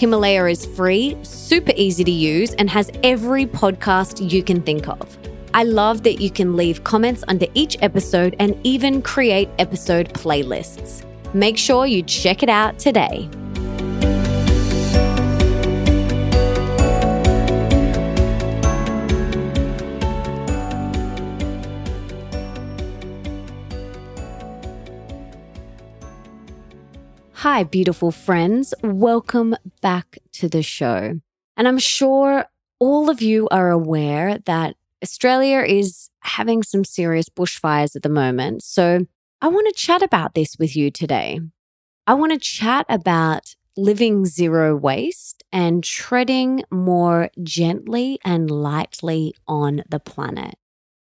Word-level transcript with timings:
Himalaya 0.00 0.46
is 0.46 0.64
free, 0.64 1.14
super 1.22 1.74
easy 1.76 2.04
to 2.04 2.10
use, 2.10 2.54
and 2.54 2.70
has 2.70 2.90
every 3.02 3.44
podcast 3.44 4.30
you 4.32 4.42
can 4.42 4.62
think 4.62 4.88
of. 4.88 5.18
I 5.52 5.64
love 5.64 6.04
that 6.04 6.22
you 6.22 6.30
can 6.30 6.56
leave 6.56 6.84
comments 6.84 7.22
under 7.28 7.44
each 7.52 7.76
episode 7.82 8.34
and 8.38 8.58
even 8.64 9.02
create 9.02 9.50
episode 9.58 10.08
playlists. 10.14 11.04
Make 11.34 11.58
sure 11.58 11.84
you 11.86 12.02
check 12.02 12.42
it 12.42 12.48
out 12.48 12.78
today. 12.78 13.28
Hi, 27.40 27.62
beautiful 27.62 28.10
friends. 28.10 28.74
Welcome 28.82 29.56
back 29.80 30.18
to 30.32 30.46
the 30.46 30.62
show. 30.62 31.18
And 31.56 31.66
I'm 31.66 31.78
sure 31.78 32.44
all 32.78 33.08
of 33.08 33.22
you 33.22 33.48
are 33.48 33.70
aware 33.70 34.36
that 34.44 34.76
Australia 35.02 35.60
is 35.60 36.10
having 36.20 36.62
some 36.62 36.84
serious 36.84 37.30
bushfires 37.30 37.96
at 37.96 38.02
the 38.02 38.10
moment. 38.10 38.62
So 38.62 39.06
I 39.40 39.48
want 39.48 39.66
to 39.68 39.80
chat 39.80 40.02
about 40.02 40.34
this 40.34 40.56
with 40.58 40.76
you 40.76 40.90
today. 40.90 41.40
I 42.06 42.12
want 42.12 42.32
to 42.32 42.38
chat 42.38 42.84
about 42.90 43.54
living 43.74 44.26
zero 44.26 44.76
waste 44.76 45.42
and 45.50 45.82
treading 45.82 46.62
more 46.70 47.30
gently 47.42 48.18
and 48.22 48.50
lightly 48.50 49.32
on 49.48 49.82
the 49.88 49.98
planet. 49.98 50.56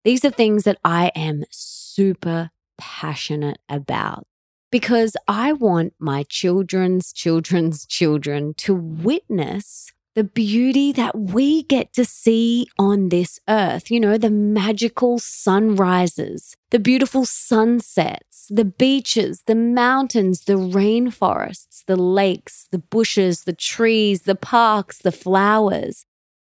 These 0.06 0.24
are 0.24 0.32
things 0.32 0.64
that 0.64 0.80
I 0.86 1.12
am 1.18 1.44
super 1.52 2.52
passionate 2.78 3.60
about 3.68 4.26
because 4.72 5.16
I 5.28 5.54
want 5.54 5.94
my 6.00 6.24
children's 6.24 7.12
children's 7.12 7.86
children 7.86 8.54
to 8.56 8.74
witness 8.76 9.92
the 10.16 10.24
beauty 10.24 10.92
that 10.92 11.18
we 11.18 11.64
get 11.64 11.94
to 11.94 12.04
see 12.04 12.68
on 12.78 13.10
this 13.10 13.40
earth. 13.48 13.90
You 13.90 14.00
know, 14.00 14.18
the 14.18 14.30
magical 14.30 15.20
sunrises, 15.20 16.58
the 16.72 16.80
beautiful 16.80 17.26
sunsets, 17.26 18.48
the 18.50 18.66
beaches, 18.66 19.44
the 19.46 19.56
mountains, 19.56 20.42
the 20.42 20.54
rainforests, 20.54 21.86
the 21.86 21.96
lakes, 21.96 22.68
the 22.72 22.80
bushes, 22.80 23.44
the 23.44 23.54
trees, 23.54 24.24
the 24.24 24.36
parks, 24.36 24.98
the 24.98 25.12
flowers. 25.12 26.06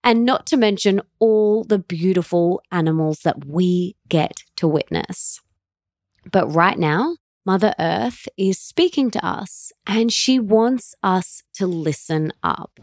And 0.03 0.23
not 0.23 0.45
to 0.47 0.57
mention 0.57 1.01
all 1.17 1.63
the 1.63 1.79
beautiful 1.79 2.61
animals 2.71 3.21
that 3.21 3.45
we 3.45 3.95
get 4.07 4.43
to 4.57 4.67
witness. 4.67 5.41
But 6.31 6.53
right 6.53 6.77
now, 6.77 7.15
Mother 7.45 7.75
Earth 7.77 8.27
is 8.37 8.57
speaking 8.57 9.11
to 9.11 9.23
us 9.23 9.71
and 9.85 10.11
she 10.11 10.39
wants 10.39 10.95
us 11.03 11.43
to 11.53 11.67
listen 11.67 12.33
up. 12.41 12.79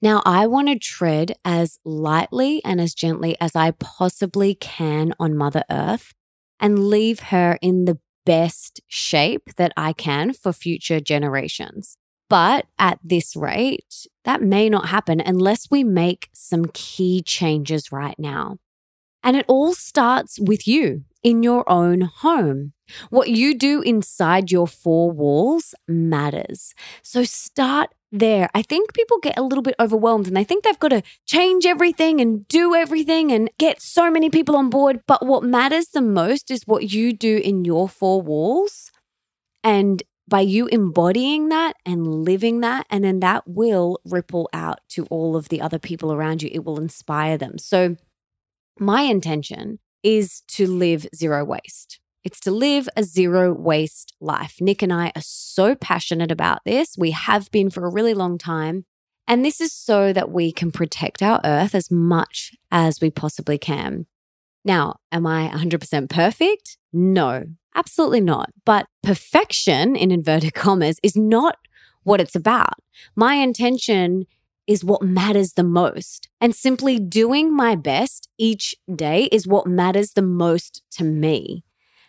Now, 0.00 0.20
I 0.26 0.48
want 0.48 0.66
to 0.66 0.78
tread 0.78 1.36
as 1.44 1.78
lightly 1.84 2.60
and 2.64 2.80
as 2.80 2.94
gently 2.94 3.36
as 3.40 3.54
I 3.54 3.70
possibly 3.70 4.56
can 4.56 5.14
on 5.20 5.36
Mother 5.36 5.62
Earth 5.70 6.14
and 6.58 6.88
leave 6.88 7.20
her 7.20 7.58
in 7.62 7.84
the 7.84 8.00
best 8.26 8.80
shape 8.88 9.54
that 9.56 9.72
I 9.76 9.92
can 9.92 10.32
for 10.32 10.52
future 10.52 10.98
generations. 10.98 11.96
But 12.28 12.66
at 12.80 12.98
this 13.04 13.36
rate, 13.36 14.06
that 14.24 14.42
may 14.42 14.68
not 14.68 14.88
happen 14.88 15.20
unless 15.20 15.70
we 15.70 15.84
make 15.84 16.28
some 16.32 16.64
key 16.72 17.22
changes 17.22 17.92
right 17.92 18.18
now. 18.18 18.58
And 19.22 19.36
it 19.36 19.44
all 19.48 19.74
starts 19.74 20.38
with 20.40 20.66
you 20.66 21.04
in 21.22 21.42
your 21.42 21.68
own 21.70 22.02
home. 22.02 22.72
What 23.10 23.30
you 23.30 23.56
do 23.56 23.80
inside 23.82 24.50
your 24.50 24.66
four 24.66 25.10
walls 25.10 25.74
matters. 25.86 26.74
So 27.02 27.24
start 27.24 27.90
there. 28.10 28.50
I 28.54 28.62
think 28.62 28.92
people 28.92 29.18
get 29.22 29.38
a 29.38 29.42
little 29.42 29.62
bit 29.62 29.74
overwhelmed 29.80 30.26
and 30.26 30.36
they 30.36 30.44
think 30.44 30.64
they've 30.64 30.78
got 30.78 30.88
to 30.88 31.02
change 31.26 31.64
everything 31.64 32.20
and 32.20 32.46
do 32.48 32.74
everything 32.74 33.32
and 33.32 33.50
get 33.58 33.80
so 33.80 34.10
many 34.10 34.28
people 34.28 34.56
on 34.56 34.68
board. 34.68 35.00
But 35.06 35.24
what 35.24 35.42
matters 35.42 35.88
the 35.88 36.02
most 36.02 36.50
is 36.50 36.66
what 36.66 36.90
you 36.90 37.12
do 37.12 37.38
in 37.38 37.64
your 37.64 37.88
four 37.88 38.20
walls. 38.20 38.90
And 39.64 40.02
by 40.28 40.40
you 40.40 40.66
embodying 40.68 41.48
that 41.48 41.74
and 41.84 42.06
living 42.06 42.60
that, 42.60 42.86
and 42.90 43.04
then 43.04 43.20
that 43.20 43.44
will 43.46 43.98
ripple 44.04 44.48
out 44.52 44.80
to 44.90 45.04
all 45.06 45.36
of 45.36 45.48
the 45.48 45.60
other 45.60 45.78
people 45.78 46.12
around 46.12 46.42
you. 46.42 46.50
It 46.52 46.64
will 46.64 46.78
inspire 46.78 47.36
them. 47.36 47.58
So, 47.58 47.96
my 48.78 49.02
intention 49.02 49.78
is 50.02 50.42
to 50.48 50.66
live 50.66 51.06
zero 51.14 51.44
waste. 51.44 52.00
It's 52.24 52.40
to 52.40 52.50
live 52.50 52.88
a 52.96 53.02
zero 53.02 53.52
waste 53.52 54.14
life. 54.20 54.56
Nick 54.60 54.82
and 54.82 54.92
I 54.92 55.12
are 55.16 55.22
so 55.22 55.74
passionate 55.74 56.30
about 56.30 56.60
this. 56.64 56.96
We 56.96 57.10
have 57.10 57.50
been 57.50 57.70
for 57.70 57.84
a 57.84 57.90
really 57.90 58.14
long 58.14 58.38
time. 58.38 58.84
And 59.26 59.44
this 59.44 59.60
is 59.60 59.72
so 59.72 60.12
that 60.12 60.30
we 60.30 60.52
can 60.52 60.72
protect 60.72 61.22
our 61.22 61.40
earth 61.44 61.74
as 61.74 61.90
much 61.90 62.52
as 62.70 63.00
we 63.00 63.10
possibly 63.10 63.58
can. 63.58 64.06
Now, 64.64 64.96
am 65.10 65.26
I 65.26 65.48
100% 65.48 66.08
perfect? 66.08 66.76
No, 66.92 67.44
absolutely 67.74 68.20
not. 68.20 68.50
But 68.64 68.86
perfection, 69.02 69.96
in 69.96 70.10
inverted 70.10 70.54
commas, 70.54 70.98
is 71.02 71.16
not 71.16 71.56
what 72.04 72.20
it's 72.20 72.36
about. 72.36 72.74
My 73.16 73.34
intention 73.34 74.26
is 74.66 74.84
what 74.84 75.02
matters 75.02 75.54
the 75.54 75.64
most. 75.64 76.28
And 76.40 76.54
simply 76.54 76.98
doing 76.98 77.54
my 77.54 77.74
best 77.74 78.28
each 78.38 78.74
day 78.94 79.24
is 79.32 79.46
what 79.46 79.66
matters 79.66 80.12
the 80.12 80.22
most 80.22 80.82
to 80.92 81.04
me. 81.04 81.64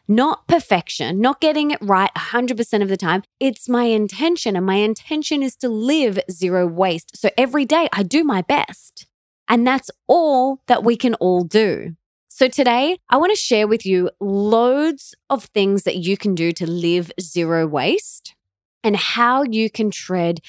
Not 0.08 0.48
perfection, 0.48 1.22
not 1.22 1.40
getting 1.40 1.72
it 1.72 1.80
right 1.82 2.12
100% 2.16 2.82
of 2.82 2.90
the 2.90 2.98
time. 2.98 3.24
It's 3.40 3.70
my 3.70 3.86
intention, 3.86 4.58
and 4.58 4.66
my 4.66 4.76
intention 4.76 5.42
is 5.42 5.56
to 5.58 5.70
live 5.70 6.20
zero 6.30 6.68
waste. 6.68 7.16
So 7.16 7.30
every 7.38 7.66
day 7.66 7.88
I 7.94 8.04
do 8.04 8.24
my 8.24 8.42
best. 8.42 9.08
And 9.48 9.66
that's 9.66 9.90
all 10.08 10.62
that 10.68 10.84
we 10.84 10.98
can 10.98 11.16
all 11.16 11.44
do. 11.44 11.96
So 12.28 12.48
today, 12.48 12.98
I 13.10 13.18
want 13.18 13.32
to 13.32 13.40
share 13.40 13.68
with 13.68 13.86
you 13.86 14.10
loads 14.20 15.14
of 15.30 15.46
things 15.46 15.84
that 15.84 15.98
you 15.98 16.18
can 16.18 16.34
do 16.34 16.52
to 16.54 16.66
live 16.66 17.12
zero 17.22 17.68
waste 17.68 18.36
and 18.84 18.96
how 18.96 19.44
you 19.44 19.70
can 19.70 19.92
tread 19.92 20.40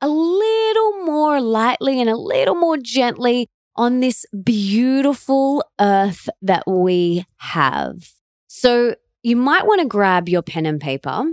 a 0.00 0.08
little 0.08 1.04
more 1.04 1.40
lightly 1.40 2.00
and 2.00 2.08
a 2.08 2.16
little 2.16 2.54
more 2.54 2.76
gently 2.76 3.48
on 3.76 4.00
this 4.00 4.26
beautiful 4.44 5.64
earth 5.80 6.28
that 6.42 6.64
we 6.66 7.24
have. 7.38 8.12
So 8.46 8.94
you 9.22 9.36
might 9.36 9.66
want 9.66 9.80
to 9.80 9.86
grab 9.86 10.28
your 10.28 10.42
pen 10.42 10.66
and 10.66 10.80
paper. 10.80 11.32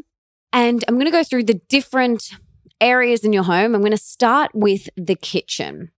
And 0.54 0.84
I'm 0.88 0.96
going 0.96 1.06
to 1.06 1.12
go 1.12 1.24
through 1.24 1.44
the 1.44 1.62
different 1.70 2.32
areas 2.80 3.24
in 3.24 3.34
your 3.34 3.44
home. 3.44 3.76
I'm 3.76 3.82
going 3.82 3.92
to 3.92 3.98
start 3.98 4.52
with 4.54 4.90
the 4.96 5.16
kitchen. 5.16 5.92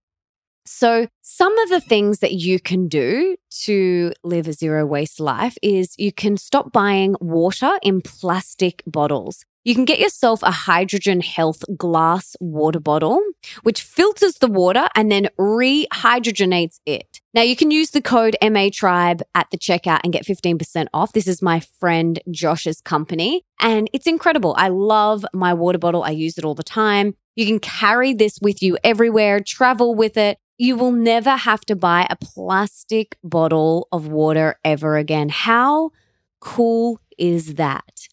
So, 0.65 1.07
some 1.21 1.57
of 1.59 1.69
the 1.69 1.81
things 1.81 2.19
that 2.19 2.33
you 2.33 2.59
can 2.59 2.87
do 2.87 3.37
to 3.63 4.13
live 4.23 4.47
a 4.47 4.53
zero 4.53 4.85
waste 4.85 5.19
life 5.19 5.57
is 5.63 5.95
you 5.97 6.11
can 6.11 6.37
stop 6.37 6.71
buying 6.71 7.15
water 7.19 7.79
in 7.81 8.01
plastic 8.01 8.83
bottles. 8.85 9.45
You 9.69 9.75
can 9.75 9.85
get 9.85 9.99
yourself 9.99 10.41
a 10.41 10.49
hydrogen 10.49 11.21
health 11.21 11.63
glass 11.77 12.35
water 12.39 12.79
bottle, 12.79 13.21
which 13.61 13.83
filters 13.83 14.39
the 14.39 14.47
water 14.47 14.87
and 14.95 15.11
then 15.11 15.27
rehydrogenates 15.39 16.79
it. 16.87 17.21
Now 17.35 17.43
you 17.43 17.55
can 17.55 17.69
use 17.69 17.91
the 17.91 18.01
code 18.01 18.35
MA 18.41 18.69
Tribe 18.73 19.21
at 19.35 19.51
the 19.51 19.59
checkout 19.59 19.99
and 20.03 20.11
get 20.11 20.25
15% 20.25 20.87
off. 20.91 21.13
This 21.13 21.27
is 21.27 21.43
my 21.43 21.59
friend 21.59 22.19
Josh's 22.31 22.81
company 22.81 23.43
and 23.59 23.87
it's 23.93 24.07
incredible. 24.07 24.55
I 24.57 24.69
love 24.69 25.23
my 25.35 25.53
water 25.53 25.77
bottle. 25.77 26.01
I 26.01 26.09
use 26.17 26.39
it 26.39 26.43
all 26.43 26.55
the 26.55 26.63
time. 26.63 27.13
You 27.35 27.45
can 27.45 27.59
carry 27.59 28.15
this 28.15 28.39
with 28.41 28.63
you 28.63 28.75
everywhere, 28.83 29.39
travel 29.39 29.93
with 29.93 30.17
it. 30.17 30.39
You 30.57 30.77
will 30.77 30.93
never 30.93 31.35
have 31.35 31.61
to 31.65 31.75
buy 31.75 32.07
a 32.09 32.15
plastic 32.15 33.19
bottle 33.23 33.87
of 33.91 34.07
water 34.07 34.57
ever 34.65 34.97
again. 34.97 35.29
How 35.29 35.91
cool 36.39 36.99
is 37.19 37.53
that? 37.53 38.07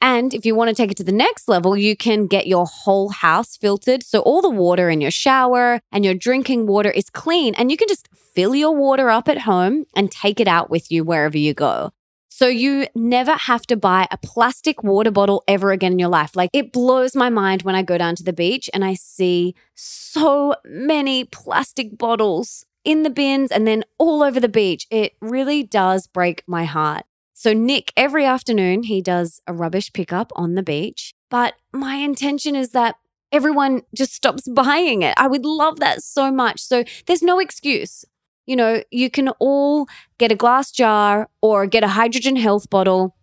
And 0.00 0.34
if 0.34 0.44
you 0.44 0.54
want 0.54 0.68
to 0.68 0.74
take 0.74 0.90
it 0.90 0.96
to 0.98 1.04
the 1.04 1.12
next 1.12 1.48
level, 1.48 1.76
you 1.76 1.96
can 1.96 2.26
get 2.26 2.46
your 2.46 2.66
whole 2.66 3.08
house 3.08 3.56
filtered. 3.56 4.02
So 4.02 4.20
all 4.20 4.42
the 4.42 4.50
water 4.50 4.90
in 4.90 5.00
your 5.00 5.10
shower 5.10 5.80
and 5.90 6.04
your 6.04 6.14
drinking 6.14 6.66
water 6.66 6.90
is 6.90 7.10
clean. 7.10 7.54
And 7.54 7.70
you 7.70 7.76
can 7.76 7.88
just 7.88 8.08
fill 8.14 8.54
your 8.54 8.74
water 8.74 9.10
up 9.10 9.28
at 9.28 9.38
home 9.38 9.84
and 9.94 10.10
take 10.10 10.38
it 10.38 10.48
out 10.48 10.70
with 10.70 10.92
you 10.92 11.02
wherever 11.02 11.38
you 11.38 11.54
go. 11.54 11.92
So 12.28 12.48
you 12.48 12.86
never 12.94 13.32
have 13.32 13.66
to 13.68 13.76
buy 13.76 14.06
a 14.10 14.18
plastic 14.18 14.84
water 14.84 15.10
bottle 15.10 15.42
ever 15.48 15.72
again 15.72 15.92
in 15.92 15.98
your 15.98 16.10
life. 16.10 16.36
Like 16.36 16.50
it 16.52 16.70
blows 16.70 17.16
my 17.16 17.30
mind 17.30 17.62
when 17.62 17.74
I 17.74 17.82
go 17.82 17.96
down 17.96 18.14
to 18.16 18.22
the 18.22 18.34
beach 18.34 18.68
and 18.74 18.84
I 18.84 18.92
see 18.92 19.54
so 19.74 20.54
many 20.66 21.24
plastic 21.24 21.96
bottles 21.96 22.66
in 22.84 23.04
the 23.04 23.10
bins 23.10 23.50
and 23.50 23.66
then 23.66 23.84
all 23.96 24.22
over 24.22 24.38
the 24.38 24.50
beach. 24.50 24.86
It 24.90 25.14
really 25.22 25.62
does 25.62 26.06
break 26.06 26.42
my 26.46 26.64
heart. 26.64 27.04
So, 27.38 27.52
Nick, 27.52 27.92
every 27.98 28.24
afternoon, 28.24 28.84
he 28.84 29.02
does 29.02 29.42
a 29.46 29.52
rubbish 29.52 29.92
pickup 29.92 30.32
on 30.36 30.54
the 30.54 30.62
beach. 30.62 31.12
But 31.28 31.52
my 31.70 31.96
intention 31.96 32.56
is 32.56 32.70
that 32.70 32.96
everyone 33.30 33.82
just 33.94 34.14
stops 34.14 34.48
buying 34.54 35.02
it. 35.02 35.12
I 35.18 35.26
would 35.26 35.44
love 35.44 35.78
that 35.80 36.02
so 36.02 36.32
much. 36.32 36.62
So, 36.62 36.82
there's 37.06 37.22
no 37.22 37.38
excuse. 37.38 38.06
You 38.46 38.56
know, 38.56 38.82
you 38.90 39.10
can 39.10 39.28
all 39.38 39.86
get 40.16 40.32
a 40.32 40.34
glass 40.34 40.70
jar 40.70 41.28
or 41.42 41.66
get 41.66 41.84
a 41.84 41.88
hydrogen 41.88 42.36
health 42.36 42.70
bottle 42.70 43.14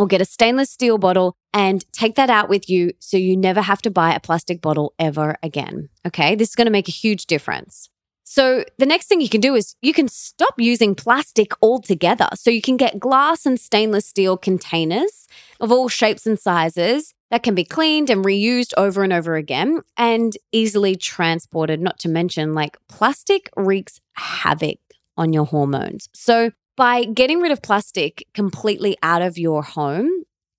or 0.00 0.08
get 0.08 0.20
a 0.20 0.24
stainless 0.24 0.70
steel 0.70 0.98
bottle 0.98 1.36
and 1.52 1.84
take 1.92 2.16
that 2.16 2.30
out 2.30 2.48
with 2.48 2.68
you 2.68 2.90
so 2.98 3.16
you 3.16 3.36
never 3.36 3.60
have 3.60 3.80
to 3.82 3.90
buy 3.90 4.12
a 4.12 4.18
plastic 4.18 4.60
bottle 4.60 4.94
ever 4.98 5.36
again. 5.44 5.90
Okay. 6.04 6.34
This 6.34 6.48
is 6.48 6.54
going 6.56 6.66
to 6.66 6.72
make 6.72 6.88
a 6.88 6.92
huge 6.92 7.26
difference. 7.26 7.88
So, 8.24 8.64
the 8.78 8.86
next 8.86 9.06
thing 9.06 9.20
you 9.20 9.28
can 9.28 9.42
do 9.42 9.54
is 9.54 9.76
you 9.82 9.92
can 9.92 10.08
stop 10.08 10.54
using 10.58 10.94
plastic 10.94 11.52
altogether. 11.62 12.28
So, 12.34 12.50
you 12.50 12.62
can 12.62 12.78
get 12.78 12.98
glass 12.98 13.44
and 13.44 13.60
stainless 13.60 14.06
steel 14.06 14.36
containers 14.38 15.28
of 15.60 15.70
all 15.70 15.88
shapes 15.88 16.26
and 16.26 16.38
sizes 16.38 17.14
that 17.30 17.42
can 17.42 17.54
be 17.54 17.64
cleaned 17.64 18.08
and 18.08 18.24
reused 18.24 18.72
over 18.78 19.04
and 19.04 19.12
over 19.12 19.36
again 19.36 19.82
and 19.96 20.36
easily 20.52 20.96
transported. 20.96 21.80
Not 21.80 21.98
to 22.00 22.08
mention, 22.08 22.54
like 22.54 22.78
plastic 22.88 23.50
wreaks 23.56 24.00
havoc 24.14 24.78
on 25.16 25.32
your 25.32 25.44
hormones. 25.44 26.08
So, 26.14 26.50
by 26.76 27.04
getting 27.04 27.40
rid 27.40 27.52
of 27.52 27.62
plastic 27.62 28.26
completely 28.32 28.96
out 29.02 29.22
of 29.22 29.38
your 29.38 29.62
home, 29.62 30.10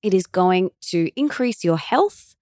it 0.04 0.14
is 0.14 0.28
going 0.28 0.70
to 0.92 1.10
increase 1.20 1.64
your 1.64 1.78
health 1.78 2.36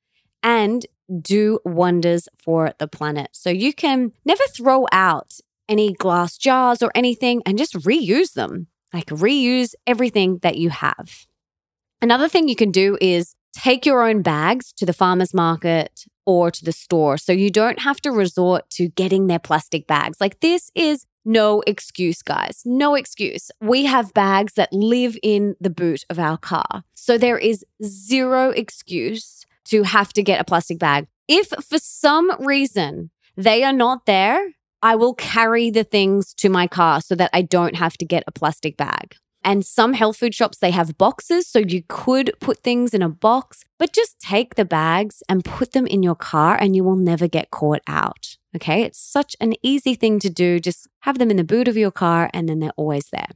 and 0.43 0.85
do 1.21 1.59
wonders 1.65 2.27
for 2.37 2.73
the 2.77 2.87
planet. 2.87 3.29
So 3.33 3.49
you 3.49 3.73
can 3.73 4.11
never 4.25 4.43
throw 4.55 4.87
out 4.91 5.39
any 5.67 5.93
glass 5.93 6.37
jars 6.37 6.81
or 6.81 6.91
anything 6.95 7.41
and 7.45 7.57
just 7.57 7.73
reuse 7.73 8.33
them. 8.33 8.67
Like 8.93 9.07
reuse 9.07 9.73
everything 9.87 10.39
that 10.39 10.57
you 10.57 10.69
have. 10.69 11.25
Another 12.01 12.27
thing 12.27 12.47
you 12.47 12.55
can 12.55 12.71
do 12.71 12.97
is 13.01 13.35
take 13.53 13.85
your 13.85 14.03
own 14.03 14.21
bags 14.21 14.73
to 14.73 14.85
the 14.85 14.93
farmer's 14.93 15.33
market 15.33 16.05
or 16.25 16.51
to 16.51 16.63
the 16.63 16.71
store 16.71 17.17
so 17.17 17.31
you 17.31 17.49
don't 17.49 17.79
have 17.79 17.99
to 18.01 18.11
resort 18.11 18.69
to 18.71 18.89
getting 18.89 19.27
their 19.27 19.39
plastic 19.39 19.87
bags. 19.87 20.19
Like 20.21 20.39
this 20.41 20.71
is 20.75 21.05
no 21.25 21.61
excuse, 21.61 22.21
guys. 22.21 22.61
No 22.65 22.95
excuse. 22.95 23.49
We 23.61 23.85
have 23.85 24.13
bags 24.13 24.53
that 24.53 24.73
live 24.73 25.17
in 25.23 25.55
the 25.61 25.69
boot 25.69 26.03
of 26.09 26.19
our 26.19 26.37
car. 26.37 26.83
So 26.93 27.17
there 27.17 27.37
is 27.37 27.65
zero 27.83 28.49
excuse 28.49 29.45
to 29.65 29.83
have 29.83 30.13
to 30.13 30.23
get 30.23 30.41
a 30.41 30.43
plastic 30.43 30.79
bag. 30.79 31.07
If 31.27 31.47
for 31.47 31.79
some 31.79 32.31
reason 32.45 33.11
they 33.37 33.63
are 33.63 33.73
not 33.73 34.05
there, 34.05 34.51
I 34.81 34.95
will 34.95 35.13
carry 35.13 35.69
the 35.69 35.85
things 35.85 36.33
to 36.35 36.49
my 36.49 36.67
car 36.67 36.99
so 36.99 37.15
that 37.15 37.29
I 37.33 37.41
don't 37.41 37.75
have 37.75 37.97
to 37.97 38.05
get 38.05 38.25
a 38.27 38.31
plastic 38.31 38.75
bag. 38.75 39.15
And 39.43 39.65
some 39.65 39.93
health 39.93 40.17
food 40.17 40.33
shops, 40.33 40.57
they 40.57 40.71
have 40.71 40.97
boxes. 40.97 41.47
So 41.47 41.59
you 41.59 41.83
could 41.87 42.31
put 42.39 42.59
things 42.59 42.93
in 42.93 43.01
a 43.01 43.09
box, 43.09 43.63
but 43.77 43.93
just 43.93 44.19
take 44.19 44.55
the 44.55 44.65
bags 44.65 45.21
and 45.27 45.43
put 45.43 45.73
them 45.73 45.85
in 45.85 46.03
your 46.03 46.15
car 46.15 46.57
and 46.59 46.75
you 46.75 46.83
will 46.83 46.95
never 46.95 47.27
get 47.27 47.51
caught 47.51 47.81
out. 47.87 48.37
Okay. 48.55 48.83
It's 48.83 48.99
such 48.99 49.35
an 49.41 49.53
easy 49.61 49.95
thing 49.95 50.19
to 50.19 50.29
do. 50.29 50.59
Just 50.59 50.87
have 51.01 51.17
them 51.17 51.31
in 51.31 51.37
the 51.37 51.43
boot 51.43 51.67
of 51.67 51.77
your 51.77 51.91
car 51.91 52.29
and 52.33 52.47
then 52.47 52.59
they're 52.59 52.71
always 52.77 53.07
there. 53.11 53.29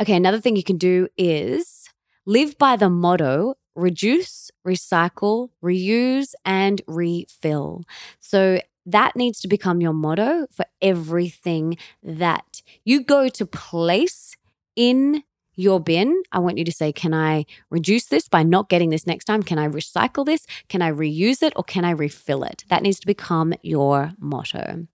Okay. 0.00 0.14
Another 0.14 0.40
thing 0.40 0.56
you 0.56 0.64
can 0.64 0.78
do 0.78 1.08
is 1.16 1.88
live 2.26 2.56
by 2.58 2.76
the 2.76 2.90
motto 2.90 3.54
reduce, 3.78 4.50
recycle, 4.66 5.50
reuse, 5.62 6.34
and 6.44 6.82
refill. 6.86 7.84
So 8.18 8.60
that 8.84 9.16
needs 9.16 9.40
to 9.40 9.48
become 9.48 9.80
your 9.80 9.92
motto 9.92 10.46
for 10.50 10.66
everything 10.82 11.76
that 12.02 12.62
you 12.84 13.02
go 13.02 13.28
to 13.28 13.46
place 13.46 14.36
in 14.76 15.22
your 15.54 15.80
bin. 15.80 16.22
I 16.32 16.38
want 16.38 16.58
you 16.58 16.64
to 16.64 16.72
say, 16.72 16.92
can 16.92 17.12
I 17.12 17.44
reduce 17.70 18.06
this 18.06 18.28
by 18.28 18.42
not 18.42 18.68
getting 18.68 18.90
this 18.90 19.06
next 19.06 19.24
time? 19.24 19.42
Can 19.42 19.58
I 19.58 19.68
recycle 19.68 20.24
this? 20.24 20.46
Can 20.68 20.82
I 20.82 20.90
reuse 20.90 21.42
it 21.42 21.52
or 21.56 21.64
can 21.64 21.84
I 21.84 21.90
refill 21.90 22.44
it? 22.44 22.64
That 22.68 22.82
needs 22.82 23.00
to 23.00 23.06
become 23.06 23.54
your 23.62 24.12
motto. 24.18 24.86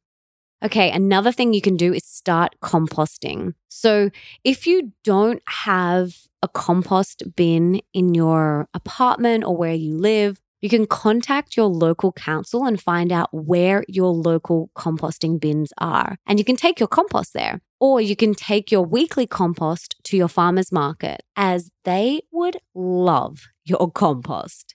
Okay, 0.64 0.90
another 0.90 1.30
thing 1.30 1.52
you 1.52 1.60
can 1.60 1.76
do 1.76 1.92
is 1.92 2.04
start 2.04 2.54
composting. 2.62 3.52
So, 3.68 4.10
if 4.44 4.66
you 4.66 4.92
don't 5.02 5.42
have 5.46 6.14
a 6.42 6.48
compost 6.48 7.22
bin 7.36 7.82
in 7.92 8.14
your 8.14 8.68
apartment 8.72 9.44
or 9.44 9.54
where 9.54 9.74
you 9.74 9.98
live, 9.98 10.40
you 10.62 10.70
can 10.70 10.86
contact 10.86 11.58
your 11.58 11.66
local 11.66 12.12
council 12.12 12.64
and 12.64 12.80
find 12.80 13.12
out 13.12 13.28
where 13.32 13.84
your 13.88 14.10
local 14.10 14.70
composting 14.74 15.38
bins 15.38 15.70
are. 15.76 16.16
And 16.26 16.38
you 16.38 16.44
can 16.46 16.56
take 16.56 16.80
your 16.80 16.88
compost 16.88 17.34
there. 17.34 17.60
Or 17.78 18.00
you 18.00 18.16
can 18.16 18.32
take 18.32 18.72
your 18.72 18.86
weekly 18.86 19.26
compost 19.26 19.96
to 20.04 20.16
your 20.16 20.28
farmer's 20.28 20.72
market, 20.72 21.22
as 21.36 21.70
they 21.84 22.22
would 22.32 22.56
love 22.74 23.48
your 23.66 23.90
compost. 23.90 24.74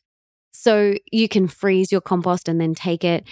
So 0.51 0.93
you 1.11 1.27
can 1.27 1.47
freeze 1.47 1.91
your 1.91 2.01
compost 2.01 2.47
and 2.47 2.61
then 2.61 2.75
take 2.75 3.03
it 3.03 3.25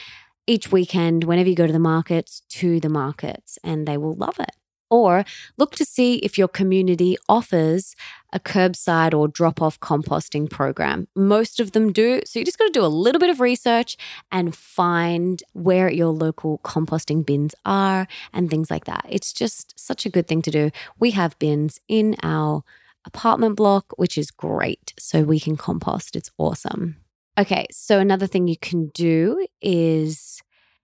each 0.48 0.72
weekend, 0.72 1.26
whenever 1.26 1.50
you 1.50 1.56
go 1.56 1.68
to 1.68 1.74
the 1.74 1.80
markets, 1.80 2.42
to 2.50 2.80
the 2.80 2.90
markets, 2.90 3.60
and 3.64 3.88
they 3.88 3.98
will 3.98 4.16
love 4.16 4.40
it. 4.40 4.52
Or 4.90 5.26
look 5.58 5.76
to 5.76 5.84
see 5.84 6.16
if 6.20 6.38
your 6.38 6.48
community 6.48 7.18
offers 7.28 7.94
a 8.32 8.40
curbside 8.40 9.14
or 9.14 9.28
drop 9.28 9.62
off 9.62 9.78
composting 9.82 10.50
program. 10.50 11.10
Most 11.14 11.60
of 11.60 11.74
them 11.74 11.92
do. 11.92 12.22
So 12.26 12.40
you 12.40 12.46
just 12.46 12.58
got 12.58 12.68
to 12.68 12.72
do 12.72 12.86
a 12.86 12.88
little 12.88 13.20
bit 13.20 13.30
of 13.30 13.42
research 13.42 13.98
and 14.32 14.56
find 14.56 15.44
where 15.52 15.92
your 15.92 16.14
local 16.14 16.60
composting 16.60 17.26
bins 17.26 17.54
are 17.66 18.08
and 18.32 18.50
things 18.50 18.72
like 18.72 18.86
that. 18.86 19.06
It's 19.10 19.34
just 19.34 19.78
such 19.78 20.06
a 20.06 20.10
good 20.10 20.26
thing 20.26 20.42
to 20.44 20.52
do. 20.52 20.72
We 20.98 21.12
have 21.12 21.38
bins 21.38 21.82
in 21.90 22.16
our 22.24 22.64
apartment 23.06 23.58
block, 23.58 23.92
which 23.98 24.18
is 24.18 24.32
great. 24.32 24.94
So 24.98 25.24
we 25.24 25.40
can 25.40 25.58
compost. 25.58 26.16
It's 26.16 26.32
awesome. 26.38 26.96
Okay, 27.38 27.68
so 27.72 28.00
another 28.00 28.26
thing 28.26 28.48
you 28.48 28.58
can 28.58 28.88
do 28.96 29.46
is 29.62 30.42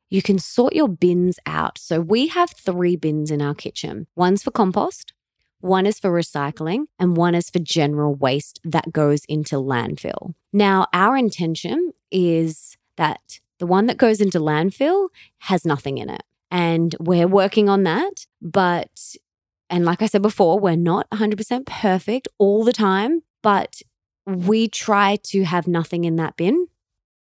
you 0.10 0.22
can 0.22 0.38
sort 0.38 0.75
your 0.75 0.88
bins 0.88 1.39
out. 1.48 1.80
So 1.80 2.00
we 2.00 2.27
have 2.27 2.51
three 2.51 2.96
bins 2.96 3.32
in 3.32 3.42
our 3.42 3.56
kitchen 3.56 4.06
one's 4.16 4.44
for 4.44 4.51
compost, 4.51 5.13
one 5.63 5.86
is 5.86 5.98
for 5.98 6.12
recycling, 6.12 6.88
and 7.00 7.16
one 7.16 7.34
is 7.34 7.50
for 7.50 7.60
general 7.60 8.13
waste 8.13 8.60
that 8.63 8.92
goes 8.92 9.22
into 9.30 9.56
landfill. 9.56 10.34
Now, 10.51 10.88
our 10.94 11.16
intention 11.16 11.94
is 12.12 12.77
that 12.98 13.39
the 13.60 13.66
one 13.66 13.86
that 13.88 13.98
goes 13.98 14.20
into 14.20 14.39
landfill 14.39 15.08
has 15.39 15.66
nothing 15.66 15.98
in 15.98 16.10
it. 16.10 16.24
And 16.51 16.94
we're 17.00 17.30
working 17.30 17.70
on 17.70 17.84
that. 17.84 18.27
But, 18.42 19.16
and 19.70 19.86
like 19.86 20.01
I 20.01 20.06
said 20.06 20.22
before, 20.22 20.60
we're 20.60 20.75
not 20.75 21.10
100% 21.12 21.66
perfect 21.66 22.27
all 22.38 22.66
the 22.66 22.74
time, 22.74 23.22
but 23.42 23.82
we 24.25 24.68
try 24.68 25.18
to 25.24 25.44
have 25.44 25.68
nothing 25.68 26.06
in 26.06 26.15
that 26.18 26.38
bin 26.38 26.68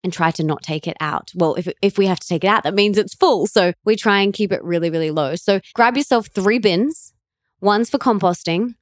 and 0.04 0.12
try 0.12 0.30
to 0.30 0.44
not 0.44 0.62
take 0.62 0.86
it 0.86 0.96
out. 1.00 1.32
Well, 1.34 1.54
if, 1.56 1.68
if 1.82 1.98
we 1.98 2.06
have 2.06 2.20
to 2.20 2.28
take 2.28 2.44
it 2.44 2.48
out, 2.48 2.62
that 2.62 2.74
means 2.74 2.96
it's 2.96 3.14
full. 3.14 3.46
So 3.46 3.72
we 3.84 3.96
try 3.96 4.20
and 4.20 4.32
keep 4.32 4.52
it 4.52 4.62
really, 4.62 4.88
really 4.88 5.10
low. 5.10 5.34
So 5.34 5.60
grab 5.74 5.96
yourself 5.96 6.28
three 6.28 6.58
bins 6.58 7.12
one's 7.60 7.90
for 7.90 7.98
composting, 7.98 8.74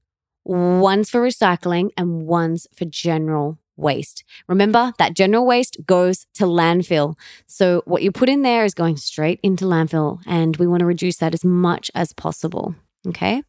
one's 0.44 1.08
for 1.08 1.20
recycling, 1.22 1.90
and 1.96 2.26
one's 2.26 2.66
for 2.74 2.84
general 2.84 3.58
waste. 3.76 4.24
Remember 4.48 4.92
that 4.98 5.14
general 5.14 5.46
waste 5.46 5.78
goes 5.86 6.26
to 6.34 6.44
landfill. 6.44 7.16
So 7.46 7.82
what 7.86 8.02
you 8.02 8.12
put 8.12 8.28
in 8.28 8.42
there 8.42 8.64
is 8.64 8.74
going 8.74 8.96
straight 8.96 9.40
into 9.42 9.64
landfill, 9.64 10.20
and 10.26 10.56
we 10.56 10.66
want 10.66 10.80
to 10.80 10.86
reduce 10.86 11.16
that 11.18 11.34
as 11.34 11.44
much 11.44 11.90
as 11.94 12.12
possible. 12.12 12.74
Okay. 13.06 13.42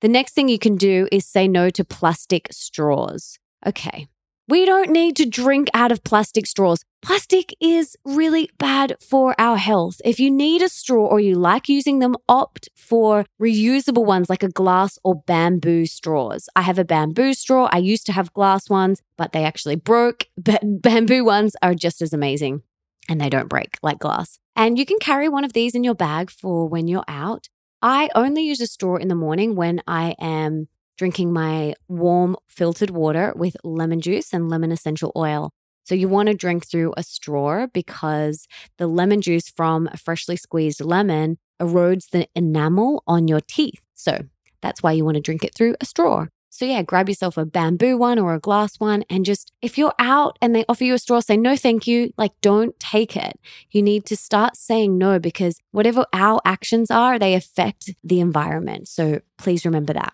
The 0.00 0.08
next 0.08 0.32
thing 0.32 0.48
you 0.48 0.58
can 0.58 0.76
do 0.76 1.06
is 1.12 1.26
say 1.26 1.46
no 1.46 1.68
to 1.70 1.84
plastic 1.84 2.48
straws. 2.50 3.38
Okay. 3.66 4.08
We 4.48 4.66
don't 4.66 4.90
need 4.90 5.14
to 5.16 5.26
drink 5.26 5.68
out 5.74 5.92
of 5.92 6.02
plastic 6.02 6.44
straws. 6.44 6.82
Plastic 7.02 7.54
is 7.60 7.96
really 8.04 8.50
bad 8.58 8.96
for 9.00 9.32
our 9.38 9.56
health. 9.56 10.00
If 10.04 10.18
you 10.18 10.28
need 10.28 10.60
a 10.60 10.68
straw 10.68 11.06
or 11.06 11.20
you 11.20 11.36
like 11.36 11.68
using 11.68 12.00
them, 12.00 12.16
opt 12.28 12.68
for 12.74 13.26
reusable 13.40 14.04
ones 14.04 14.28
like 14.28 14.42
a 14.42 14.48
glass 14.48 14.98
or 15.04 15.22
bamboo 15.26 15.86
straws. 15.86 16.48
I 16.56 16.62
have 16.62 16.80
a 16.80 16.84
bamboo 16.84 17.32
straw. 17.34 17.68
I 17.70 17.78
used 17.78 18.06
to 18.06 18.12
have 18.12 18.32
glass 18.32 18.68
ones, 18.68 19.02
but 19.16 19.32
they 19.32 19.44
actually 19.44 19.76
broke. 19.76 20.26
But 20.36 20.62
bamboo 20.82 21.24
ones 21.24 21.54
are 21.62 21.74
just 21.74 22.02
as 22.02 22.12
amazing 22.12 22.62
and 23.08 23.20
they 23.20 23.30
don't 23.30 23.48
break 23.48 23.78
like 23.84 24.00
glass. 24.00 24.40
And 24.56 24.78
you 24.78 24.84
can 24.84 24.98
carry 24.98 25.28
one 25.28 25.44
of 25.44 25.52
these 25.52 25.76
in 25.76 25.84
your 25.84 25.94
bag 25.94 26.28
for 26.28 26.68
when 26.68 26.88
you're 26.88 27.04
out. 27.06 27.48
I 27.82 28.10
only 28.16 28.42
use 28.42 28.60
a 28.60 28.66
straw 28.66 28.96
in 28.96 29.08
the 29.08 29.14
morning 29.14 29.54
when 29.54 29.80
I 29.86 30.16
am 30.18 30.68
drinking 31.00 31.32
my 31.32 31.72
warm 31.88 32.36
filtered 32.46 32.90
water 32.90 33.32
with 33.34 33.56
lemon 33.64 34.02
juice 34.02 34.34
and 34.34 34.50
lemon 34.50 34.70
essential 34.70 35.10
oil. 35.16 35.50
So 35.84 35.94
you 35.94 36.10
want 36.10 36.28
to 36.28 36.34
drink 36.34 36.66
through 36.66 36.92
a 36.94 37.02
straw 37.02 37.68
because 37.72 38.46
the 38.76 38.86
lemon 38.86 39.22
juice 39.22 39.48
from 39.48 39.88
a 39.90 39.96
freshly 39.96 40.36
squeezed 40.36 40.84
lemon 40.84 41.38
erodes 41.58 42.10
the 42.10 42.28
enamel 42.34 43.02
on 43.06 43.28
your 43.28 43.40
teeth. 43.40 43.80
So 43.94 44.26
that's 44.60 44.82
why 44.82 44.92
you 44.92 45.06
want 45.06 45.14
to 45.14 45.22
drink 45.22 45.42
it 45.42 45.54
through 45.54 45.74
a 45.80 45.86
straw. 45.86 46.26
So, 46.50 46.66
yeah, 46.66 46.82
grab 46.82 47.08
yourself 47.08 47.38
a 47.38 47.46
bamboo 47.46 47.96
one 47.96 48.18
or 48.18 48.34
a 48.34 48.38
glass 48.38 48.78
one 48.78 49.02
and 49.08 49.24
just, 49.24 49.52
if 49.62 49.78
you're 49.78 49.94
out 49.98 50.36
and 50.42 50.54
they 50.54 50.66
offer 50.68 50.84
you 50.84 50.92
a 50.92 50.98
straw, 50.98 51.20
say 51.20 51.38
no, 51.38 51.56
thank 51.56 51.86
you. 51.86 52.12
Like, 52.18 52.32
don't 52.42 52.78
take 52.78 53.16
it. 53.16 53.40
You 53.70 53.80
need 53.82 54.04
to 54.04 54.16
start 54.16 54.54
saying 54.54 54.98
no 54.98 55.18
because 55.18 55.60
whatever 55.70 56.04
our 56.12 56.42
actions 56.44 56.90
are, 56.90 57.18
they 57.18 57.32
affect 57.32 57.94
the 58.04 58.20
environment. 58.20 58.86
So, 58.88 59.20
please 59.38 59.64
remember 59.64 59.94
that. 59.94 60.12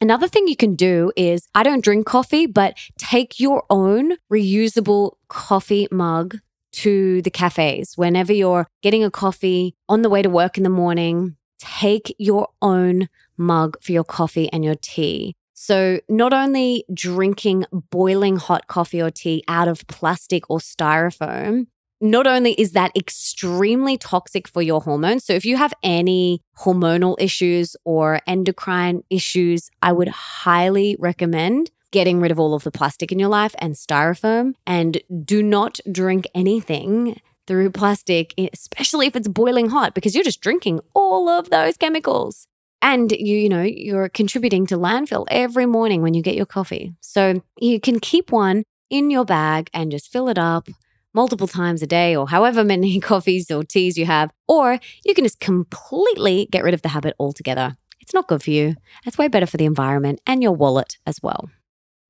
Another 0.00 0.28
thing 0.28 0.46
you 0.46 0.56
can 0.56 0.74
do 0.74 1.10
is 1.16 1.48
I 1.54 1.62
don't 1.62 1.82
drink 1.82 2.06
coffee, 2.06 2.46
but 2.46 2.76
take 2.98 3.40
your 3.40 3.64
own 3.70 4.12
reusable 4.30 5.12
coffee 5.28 5.88
mug 5.90 6.36
to 6.72 7.22
the 7.22 7.30
cafes. 7.30 7.94
Whenever 7.96 8.32
you're 8.32 8.66
getting 8.82 9.02
a 9.02 9.10
coffee 9.10 9.74
on 9.88 10.02
the 10.02 10.10
way 10.10 10.20
to 10.20 10.28
work 10.28 10.58
in 10.58 10.64
the 10.64 10.68
morning, 10.68 11.36
take 11.58 12.14
your 12.18 12.48
own 12.60 13.08
mug 13.38 13.78
for 13.82 13.92
your 13.92 14.04
coffee 14.04 14.52
and 14.52 14.62
your 14.62 14.74
tea. 14.74 15.34
So, 15.54 16.00
not 16.10 16.34
only 16.34 16.84
drinking 16.92 17.64
boiling 17.72 18.36
hot 18.36 18.66
coffee 18.66 19.00
or 19.00 19.10
tea 19.10 19.42
out 19.48 19.68
of 19.68 19.86
plastic 19.86 20.50
or 20.50 20.58
styrofoam, 20.58 21.68
not 22.00 22.26
only 22.26 22.52
is 22.52 22.72
that 22.72 22.96
extremely 22.96 23.96
toxic 23.96 24.48
for 24.48 24.62
your 24.62 24.80
hormones. 24.80 25.24
So, 25.24 25.32
if 25.32 25.44
you 25.44 25.56
have 25.56 25.72
any 25.82 26.42
hormonal 26.58 27.16
issues 27.18 27.76
or 27.84 28.20
endocrine 28.26 29.02
issues, 29.10 29.70
I 29.82 29.92
would 29.92 30.08
highly 30.08 30.96
recommend 30.98 31.70
getting 31.92 32.20
rid 32.20 32.30
of 32.30 32.38
all 32.38 32.54
of 32.54 32.64
the 32.64 32.70
plastic 32.70 33.12
in 33.12 33.18
your 33.18 33.28
life 33.28 33.54
and 33.58 33.74
styrofoam. 33.74 34.54
And 34.66 35.00
do 35.24 35.42
not 35.42 35.78
drink 35.90 36.26
anything 36.34 37.20
through 37.46 37.70
plastic, 37.70 38.34
especially 38.52 39.06
if 39.06 39.16
it's 39.16 39.28
boiling 39.28 39.70
hot, 39.70 39.94
because 39.94 40.14
you're 40.14 40.24
just 40.24 40.40
drinking 40.40 40.80
all 40.94 41.28
of 41.28 41.50
those 41.50 41.76
chemicals 41.76 42.46
and 42.82 43.12
you 43.12 43.36
you 43.36 43.48
know 43.48 43.62
you're 43.62 44.08
contributing 44.08 44.66
to 44.66 44.76
landfill 44.76 45.26
every 45.30 45.66
morning 45.66 46.02
when 46.02 46.14
you 46.14 46.22
get 46.22 46.34
your 46.34 46.46
coffee 46.46 46.94
so 47.00 47.42
you 47.58 47.80
can 47.80 47.98
keep 48.00 48.30
one 48.30 48.62
in 48.90 49.10
your 49.10 49.24
bag 49.24 49.68
and 49.72 49.90
just 49.90 50.12
fill 50.12 50.28
it 50.28 50.38
up 50.38 50.68
multiple 51.16 51.48
times 51.48 51.82
a 51.82 51.86
day 51.86 52.14
or 52.14 52.28
however 52.28 52.62
many 52.62 53.00
coffees 53.10 53.50
or 53.50 53.64
teas 53.64 53.96
you 53.98 54.04
have 54.04 54.30
or 54.46 54.78
you 55.04 55.14
can 55.14 55.24
just 55.24 55.40
completely 55.40 56.46
get 56.52 56.62
rid 56.62 56.74
of 56.74 56.82
the 56.82 56.90
habit 56.90 57.16
altogether 57.18 57.74
it's 58.00 58.14
not 58.14 58.28
good 58.28 58.42
for 58.42 58.50
you 58.50 58.76
it's 59.04 59.18
way 59.18 59.26
better 59.26 59.46
for 59.46 59.56
the 59.56 59.64
environment 59.64 60.20
and 60.26 60.42
your 60.42 60.52
wallet 60.52 60.98
as 61.06 61.20
well 61.22 61.48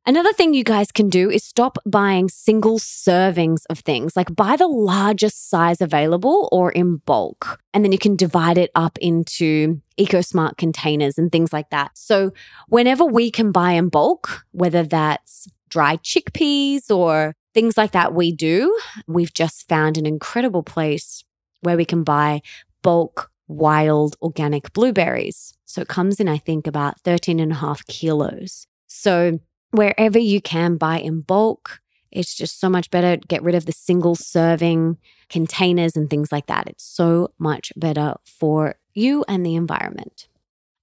Another 0.08 0.32
thing 0.32 0.54
you 0.54 0.62
guys 0.62 0.92
can 0.92 1.08
do 1.08 1.30
is 1.30 1.42
stop 1.42 1.78
buying 1.84 2.28
single 2.28 2.78
servings 2.78 3.62
of 3.68 3.80
things, 3.80 4.14
like 4.14 4.36
buy 4.36 4.54
the 4.54 4.68
largest 4.68 5.50
size 5.50 5.80
available 5.80 6.48
or 6.52 6.70
in 6.70 6.98
bulk. 6.98 7.60
And 7.74 7.84
then 7.84 7.90
you 7.90 7.98
can 7.98 8.14
divide 8.14 8.56
it 8.56 8.70
up 8.76 8.98
into 8.98 9.82
EcoSmart 9.98 10.58
containers 10.58 11.18
and 11.18 11.32
things 11.32 11.52
like 11.52 11.70
that. 11.70 11.90
So 11.98 12.30
whenever 12.68 13.04
we 13.04 13.32
can 13.32 13.50
buy 13.50 13.72
in 13.72 13.88
bulk, 13.88 14.44
whether 14.52 14.84
that's 14.84 15.48
dried 15.70 16.04
chickpeas 16.04 16.88
or 16.88 17.34
things 17.56 17.78
like 17.78 17.92
that, 17.92 18.12
we 18.12 18.32
do. 18.32 18.78
We've 19.06 19.32
just 19.32 19.66
found 19.66 19.96
an 19.96 20.04
incredible 20.04 20.62
place 20.62 21.24
where 21.62 21.78
we 21.78 21.86
can 21.86 22.04
buy 22.04 22.42
bulk 22.82 23.30
wild 23.48 24.14
organic 24.20 24.74
blueberries. 24.74 25.54
So 25.64 25.80
it 25.80 25.88
comes 25.88 26.20
in, 26.20 26.28
I 26.28 26.36
think, 26.36 26.66
about 26.66 27.00
13 27.00 27.40
and 27.40 27.52
a 27.52 27.54
half 27.54 27.86
kilos. 27.86 28.66
So 28.88 29.40
wherever 29.70 30.18
you 30.18 30.42
can 30.42 30.76
buy 30.76 30.98
in 30.98 31.22
bulk. 31.22 31.80
It's 32.12 32.34
just 32.34 32.60
so 32.60 32.68
much 32.68 32.90
better. 32.90 33.16
Get 33.16 33.42
rid 33.42 33.54
of 33.54 33.64
the 33.64 33.72
single 33.72 34.14
serving 34.14 34.98
containers 35.30 35.96
and 35.96 36.10
things 36.10 36.30
like 36.30 36.46
that. 36.48 36.66
It's 36.66 36.84
so 36.84 37.30
much 37.38 37.72
better 37.74 38.16
for 38.24 38.76
you 38.92 39.24
and 39.28 39.44
the 39.44 39.54
environment. 39.54 40.28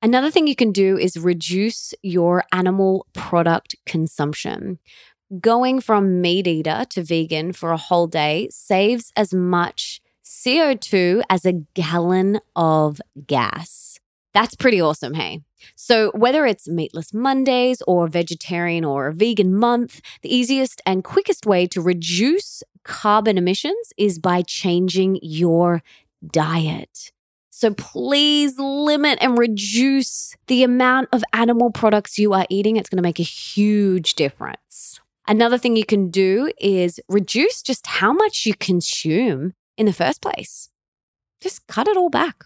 Another 0.03 0.29
thing 0.29 0.47
you 0.47 0.55
can 0.55 0.73
do 0.73 0.97
is 0.97 1.17
reduce 1.17 1.93
your 2.01 2.43
animal 2.51 3.07
product 3.13 3.77
consumption. 3.85 4.79
Going 5.39 5.79
from 5.79 6.21
meat 6.21 6.45
eater 6.47 6.85
to 6.89 7.01
vegan 7.01 7.53
for 7.53 7.71
a 7.71 7.77
whole 7.77 8.07
day 8.07 8.49
saves 8.51 9.11
as 9.15 9.33
much 9.33 10.01
CO2 10.23 11.23
as 11.29 11.45
a 11.45 11.53
gallon 11.73 12.39
of 12.55 13.01
gas. 13.25 13.99
That's 14.33 14.53
pretty 14.53 14.81
awesome, 14.81 15.13
hey? 15.13 15.41
So, 15.75 16.11
whether 16.13 16.45
it's 16.45 16.67
meatless 16.67 17.13
Mondays 17.13 17.81
or 17.87 18.07
vegetarian 18.07 18.83
or 18.83 19.11
vegan 19.11 19.55
month, 19.55 20.01
the 20.21 20.35
easiest 20.35 20.81
and 20.85 21.03
quickest 21.03 21.45
way 21.47 21.65
to 21.67 21.81
reduce 21.81 22.61
carbon 22.83 23.37
emissions 23.37 23.93
is 23.97 24.19
by 24.19 24.41
changing 24.41 25.19
your 25.21 25.81
diet. 26.31 27.11
So, 27.49 27.73
please 27.73 28.59
limit 28.59 29.19
and 29.21 29.37
reduce 29.37 30.35
the 30.47 30.63
amount 30.63 31.09
of 31.11 31.23
animal 31.31 31.71
products 31.71 32.19
you 32.19 32.33
are 32.33 32.45
eating. 32.49 32.75
It's 32.75 32.89
going 32.89 32.97
to 32.97 33.03
make 33.03 33.19
a 33.19 33.23
huge 33.23 34.15
difference. 34.15 34.99
Another 35.27 35.57
thing 35.57 35.75
you 35.75 35.85
can 35.85 36.09
do 36.09 36.51
is 36.59 36.99
reduce 37.07 37.61
just 37.61 37.87
how 37.87 38.11
much 38.11 38.45
you 38.45 38.53
consume 38.53 39.53
in 39.77 39.85
the 39.85 39.93
first 39.93 40.21
place. 40.21 40.69
Just 41.41 41.67
cut 41.67 41.87
it 41.87 41.97
all 41.97 42.09
back. 42.09 42.43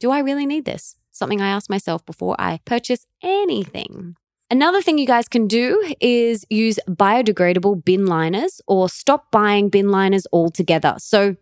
Do 0.00 0.10
I 0.10 0.20
really 0.20 0.46
need 0.46 0.64
this? 0.64 0.98
something 1.18 1.42
I 1.42 1.48
ask 1.48 1.68
myself 1.68 2.06
before 2.06 2.36
I 2.38 2.60
purchase 2.64 3.06
anything. 3.22 4.14
Another 4.50 4.80
thing 4.80 4.96
you 4.96 5.06
guys 5.06 5.28
can 5.28 5.46
do 5.46 5.92
is 6.00 6.46
use 6.48 6.78
biodegradable 6.88 7.84
bin 7.84 8.06
liners 8.06 8.62
or 8.66 8.88
stop 8.88 9.30
buying 9.30 9.68
bin 9.68 9.90
liners 9.90 10.26
altogether. 10.32 10.94
So, 10.98 11.36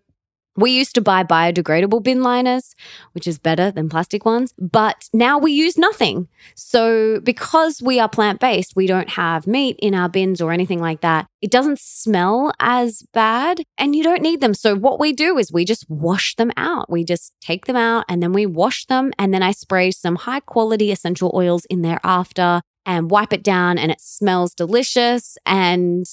we 0.57 0.71
used 0.71 0.95
to 0.95 1.01
buy 1.01 1.23
biodegradable 1.23 2.03
bin 2.03 2.23
liners, 2.23 2.75
which 3.13 3.27
is 3.27 3.39
better 3.39 3.71
than 3.71 3.89
plastic 3.89 4.25
ones, 4.25 4.55
but 4.59 5.09
now 5.13 5.39
we 5.39 5.53
use 5.53 5.77
nothing. 5.77 6.29
So, 6.55 7.21
because 7.21 7.83
we 7.83 8.01
are 8.01 8.09
plant 8.09 8.41
based, 8.41 8.75
we 8.77 8.87
don't 8.87 9.11
have 9.11 9.47
meat 9.47 9.77
in 9.81 9.95
our 9.95 10.09
bins 10.09 10.41
or 10.41 10.53
anything 10.53 10.81
like 10.81 11.01
that. 11.01 11.27
It 11.43 11.51
doesn't 11.51 11.79
smell 11.79 12.53
as 12.59 13.03
bad 13.13 13.63
and 13.79 13.95
you 13.95 14.03
don't 14.03 14.23
need 14.23 14.41
them. 14.41 14.55
So, 14.55 14.75
what 14.75 14.99
we 14.99 15.13
do 15.13 15.39
is 15.39 15.53
we 15.53 15.65
just 15.65 15.89
wash 15.89 16.35
them 16.37 16.53
out. 16.57 16.91
We 16.91 17.05
just 17.05 17.33
take 17.41 17.67
them 17.67 17.77
out 17.77 18.05
and 18.09 18.23
then 18.23 18.33
we 18.33 18.47
wash 18.47 18.87
them. 18.87 19.13
And 19.19 19.33
then 19.35 19.43
I 19.43 19.53
spray 19.53 19.91
some 19.91 20.17
high 20.17 20.41
quality 20.41 20.91
essential 20.91 21.31
oils 21.35 21.65
in 21.67 21.83
there 21.83 22.01
after 22.03 22.63
and 22.87 23.11
wipe 23.11 23.33
it 23.33 23.43
down, 23.43 23.79
and 23.79 23.91
it 23.91 24.01
smells 24.01 24.55
delicious. 24.55 25.37
And 25.45 26.07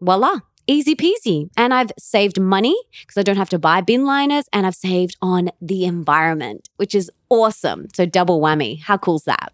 voila, 0.00 0.40
easy 0.66 0.94
peasy. 0.94 1.48
And 1.56 1.72
I've 1.72 1.92
saved 1.98 2.40
money 2.40 2.76
because 3.00 3.16
I 3.16 3.22
don't 3.22 3.36
have 3.36 3.50
to 3.50 3.58
buy 3.58 3.80
bin 3.80 4.04
liners 4.04 4.44
and 4.52 4.66
I've 4.66 4.74
saved 4.74 5.16
on 5.20 5.50
the 5.60 5.84
environment, 5.84 6.68
which 6.76 6.94
is 6.94 7.10
awesome. 7.28 7.86
So 7.94 8.06
double 8.06 8.40
whammy. 8.40 8.80
How 8.82 8.96
cool's 8.96 9.24
that? 9.24 9.52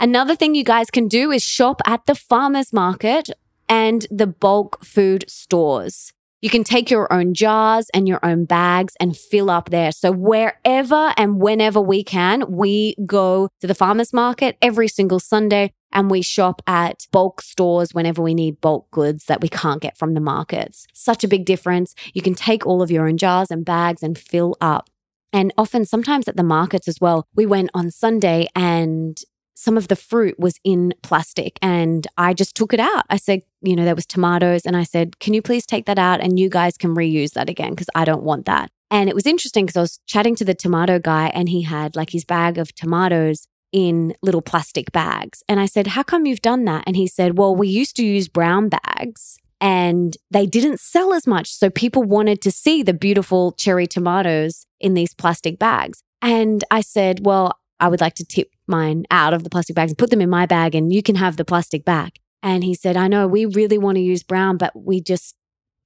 Another 0.00 0.36
thing 0.36 0.54
you 0.54 0.64
guys 0.64 0.90
can 0.90 1.08
do 1.08 1.32
is 1.32 1.42
shop 1.42 1.80
at 1.84 2.06
the 2.06 2.14
farmers 2.14 2.72
market 2.72 3.30
and 3.68 4.06
the 4.10 4.26
bulk 4.26 4.84
food 4.84 5.24
stores. 5.28 6.12
You 6.40 6.50
can 6.50 6.62
take 6.62 6.88
your 6.88 7.12
own 7.12 7.34
jars 7.34 7.90
and 7.92 8.06
your 8.06 8.20
own 8.22 8.44
bags 8.44 8.94
and 9.00 9.16
fill 9.16 9.50
up 9.50 9.70
there. 9.70 9.90
So 9.90 10.12
wherever 10.12 11.12
and 11.16 11.40
whenever 11.40 11.80
we 11.80 12.04
can, 12.04 12.44
we 12.48 12.94
go 13.04 13.48
to 13.60 13.66
the 13.66 13.74
farmers 13.74 14.12
market 14.12 14.56
every 14.62 14.86
single 14.86 15.18
Sunday 15.18 15.72
and 15.92 16.10
we 16.10 16.22
shop 16.22 16.62
at 16.66 17.06
bulk 17.10 17.40
stores 17.40 17.94
whenever 17.94 18.22
we 18.22 18.34
need 18.34 18.60
bulk 18.60 18.90
goods 18.90 19.24
that 19.24 19.40
we 19.40 19.48
can't 19.48 19.82
get 19.82 19.96
from 19.96 20.14
the 20.14 20.20
markets. 20.20 20.86
Such 20.92 21.24
a 21.24 21.28
big 21.28 21.44
difference. 21.44 21.94
You 22.12 22.22
can 22.22 22.34
take 22.34 22.66
all 22.66 22.82
of 22.82 22.90
your 22.90 23.08
own 23.08 23.16
jars 23.16 23.50
and 23.50 23.64
bags 23.64 24.02
and 24.02 24.16
fill 24.18 24.56
up. 24.60 24.88
And 25.32 25.52
often, 25.58 25.84
sometimes 25.84 26.26
at 26.26 26.36
the 26.36 26.42
markets 26.42 26.88
as 26.88 27.00
well, 27.00 27.26
we 27.34 27.46
went 27.46 27.70
on 27.74 27.90
Sunday 27.90 28.48
and 28.54 29.20
some 29.54 29.76
of 29.76 29.88
the 29.88 29.96
fruit 29.96 30.38
was 30.38 30.60
in 30.62 30.94
plastic 31.02 31.58
and 31.60 32.06
I 32.16 32.32
just 32.32 32.54
took 32.54 32.72
it 32.72 32.78
out. 32.78 33.04
I 33.10 33.16
said, 33.16 33.42
you 33.60 33.74
know, 33.74 33.84
there 33.84 33.96
was 33.96 34.06
tomatoes 34.06 34.64
and 34.64 34.76
I 34.76 34.84
said, 34.84 35.18
can 35.18 35.34
you 35.34 35.42
please 35.42 35.66
take 35.66 35.86
that 35.86 35.98
out 35.98 36.20
and 36.20 36.38
you 36.38 36.48
guys 36.48 36.78
can 36.78 36.94
reuse 36.94 37.32
that 37.32 37.50
again 37.50 37.70
because 37.70 37.90
I 37.92 38.04
don't 38.04 38.22
want 38.22 38.46
that. 38.46 38.70
And 38.90 39.08
it 39.08 39.16
was 39.16 39.26
interesting 39.26 39.66
because 39.66 39.76
I 39.76 39.80
was 39.80 39.98
chatting 40.06 40.36
to 40.36 40.44
the 40.44 40.54
tomato 40.54 41.00
guy 41.00 41.32
and 41.34 41.48
he 41.48 41.62
had 41.62 41.96
like 41.96 42.10
his 42.10 42.24
bag 42.24 42.56
of 42.56 42.72
tomatoes 42.74 43.48
in 43.72 44.14
little 44.22 44.42
plastic 44.42 44.92
bags. 44.92 45.42
And 45.48 45.60
I 45.60 45.66
said, 45.66 45.88
How 45.88 46.02
come 46.02 46.26
you've 46.26 46.42
done 46.42 46.64
that? 46.64 46.84
And 46.86 46.96
he 46.96 47.06
said, 47.06 47.38
Well, 47.38 47.54
we 47.54 47.68
used 47.68 47.96
to 47.96 48.04
use 48.04 48.28
brown 48.28 48.68
bags 48.68 49.38
and 49.60 50.16
they 50.30 50.46
didn't 50.46 50.80
sell 50.80 51.12
as 51.12 51.26
much. 51.26 51.50
So 51.50 51.70
people 51.70 52.02
wanted 52.02 52.40
to 52.42 52.50
see 52.50 52.82
the 52.82 52.94
beautiful 52.94 53.52
cherry 53.52 53.86
tomatoes 53.86 54.66
in 54.80 54.94
these 54.94 55.14
plastic 55.14 55.58
bags. 55.58 56.02
And 56.22 56.64
I 56.70 56.80
said, 56.80 57.24
Well, 57.24 57.58
I 57.80 57.88
would 57.88 58.00
like 58.00 58.14
to 58.14 58.24
tip 58.24 58.50
mine 58.66 59.04
out 59.10 59.34
of 59.34 59.44
the 59.44 59.50
plastic 59.50 59.76
bags 59.76 59.92
and 59.92 59.98
put 59.98 60.10
them 60.10 60.20
in 60.20 60.30
my 60.30 60.46
bag, 60.46 60.74
and 60.74 60.92
you 60.92 61.02
can 61.02 61.16
have 61.16 61.36
the 61.36 61.44
plastic 61.44 61.84
back. 61.84 62.18
And 62.42 62.64
he 62.64 62.74
said, 62.74 62.96
I 62.96 63.08
know 63.08 63.26
we 63.26 63.46
really 63.46 63.78
want 63.78 63.96
to 63.96 64.02
use 64.02 64.22
brown, 64.22 64.56
but 64.56 64.72
we 64.74 65.00
just, 65.00 65.36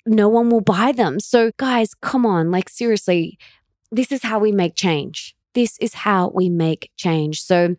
no 0.07 0.29
one 0.29 0.51
will 0.51 0.61
buy 0.61 0.93
them. 0.93 1.21
So, 1.21 1.51
guys, 1.57 1.95
come 1.95 2.27
on, 2.27 2.51
like, 2.51 2.69
seriously, 2.69 3.39
this 3.91 4.12
is 4.12 4.23
how 4.23 4.39
we 4.39 4.53
make 4.53 4.75
change. 4.75 5.35
This 5.55 5.79
is 5.79 5.95
how 5.95 6.29
we 6.35 6.49
make 6.49 6.91
change. 6.97 7.43
So 7.43 7.77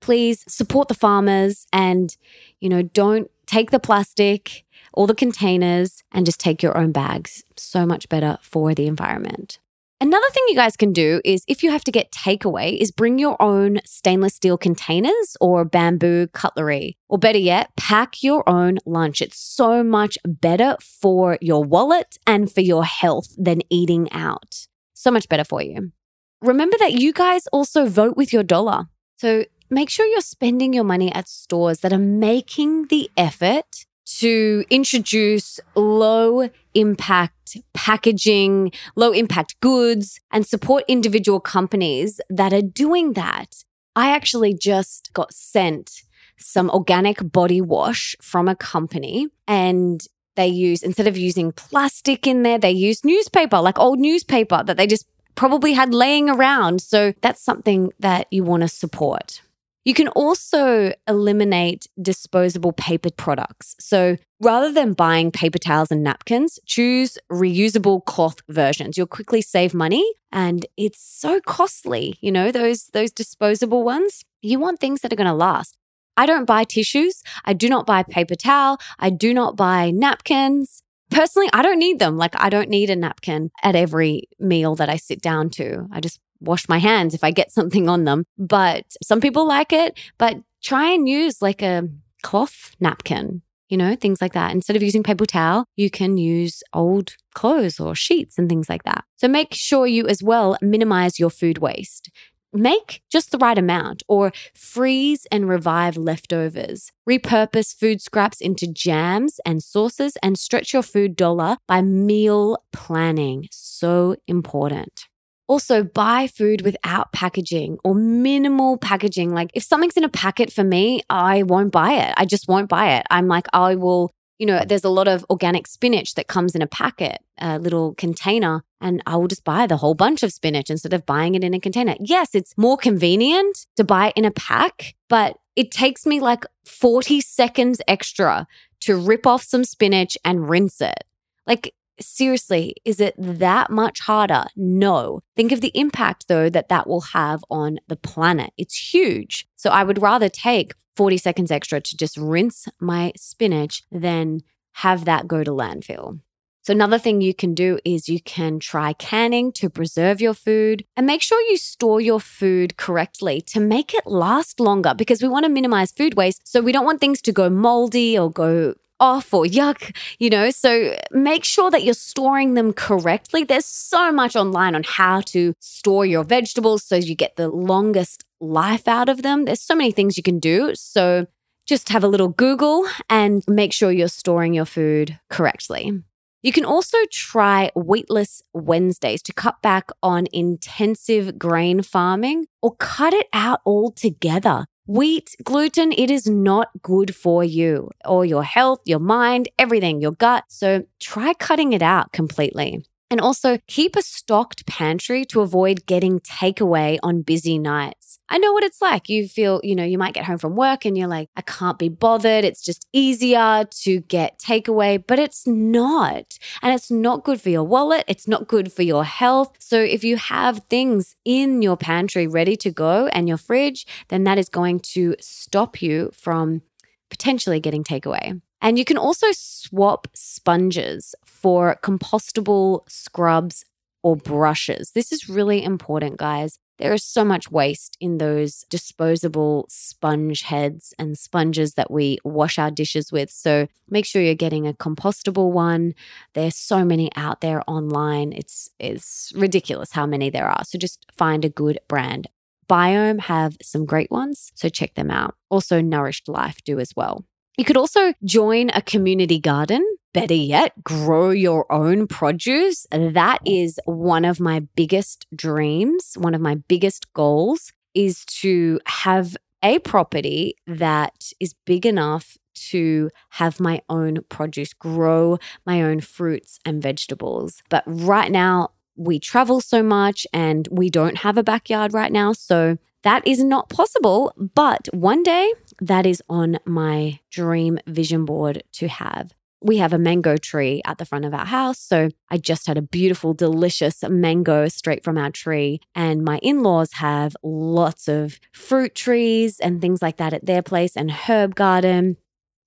please 0.00 0.44
support 0.48 0.88
the 0.88 0.94
farmers 0.94 1.66
and, 1.72 2.16
you 2.60 2.68
know, 2.68 2.82
don't 2.82 3.30
take 3.46 3.70
the 3.70 3.80
plastic 3.80 4.64
or 4.92 5.06
the 5.06 5.14
containers 5.14 6.02
and 6.12 6.26
just 6.26 6.40
take 6.40 6.62
your 6.62 6.76
own 6.76 6.92
bags. 6.92 7.44
So 7.56 7.86
much 7.86 8.08
better 8.08 8.38
for 8.42 8.74
the 8.74 8.86
environment. 8.86 9.58
Another 10.00 10.26
thing 10.30 10.42
you 10.48 10.56
guys 10.56 10.76
can 10.76 10.92
do 10.92 11.20
is 11.24 11.44
if 11.46 11.62
you 11.62 11.70
have 11.70 11.84
to 11.84 11.92
get 11.92 12.10
takeaway 12.10 12.76
is 12.76 12.90
bring 12.90 13.20
your 13.20 13.40
own 13.40 13.78
stainless 13.84 14.34
steel 14.34 14.58
containers 14.58 15.36
or 15.40 15.64
bamboo 15.64 16.26
cutlery 16.32 16.96
or 17.08 17.18
better 17.18 17.38
yet 17.38 17.70
pack 17.76 18.20
your 18.20 18.42
own 18.48 18.78
lunch. 18.84 19.22
It's 19.22 19.38
so 19.38 19.84
much 19.84 20.18
better 20.26 20.76
for 20.80 21.38
your 21.40 21.62
wallet 21.62 22.18
and 22.26 22.50
for 22.50 22.62
your 22.62 22.84
health 22.84 23.32
than 23.38 23.62
eating 23.70 24.10
out. 24.10 24.66
So 24.94 25.12
much 25.12 25.28
better 25.28 25.44
for 25.44 25.62
you. 25.62 25.92
Remember 26.42 26.76
that 26.80 27.00
you 27.00 27.12
guys 27.12 27.46
also 27.52 27.86
vote 27.86 28.16
with 28.16 28.32
your 28.32 28.42
dollar. 28.42 28.86
So 29.16 29.44
make 29.70 29.88
sure 29.88 30.04
you're 30.06 30.20
spending 30.20 30.72
your 30.72 30.82
money 30.82 31.12
at 31.14 31.28
stores 31.28 31.80
that 31.80 31.92
are 31.92 31.98
making 31.98 32.88
the 32.88 33.08
effort 33.16 33.86
to 34.18 34.64
introduce 34.68 35.60
low 35.76 36.50
impact 36.74 37.56
packaging, 37.74 38.72
low 38.96 39.12
impact 39.12 39.60
goods, 39.60 40.18
and 40.32 40.44
support 40.44 40.82
individual 40.88 41.38
companies 41.38 42.20
that 42.28 42.52
are 42.52 42.62
doing 42.62 43.12
that. 43.12 43.62
I 43.94 44.10
actually 44.10 44.54
just 44.54 45.12
got 45.12 45.32
sent 45.32 46.02
some 46.38 46.70
organic 46.70 47.18
body 47.30 47.60
wash 47.60 48.16
from 48.20 48.48
a 48.48 48.56
company 48.56 49.28
and 49.46 50.04
they 50.34 50.48
use, 50.48 50.82
instead 50.82 51.06
of 51.06 51.16
using 51.16 51.52
plastic 51.52 52.26
in 52.26 52.42
there, 52.42 52.58
they 52.58 52.70
use 52.70 53.04
newspaper, 53.04 53.60
like 53.60 53.78
old 53.78 53.98
newspaper 53.98 54.62
that 54.64 54.76
they 54.76 54.86
just 54.86 55.06
probably 55.34 55.72
had 55.72 55.94
laying 55.94 56.28
around. 56.28 56.80
So 56.80 57.12
that's 57.20 57.42
something 57.42 57.92
that 58.00 58.26
you 58.30 58.44
want 58.44 58.62
to 58.62 58.68
support. 58.68 59.42
You 59.84 59.94
can 59.94 60.08
also 60.08 60.92
eliminate 61.08 61.88
disposable 62.00 62.72
paper 62.72 63.10
products. 63.10 63.74
So 63.80 64.16
rather 64.40 64.72
than 64.72 64.92
buying 64.92 65.32
paper 65.32 65.58
towels 65.58 65.90
and 65.90 66.04
napkins, 66.04 66.60
choose 66.66 67.18
reusable 67.30 68.04
cloth 68.04 68.40
versions. 68.48 68.96
You'll 68.96 69.08
quickly 69.08 69.42
save 69.42 69.74
money 69.74 70.08
and 70.30 70.66
it's 70.76 71.00
so 71.00 71.40
costly, 71.40 72.16
you 72.20 72.30
know, 72.30 72.52
those 72.52 72.86
those 72.92 73.10
disposable 73.10 73.82
ones. 73.82 74.24
You 74.40 74.60
want 74.60 74.78
things 74.78 75.00
that 75.00 75.12
are 75.12 75.16
going 75.16 75.26
to 75.26 75.34
last. 75.34 75.76
I 76.16 76.26
don't 76.26 76.44
buy 76.44 76.64
tissues. 76.64 77.22
I 77.44 77.52
do 77.52 77.68
not 77.68 77.86
buy 77.86 78.02
paper 78.02 78.34
towel. 78.34 78.78
I 78.98 79.10
do 79.10 79.32
not 79.34 79.56
buy 79.56 79.90
napkins. 79.90 80.82
Personally, 81.12 81.48
I 81.52 81.62
don't 81.62 81.78
need 81.78 81.98
them. 81.98 82.16
Like 82.16 82.34
I 82.40 82.48
don't 82.48 82.68
need 82.68 82.90
a 82.90 82.96
napkin 82.96 83.50
at 83.62 83.76
every 83.76 84.24
meal 84.38 84.74
that 84.76 84.88
I 84.88 84.96
sit 84.96 85.20
down 85.20 85.50
to. 85.50 85.86
I 85.92 86.00
just 86.00 86.20
wash 86.40 86.68
my 86.68 86.78
hands 86.78 87.14
if 87.14 87.22
I 87.22 87.30
get 87.30 87.52
something 87.58 87.88
on 87.88 88.04
them. 88.04 88.24
But 88.38 88.84
some 89.02 89.20
people 89.20 89.46
like 89.46 89.72
it, 89.72 89.98
but 90.18 90.36
try 90.62 90.90
and 90.90 91.08
use 91.08 91.42
like 91.42 91.62
a 91.62 91.88
cloth 92.22 92.74
napkin, 92.80 93.42
you 93.68 93.76
know, 93.76 93.96
things 93.96 94.20
like 94.20 94.32
that. 94.32 94.52
Instead 94.52 94.76
of 94.76 94.82
using 94.82 95.02
paper 95.02 95.26
towel, 95.26 95.64
you 95.76 95.90
can 95.90 96.16
use 96.16 96.62
old 96.72 97.16
clothes 97.34 97.80
or 97.80 97.94
sheets 97.94 98.38
and 98.38 98.48
things 98.48 98.68
like 98.68 98.84
that. 98.84 99.04
So 99.16 99.28
make 99.28 99.54
sure 99.54 99.86
you 99.86 100.06
as 100.06 100.22
well 100.22 100.56
minimize 100.60 101.18
your 101.18 101.30
food 101.30 101.58
waste. 101.58 102.10
Make 102.54 103.00
just 103.10 103.30
the 103.30 103.38
right 103.38 103.56
amount 103.56 104.02
or 104.08 104.30
freeze 104.54 105.26
and 105.32 105.48
revive 105.48 105.96
leftovers. 105.96 106.92
Repurpose 107.08 107.74
food 107.74 108.02
scraps 108.02 108.42
into 108.42 108.66
jams 108.66 109.40
and 109.46 109.62
sauces 109.62 110.18
and 110.22 110.38
stretch 110.38 110.74
your 110.74 110.82
food 110.82 111.16
dollar 111.16 111.56
by 111.66 111.80
meal 111.80 112.62
planning. 112.72 113.48
So 113.50 114.16
important. 114.28 115.06
Also, 115.48 115.82
buy 115.82 116.26
food 116.26 116.62
without 116.62 117.12
packaging 117.12 117.78
or 117.84 117.94
minimal 117.94 118.76
packaging. 118.76 119.34
Like, 119.34 119.50
if 119.54 119.62
something's 119.62 119.96
in 119.96 120.04
a 120.04 120.08
packet 120.08 120.52
for 120.52 120.62
me, 120.64 121.02
I 121.10 121.42
won't 121.42 121.72
buy 121.72 121.94
it. 121.94 122.14
I 122.16 122.26
just 122.26 122.48
won't 122.48 122.68
buy 122.68 122.96
it. 122.96 123.06
I'm 123.10 123.28
like, 123.28 123.46
I 123.52 123.74
will, 123.74 124.12
you 124.42 124.46
know, 124.46 124.64
there's 124.66 124.82
a 124.82 124.88
lot 124.88 125.06
of 125.06 125.24
organic 125.30 125.68
spinach 125.68 126.16
that 126.16 126.26
comes 126.26 126.56
in 126.56 126.62
a 126.62 126.66
packet, 126.66 127.20
a 127.38 127.60
little 127.60 127.94
container, 127.94 128.64
and 128.80 129.00
I 129.06 129.14
will 129.14 129.28
just 129.28 129.44
buy 129.44 129.68
the 129.68 129.76
whole 129.76 129.94
bunch 129.94 130.24
of 130.24 130.32
spinach 130.32 130.68
instead 130.68 130.92
of 130.92 131.06
buying 131.06 131.36
it 131.36 131.44
in 131.44 131.54
a 131.54 131.60
container. 131.60 131.94
Yes, 132.00 132.34
it's 132.34 132.58
more 132.58 132.76
convenient 132.76 133.66
to 133.76 133.84
buy 133.84 134.08
it 134.08 134.14
in 134.16 134.24
a 134.24 134.32
pack, 134.32 134.96
but 135.08 135.38
it 135.54 135.70
takes 135.70 136.06
me 136.06 136.18
like 136.18 136.44
40 136.64 137.20
seconds 137.20 137.80
extra 137.86 138.48
to 138.80 138.96
rip 138.96 139.28
off 139.28 139.44
some 139.44 139.62
spinach 139.62 140.18
and 140.24 140.50
rinse 140.50 140.80
it. 140.80 141.04
Like, 141.46 141.72
seriously, 142.02 142.74
is 142.84 143.00
it 143.00 143.14
that 143.18 143.70
much 143.70 144.00
harder? 144.00 144.44
No. 144.56 145.20
Think 145.36 145.52
of 145.52 145.60
the 145.60 145.72
impact, 145.74 146.28
though, 146.28 146.50
that 146.50 146.68
that 146.68 146.86
will 146.86 147.00
have 147.00 147.44
on 147.50 147.78
the 147.88 147.96
planet. 147.96 148.52
It's 148.56 148.92
huge. 148.94 149.46
So 149.56 149.70
I 149.70 149.84
would 149.84 150.00
rather 150.00 150.28
take 150.28 150.72
40 150.96 151.16
seconds 151.16 151.50
extra 151.50 151.80
to 151.80 151.96
just 151.96 152.16
rinse 152.16 152.68
my 152.80 153.12
spinach 153.16 153.82
than 153.90 154.42
have 154.76 155.04
that 155.04 155.28
go 155.28 155.44
to 155.44 155.50
landfill. 155.50 156.20
So, 156.64 156.72
another 156.72 156.98
thing 156.98 157.20
you 157.20 157.34
can 157.34 157.54
do 157.54 157.80
is 157.84 158.08
you 158.08 158.20
can 158.20 158.60
try 158.60 158.92
canning 158.92 159.50
to 159.54 159.68
preserve 159.68 160.20
your 160.20 160.32
food 160.32 160.84
and 160.96 161.08
make 161.08 161.20
sure 161.20 161.40
you 161.50 161.56
store 161.56 162.00
your 162.00 162.20
food 162.20 162.76
correctly 162.76 163.40
to 163.48 163.58
make 163.58 163.94
it 163.94 164.06
last 164.06 164.60
longer 164.60 164.94
because 164.96 165.20
we 165.20 165.26
want 165.26 165.44
to 165.44 165.48
minimize 165.48 165.90
food 165.90 166.14
waste. 166.14 166.46
So, 166.46 166.60
we 166.60 166.70
don't 166.70 166.84
want 166.84 167.00
things 167.00 167.20
to 167.22 167.32
go 167.32 167.50
moldy 167.50 168.16
or 168.16 168.30
go 168.30 168.74
off 169.02 169.34
or 169.34 169.44
yuck, 169.44 169.94
you 170.20 170.30
know. 170.30 170.50
So 170.50 170.96
make 171.10 171.44
sure 171.44 171.70
that 171.70 171.82
you're 171.82 171.92
storing 171.92 172.54
them 172.54 172.72
correctly. 172.72 173.42
There's 173.42 173.66
so 173.66 174.12
much 174.12 174.36
online 174.36 174.74
on 174.76 174.84
how 174.84 175.20
to 175.32 175.54
store 175.58 176.06
your 176.06 176.24
vegetables 176.24 176.84
so 176.84 176.94
you 176.96 177.16
get 177.16 177.34
the 177.36 177.48
longest 177.48 178.24
life 178.40 178.86
out 178.86 179.08
of 179.08 179.22
them. 179.22 179.44
There's 179.44 179.60
so 179.60 179.74
many 179.74 179.90
things 179.90 180.16
you 180.16 180.22
can 180.22 180.38
do. 180.38 180.74
So 180.74 181.26
just 181.66 181.88
have 181.90 182.04
a 182.04 182.08
little 182.08 182.28
Google 182.28 182.86
and 183.10 183.42
make 183.48 183.72
sure 183.72 183.90
you're 183.90 184.08
storing 184.08 184.54
your 184.54 184.64
food 184.64 185.18
correctly. 185.28 186.02
You 186.42 186.52
can 186.52 186.64
also 186.64 186.98
try 187.10 187.70
wheatless 187.76 188.42
Wednesdays 188.52 189.22
to 189.22 189.32
cut 189.32 189.62
back 189.62 189.90
on 190.02 190.26
intensive 190.32 191.38
grain 191.38 191.82
farming 191.82 192.46
or 192.60 192.74
cut 192.76 193.14
it 193.14 193.28
out 193.32 193.60
altogether. 193.64 194.66
Wheat, 194.94 195.36
gluten, 195.42 195.90
it 195.92 196.10
is 196.10 196.26
not 196.26 196.68
good 196.82 197.16
for 197.16 197.42
you 197.42 197.88
or 198.04 198.26
your 198.26 198.44
health, 198.44 198.80
your 198.84 198.98
mind, 198.98 199.48
everything, 199.58 200.02
your 200.02 200.12
gut. 200.12 200.44
So 200.48 200.82
try 201.00 201.32
cutting 201.32 201.72
it 201.72 201.80
out 201.80 202.12
completely. 202.12 202.84
And 203.10 203.18
also 203.18 203.56
keep 203.66 203.96
a 203.96 204.02
stocked 204.02 204.66
pantry 204.66 205.24
to 205.30 205.40
avoid 205.40 205.86
getting 205.86 206.20
takeaway 206.20 206.98
on 207.02 207.22
busy 207.22 207.58
nights. 207.58 208.01
I 208.32 208.38
know 208.38 208.50
what 208.54 208.64
it's 208.64 208.80
like. 208.80 209.10
You 209.10 209.28
feel, 209.28 209.60
you 209.62 209.76
know, 209.76 209.84
you 209.84 209.98
might 209.98 210.14
get 210.14 210.24
home 210.24 210.38
from 210.38 210.56
work 210.56 210.86
and 210.86 210.96
you're 210.96 211.06
like, 211.06 211.28
I 211.36 211.42
can't 211.42 211.78
be 211.78 211.90
bothered. 211.90 212.46
It's 212.46 212.62
just 212.62 212.86
easier 212.90 213.66
to 213.82 214.00
get 214.00 214.38
takeaway, 214.38 215.04
but 215.06 215.18
it's 215.18 215.46
not. 215.46 216.38
And 216.62 216.74
it's 216.74 216.90
not 216.90 217.24
good 217.24 217.42
for 217.42 217.50
your 217.50 217.64
wallet. 217.64 218.04
It's 218.08 218.26
not 218.26 218.48
good 218.48 218.72
for 218.72 218.80
your 218.80 219.04
health. 219.04 219.54
So 219.58 219.78
if 219.78 220.02
you 220.02 220.16
have 220.16 220.60
things 220.70 221.14
in 221.26 221.60
your 221.60 221.76
pantry 221.76 222.26
ready 222.26 222.56
to 222.56 222.70
go 222.70 223.08
and 223.08 223.28
your 223.28 223.36
fridge, 223.36 223.86
then 224.08 224.24
that 224.24 224.38
is 224.38 224.48
going 224.48 224.80
to 224.80 225.14
stop 225.20 225.82
you 225.82 226.10
from 226.14 226.62
potentially 227.10 227.60
getting 227.60 227.84
takeaway. 227.84 228.40
And 228.62 228.78
you 228.78 228.86
can 228.86 228.96
also 228.96 229.26
swap 229.32 230.08
sponges 230.14 231.14
for 231.26 231.76
compostable 231.82 232.88
scrubs 232.88 233.66
or 234.02 234.16
brushes. 234.16 234.92
This 234.92 235.12
is 235.12 235.28
really 235.28 235.62
important, 235.62 236.16
guys. 236.16 236.58
There 236.78 236.92
is 236.92 237.04
so 237.04 237.24
much 237.24 237.50
waste 237.50 237.96
in 238.00 238.18
those 238.18 238.64
disposable 238.68 239.66
sponge 239.68 240.42
heads 240.42 240.94
and 240.98 241.16
sponges 241.18 241.74
that 241.74 241.90
we 241.90 242.18
wash 242.24 242.58
our 242.58 242.70
dishes 242.70 243.12
with. 243.12 243.30
So 243.30 243.68
make 243.88 244.04
sure 244.04 244.22
you're 244.22 244.34
getting 244.34 244.66
a 244.66 244.72
compostable 244.72 245.52
one. 245.52 245.94
There's 246.34 246.56
so 246.56 246.84
many 246.84 247.10
out 247.14 247.40
there 247.40 247.62
online. 247.68 248.32
It's 248.32 248.70
it's 248.78 249.32
ridiculous 249.36 249.92
how 249.92 250.06
many 250.06 250.30
there 250.30 250.48
are. 250.48 250.64
So 250.64 250.78
just 250.78 251.06
find 251.12 251.44
a 251.44 251.48
good 251.48 251.78
brand. 251.88 252.28
Biome 252.68 253.20
have 253.20 253.56
some 253.62 253.84
great 253.84 254.10
ones, 254.10 254.50
so 254.54 254.68
check 254.68 254.94
them 254.94 255.10
out. 255.10 255.34
Also 255.50 255.80
Nourished 255.80 256.28
Life 256.28 256.62
do 256.64 256.80
as 256.80 256.92
well. 256.96 257.24
You 257.58 257.64
could 257.64 257.76
also 257.76 258.14
join 258.24 258.70
a 258.70 258.80
community 258.80 259.38
garden. 259.38 259.86
Better 260.12 260.34
yet, 260.34 260.72
grow 260.84 261.30
your 261.30 261.70
own 261.72 262.06
produce. 262.06 262.86
That 262.90 263.38
oh. 263.40 263.50
is 263.50 263.80
one 263.86 264.24
of 264.24 264.40
my 264.40 264.60
biggest 264.76 265.26
dreams. 265.34 266.14
One 266.18 266.34
of 266.34 266.40
my 266.40 266.56
biggest 266.56 267.12
goals 267.14 267.72
is 267.94 268.24
to 268.26 268.80
have 268.86 269.36
a 269.62 269.78
property 269.78 270.56
that 270.66 271.32
is 271.40 271.54
big 271.64 271.86
enough 271.86 272.36
to 272.54 273.10
have 273.30 273.60
my 273.60 273.80
own 273.88 274.18
produce, 274.28 274.72
grow 274.74 275.38
my 275.64 275.82
own 275.82 276.00
fruits 276.00 276.58
and 276.64 276.82
vegetables. 276.82 277.62
But 277.68 277.84
right 277.86 278.30
now, 278.30 278.70
we 278.96 279.18
travel 279.18 279.60
so 279.60 279.82
much 279.82 280.26
and 280.32 280.68
we 280.70 280.90
don't 280.90 281.18
have 281.18 281.38
a 281.38 281.42
backyard 281.42 281.94
right 281.94 282.12
now. 282.12 282.32
So 282.32 282.76
that 283.02 283.26
is 283.26 283.42
not 283.42 283.68
possible, 283.68 284.32
but 284.54 284.88
one 284.92 285.22
day 285.22 285.52
that 285.80 286.06
is 286.06 286.22
on 286.28 286.58
my 286.64 287.18
dream 287.30 287.78
vision 287.86 288.24
board 288.24 288.62
to 288.72 288.88
have. 288.88 289.32
We 289.62 289.78
have 289.78 289.92
a 289.92 289.98
mango 289.98 290.36
tree 290.36 290.82
at 290.84 290.98
the 290.98 291.04
front 291.04 291.24
of 291.24 291.34
our 291.34 291.46
house. 291.46 291.78
So 291.78 292.10
I 292.30 292.38
just 292.38 292.66
had 292.66 292.76
a 292.76 292.82
beautiful, 292.82 293.34
delicious 293.34 294.02
mango 294.02 294.68
straight 294.68 295.04
from 295.04 295.18
our 295.18 295.30
tree. 295.30 295.80
And 295.94 296.24
my 296.24 296.38
in 296.38 296.62
laws 296.62 296.94
have 296.94 297.36
lots 297.42 298.08
of 298.08 298.40
fruit 298.52 298.94
trees 298.94 299.58
and 299.60 299.80
things 299.80 300.02
like 300.02 300.16
that 300.16 300.32
at 300.32 300.46
their 300.46 300.62
place 300.62 300.96
and 300.96 301.10
herb 301.10 301.54
garden 301.54 302.16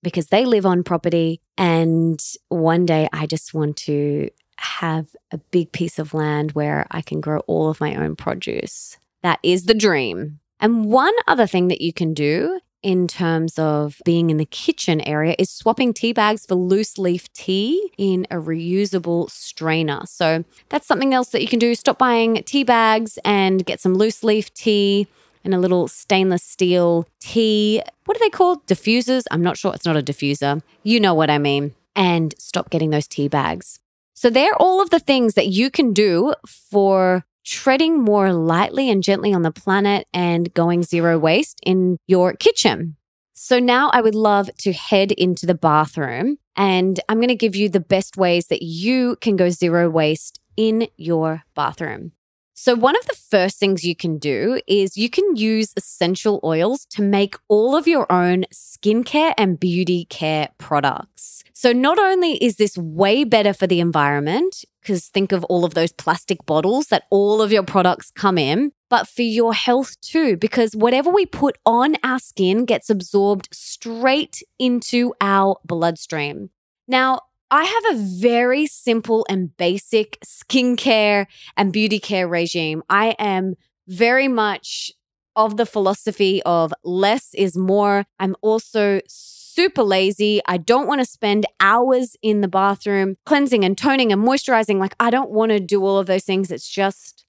because 0.02 0.28
they 0.28 0.44
live 0.44 0.66
on 0.66 0.82
property. 0.82 1.40
And 1.58 2.22
one 2.48 2.86
day 2.86 3.08
I 3.12 3.26
just 3.26 3.54
want 3.54 3.76
to 3.78 4.30
have 4.58 5.08
a 5.30 5.38
big 5.38 5.72
piece 5.72 5.98
of 5.98 6.14
land 6.14 6.52
where 6.52 6.86
I 6.90 7.02
can 7.02 7.20
grow 7.20 7.40
all 7.40 7.68
of 7.68 7.80
my 7.80 7.94
own 7.94 8.16
produce. 8.16 8.98
That 9.22 9.38
is 9.42 9.64
the 9.64 9.74
dream. 9.74 10.40
And 10.60 10.86
one 10.86 11.12
other 11.26 11.46
thing 11.46 11.68
that 11.68 11.80
you 11.80 11.92
can 11.92 12.14
do 12.14 12.60
in 12.86 13.08
terms 13.08 13.58
of 13.58 14.00
being 14.04 14.30
in 14.30 14.36
the 14.36 14.44
kitchen 14.44 15.00
area 15.00 15.34
is 15.40 15.50
swapping 15.50 15.92
tea 15.92 16.12
bags 16.12 16.46
for 16.46 16.54
loose 16.54 16.98
leaf 16.98 17.30
tea 17.32 17.90
in 17.98 18.24
a 18.30 18.36
reusable 18.36 19.28
strainer. 19.28 20.02
So 20.06 20.44
that's 20.68 20.86
something 20.86 21.12
else 21.12 21.30
that 21.30 21.42
you 21.42 21.48
can 21.48 21.58
do. 21.58 21.74
Stop 21.74 21.98
buying 21.98 22.44
tea 22.44 22.62
bags 22.62 23.18
and 23.24 23.66
get 23.66 23.80
some 23.80 23.94
loose 23.94 24.22
leaf 24.22 24.54
tea 24.54 25.08
and 25.42 25.52
a 25.52 25.58
little 25.58 25.88
stainless 25.88 26.44
steel 26.44 27.08
tea. 27.18 27.82
What 28.04 28.16
are 28.16 28.20
they 28.20 28.30
called? 28.30 28.64
Diffusers? 28.68 29.24
I'm 29.32 29.42
not 29.42 29.58
sure. 29.58 29.74
It's 29.74 29.84
not 29.84 29.96
a 29.96 30.02
diffuser. 30.02 30.62
You 30.84 31.00
know 31.00 31.12
what 31.12 31.28
I 31.28 31.38
mean. 31.38 31.74
And 31.96 32.36
stop 32.38 32.70
getting 32.70 32.90
those 32.90 33.08
tea 33.08 33.26
bags. 33.26 33.80
So, 34.14 34.30
they're 34.30 34.54
all 34.54 34.80
of 34.80 34.90
the 34.90 35.00
things 35.00 35.34
that 35.34 35.48
you 35.48 35.70
can 35.70 35.92
do 35.92 36.34
for 36.46 37.24
treading 37.46 38.02
more 38.02 38.32
lightly 38.32 38.90
and 38.90 39.02
gently 39.02 39.32
on 39.32 39.42
the 39.42 39.52
planet 39.52 40.06
and 40.12 40.52
going 40.52 40.82
zero 40.82 41.18
waste 41.18 41.60
in 41.64 41.96
your 42.06 42.34
kitchen. 42.34 42.96
So 43.32 43.58
now 43.58 43.90
I 43.92 44.00
would 44.00 44.14
love 44.14 44.50
to 44.58 44.72
head 44.72 45.12
into 45.12 45.46
the 45.46 45.54
bathroom 45.54 46.38
and 46.56 46.98
I'm 47.08 47.18
going 47.18 47.28
to 47.28 47.34
give 47.34 47.54
you 47.54 47.68
the 47.68 47.80
best 47.80 48.16
ways 48.16 48.48
that 48.48 48.62
you 48.62 49.16
can 49.20 49.36
go 49.36 49.50
zero 49.50 49.88
waste 49.88 50.40
in 50.56 50.88
your 50.96 51.44
bathroom. 51.54 52.12
So, 52.58 52.74
one 52.74 52.96
of 52.96 53.04
the 53.04 53.14
first 53.14 53.58
things 53.58 53.84
you 53.84 53.94
can 53.94 54.16
do 54.16 54.62
is 54.66 54.96
you 54.96 55.10
can 55.10 55.36
use 55.36 55.74
essential 55.76 56.40
oils 56.42 56.86
to 56.86 57.02
make 57.02 57.34
all 57.48 57.76
of 57.76 57.86
your 57.86 58.10
own 58.10 58.44
skincare 58.50 59.34
and 59.36 59.60
beauty 59.60 60.06
care 60.06 60.48
products. 60.56 61.44
So, 61.52 61.74
not 61.74 61.98
only 61.98 62.42
is 62.42 62.56
this 62.56 62.78
way 62.78 63.24
better 63.24 63.52
for 63.52 63.66
the 63.66 63.80
environment, 63.80 64.64
because 64.80 65.08
think 65.08 65.32
of 65.32 65.44
all 65.44 65.66
of 65.66 65.74
those 65.74 65.92
plastic 65.92 66.46
bottles 66.46 66.86
that 66.86 67.02
all 67.10 67.42
of 67.42 67.52
your 67.52 67.62
products 67.62 68.10
come 68.10 68.38
in, 68.38 68.72
but 68.88 69.06
for 69.06 69.22
your 69.22 69.52
health 69.52 70.00
too, 70.00 70.38
because 70.38 70.74
whatever 70.74 71.10
we 71.10 71.26
put 71.26 71.58
on 71.66 71.96
our 72.02 72.18
skin 72.18 72.64
gets 72.64 72.88
absorbed 72.88 73.50
straight 73.52 74.42
into 74.58 75.12
our 75.20 75.58
bloodstream. 75.66 76.48
Now, 76.88 77.20
I 77.50 77.64
have 77.64 77.96
a 77.96 78.02
very 78.02 78.66
simple 78.66 79.24
and 79.28 79.56
basic 79.56 80.18
skincare 80.24 81.26
and 81.56 81.72
beauty 81.72 82.00
care 82.00 82.26
regime. 82.26 82.82
I 82.90 83.14
am 83.18 83.54
very 83.86 84.26
much 84.26 84.90
of 85.36 85.56
the 85.56 85.66
philosophy 85.66 86.42
of 86.42 86.72
less 86.82 87.34
is 87.34 87.56
more. 87.56 88.04
I'm 88.18 88.34
also 88.40 89.00
super 89.06 89.82
lazy. 89.84 90.40
I 90.46 90.56
don't 90.56 90.88
want 90.88 91.02
to 91.02 91.04
spend 91.04 91.46
hours 91.60 92.16
in 92.20 92.40
the 92.40 92.48
bathroom 92.48 93.16
cleansing 93.26 93.64
and 93.64 93.78
toning 93.78 94.12
and 94.12 94.26
moisturizing. 94.26 94.78
Like, 94.78 94.96
I 94.98 95.10
don't 95.10 95.30
want 95.30 95.50
to 95.52 95.60
do 95.60 95.84
all 95.84 95.98
of 95.98 96.06
those 96.06 96.24
things. 96.24 96.50
It's 96.50 96.68
just 96.68 97.26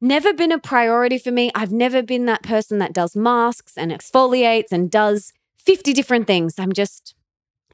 never 0.00 0.32
been 0.32 0.52
a 0.52 0.58
priority 0.58 1.18
for 1.18 1.32
me. 1.32 1.50
I've 1.54 1.72
never 1.72 2.02
been 2.02 2.26
that 2.26 2.42
person 2.42 2.78
that 2.78 2.92
does 2.92 3.16
masks 3.16 3.76
and 3.76 3.90
exfoliates 3.90 4.70
and 4.70 4.90
does 4.90 5.32
50 5.58 5.92
different 5.92 6.26
things. 6.26 6.54
I'm 6.58 6.72
just 6.72 7.14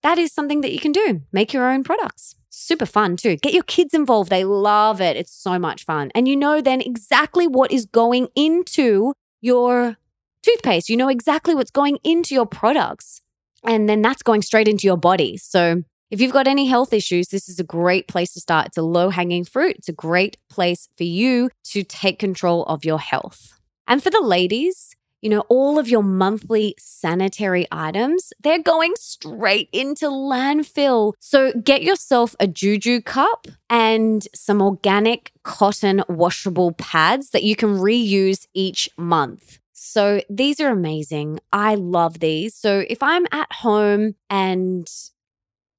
that 0.04 0.18
is 0.18 0.34
something 0.34 0.62
that 0.62 0.72
you 0.72 0.80
can 0.80 0.92
do. 0.92 1.22
Make 1.32 1.54
your 1.54 1.70
own 1.70 1.84
products 1.84 2.36
super 2.54 2.86
fun 2.86 3.18
too. 3.18 3.38
Get 3.38 3.54
your 3.54 3.64
kids 3.64 3.94
involved. 3.94 4.30
They 4.30 4.44
love 4.44 5.02
it. 5.02 5.18
It's 5.18 5.34
so 5.34 5.58
much 5.58 5.84
fun. 5.84 6.12
And 6.14 6.28
you 6.28 6.36
know 6.36 6.62
then 6.62 6.82
exactly 6.82 7.48
what 7.48 7.72
is 7.72 7.86
going 7.86 8.28
into 8.36 9.14
your 9.42 9.98
toothpaste. 10.44 10.90
You 10.90 10.98
know 10.98 11.10
exactly 11.10 11.56
what's 11.56 11.72
going 11.72 11.98
into 12.04 12.36
your 12.36 12.46
products. 12.46 13.22
And 13.66 13.90
then 13.90 14.02
that's 14.02 14.24
going 14.24 14.42
straight 14.42 14.68
into 14.68 14.88
your 14.88 14.98
body. 14.98 15.38
So 15.38 15.84
if 16.12 16.22
you've 16.22 16.34
got 16.34 16.48
any 16.48 16.68
health 16.68 16.94
issues, 16.94 17.30
this 17.30 17.50
is 17.50 17.60
a 17.60 17.64
great 17.64 18.08
place 18.08 18.34
to 18.34 18.40
start. 18.40 18.68
It's 18.68 18.78
a 18.78 18.84
low 18.84 19.10
hanging 19.10 19.46
fruit. 19.46 19.78
It's 19.78 19.90
a 19.90 19.94
great 19.94 20.38
place 20.50 20.88
for 20.96 21.06
you 21.06 21.50
to 21.66 21.84
take 21.84 22.20
control 22.20 22.66
of 22.66 22.86
your 22.86 23.00
health. 23.00 23.60
And 23.88 24.04
for 24.04 24.12
the 24.12 24.22
ladies, 24.22 24.96
you 25.24 25.30
know, 25.30 25.46
all 25.48 25.80
of 25.80 25.88
your 25.88 26.04
monthly 26.04 26.76
sanitary 26.78 27.66
items, 27.72 28.34
they're 28.42 28.62
going 28.62 28.94
straight 29.00 29.70
into 29.72 30.08
landfill. 30.08 31.14
So 31.22 31.54
get 31.54 31.82
yourself 31.82 32.36
a 32.42 32.48
Juju 32.48 33.00
cup 33.02 33.48
and 33.70 34.28
some 34.36 34.62
organic 34.62 35.32
cotton 35.44 36.04
washable 36.10 36.74
pads 36.74 37.30
that 37.30 37.44
you 37.44 37.56
can 37.56 37.70
reuse 37.78 38.48
each 38.54 38.90
month. 38.98 39.60
So 39.72 40.22
these 40.30 40.60
are 40.60 40.70
amazing. 40.70 41.40
I 41.54 41.76
love 41.76 42.20
these. 42.20 42.54
So 42.54 42.84
if 42.90 43.02
I'm 43.02 43.26
at 43.32 43.52
home 43.52 44.16
and 44.30 44.92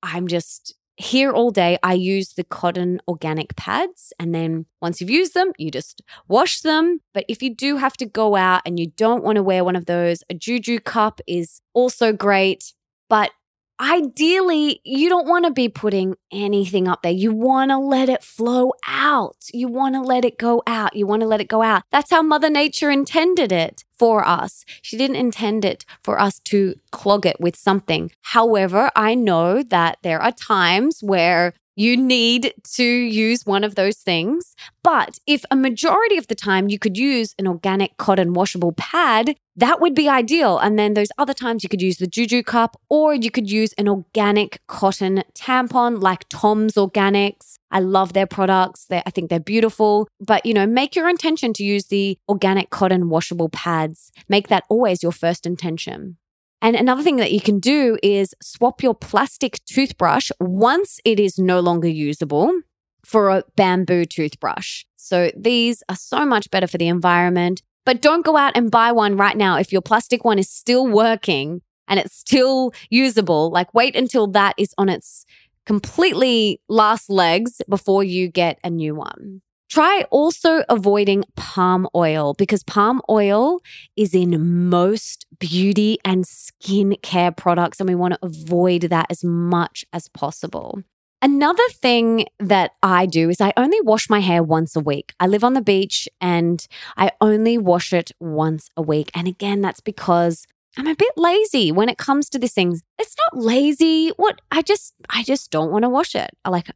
I'm 0.03 0.27
just 0.27 0.75
here 0.97 1.33
all 1.33 1.51
day, 1.51 1.79
I 1.83 1.95
use 1.95 2.35
the 2.35 2.45
cotton 2.45 3.01
organic 3.09 3.57
pads. 3.57 4.13
And 4.19 4.35
then 4.35 4.67
once 4.81 5.01
you've 5.01 5.11
used 5.11 5.35
them, 5.35 5.53
you 5.59 5.71
just 5.71 6.03
wash 6.29 6.61
them. 6.61 7.01
But 7.13 7.25
if 7.29 7.43
you 7.43 7.55
do 7.55 7.77
have 7.77 7.97
to 7.97 8.07
go 8.07 8.37
out 8.37 8.63
and 8.65 8.79
you 8.79 8.87
don't 8.87 9.25
want 9.25 9.37
to 9.37 9.43
wear 9.43 9.65
one 9.65 9.77
of 9.77 9.87
those, 9.87 10.23
a 10.31 10.35
Juju 10.35 10.81
cup 10.81 11.21
is 11.27 11.61
also 11.73 12.13
great. 12.13 12.73
But 13.09 13.33
ideally, 13.81 14.81
you 14.85 15.09
don't 15.09 15.27
want 15.27 15.45
to 15.45 15.51
be 15.51 15.69
putting 15.69 16.17
anything 16.33 16.89
up 16.89 17.03
there. 17.03 17.13
You 17.13 17.33
want 17.33 17.71
to 17.71 17.79
let 17.79 18.09
it 18.09 18.23
flow 18.23 18.73
out. 18.87 19.37
You 19.53 19.69
want 19.69 19.95
to 19.95 20.01
let 20.01 20.25
it 20.25 20.39
go 20.39 20.63
out. 20.67 20.97
You 20.97 21.07
want 21.07 21.23
to 21.23 21.29
let 21.29 21.41
it 21.41 21.49
go 21.49 21.63
out. 21.63 21.83
That's 21.91 22.11
how 22.11 22.23
Mother 22.23 22.51
Nature 22.51 22.91
intended 22.91 23.53
it 23.53 23.85
for 23.99 24.27
us. 24.27 24.65
She 24.83 24.97
didn't 24.97 25.17
intend 25.17 25.65
it 25.65 25.85
for 26.03 26.21
us 26.21 26.39
to 26.41 26.75
clog 26.91 27.27
it 27.27 27.41
with 27.41 27.57
something. 27.57 28.11
However, 28.23 28.91
I 28.97 29.15
know 29.15 29.63
that 29.63 29.99
there 30.03 30.21
are 30.21 30.33
times 30.33 31.01
where 31.01 31.55
you 31.77 31.97
need 31.97 32.55
to 32.75 32.85
use 32.85 33.45
one 33.45 33.65
of 33.65 33.75
those 33.75 33.97
things. 33.97 34.55
But 34.83 35.19
if 35.27 35.45
a 35.51 35.57
majority 35.57 36.17
of 36.17 36.27
the 36.29 36.35
time 36.35 36.69
you 36.69 36.79
could 36.79 36.97
use 36.97 37.35
an 37.39 37.47
organic 37.47 37.97
cotton 37.97 38.33
washable 38.33 38.73
pad, 38.73 39.37
that 39.57 39.81
would 39.81 39.95
be 39.95 40.09
ideal. 40.09 40.59
And 40.59 40.79
then 40.79 40.95
those 40.95 41.11
other 41.17 41.35
times 41.35 41.63
you 41.63 41.69
could 41.69 41.83
use 41.83 41.99
the 41.99 42.07
Juju 42.07 42.43
cup 42.43 42.81
or 42.89 43.15
you 43.15 43.31
could 43.31 43.51
use 43.51 43.73
an 43.75 43.89
organic 43.89 44.61
cotton 44.67 45.23
tampon 45.35 46.03
like 46.03 46.29
Tom's 46.29 46.75
Organics. 46.75 47.59
I 47.71 47.81
love 47.81 48.13
their 48.13 48.27
products. 48.27 48.87
They're, 48.87 49.03
I 49.07 49.11
think 49.11 49.31
they're 49.31 49.41
beautiful. 49.41 50.09
But, 50.21 50.45
you 50.45 50.55
know, 50.55 50.67
make 50.67 50.97
your 50.97 51.09
intention 51.09 51.53
to 51.55 51.65
use 51.65 51.87
the 51.87 52.19
organic 52.29 52.71
cotton 52.71 53.09
washable 53.09 53.49
pads. 53.49 54.11
Make 54.29 54.49
that 54.49 54.65
always 54.69 55.03
your 55.03 55.13
first 55.13 55.47
intention. 55.47 56.17
And 56.65 56.77
another 56.77 57.03
thing 57.03 57.17
that 57.17 57.31
you 57.31 57.43
can 57.43 57.61
do 57.61 57.99
is 58.03 58.35
swap 58.43 58.83
your 58.83 58.95
plastic 58.95 59.63
toothbrush 59.67 60.31
once 60.41 60.99
it 61.05 61.21
is 61.21 61.39
no 61.39 61.61
longer 61.61 61.89
usable 61.89 62.59
for 63.05 63.29
a 63.29 63.45
bamboo 63.55 64.07
toothbrush. 64.07 64.87
So 64.97 65.31
these 65.37 65.83
are 65.91 65.97
so 65.97 66.25
much 66.25 66.51
better 66.51 66.67
for 66.67 66.79
the 66.79 66.89
environment. 66.89 67.61
But 67.85 68.01
don't 68.01 68.25
go 68.25 68.39
out 68.39 68.57
and 68.57 68.71
buy 68.71 68.93
one 68.93 69.19
right 69.19 69.37
now 69.37 69.59
if 69.59 69.73
your 69.73 69.83
plastic 69.83 70.25
one 70.25 70.39
is 70.39 70.49
still 70.49 70.87
working 70.87 71.61
and 71.87 72.01
it's 72.01 72.17
still 72.17 72.73
usable. 72.89 73.51
Like, 73.51 73.75
wait 73.75 73.95
until 73.95 74.27
that 74.29 74.55
is 74.57 74.73
on 74.79 74.89
its 74.89 75.27
completely 75.67 76.63
last 76.71 77.11
legs 77.11 77.61
before 77.69 78.03
you 78.05 78.29
get 78.29 78.59
a 78.65 78.71
new 78.71 78.95
one. 78.95 79.43
Try 79.71 80.05
also 80.11 80.63
avoiding 80.69 81.25
palm 81.37 81.89
oil 81.95 82.35
because 82.35 82.63
palm 82.63 83.01
oil 83.09 83.61
is 83.97 84.15
in 84.15 84.69
most 84.69 85.27
beauty 85.39 85.99
and 86.05 86.27
skin 86.27 86.97
care 87.03 87.33
products, 87.33 87.81
and 87.81 87.89
we 87.89 87.95
want 87.95 88.15
to 88.15 88.21
avoid 88.23 88.83
that 88.83 89.07
as 89.11 89.25
much 89.25 89.85
as 89.93 90.09
possible. 90.09 90.83
Another 91.25 91.63
thing 91.73 92.27
that 92.39 92.73
I 92.83 93.07
do 93.07 93.31
is 93.31 93.41
I 93.41 93.55
only 93.57 93.81
wash 93.81 94.11
my 94.11 94.21
hair 94.21 94.43
once 94.43 94.77
a 94.77 94.81
week. 94.81 95.15
I 95.19 95.27
live 95.27 95.43
on 95.43 95.55
the 95.55 95.63
beach 95.63 96.07
and 96.21 96.65
I 96.99 97.13
only 97.23 97.57
wash 97.57 97.95
it 97.95 98.13
once 98.21 98.69
a 98.77 98.83
week. 98.83 99.11
And 99.15 99.27
again, 99.27 99.63
that's 99.63 99.81
because 99.81 100.47
I'm 100.77 100.87
a 100.87 100.95
bit 100.95 101.13
lazy 101.17 101.73
when 101.73 101.89
it 101.89 101.97
comes 101.97 102.29
to 102.29 102.39
these 102.39 102.53
things. 102.53 102.83
It's 102.99 103.17
not 103.17 103.43
lazy. 103.43 104.11
What 104.17 104.41
I 104.51 104.61
just 104.61 104.93
I 105.09 105.23
just 105.23 105.51
don't 105.51 105.71
want 105.71 105.85
to 105.85 105.89
wash 105.89 106.15
it. 106.15 106.31
I 106.45 106.51
like 106.51 106.71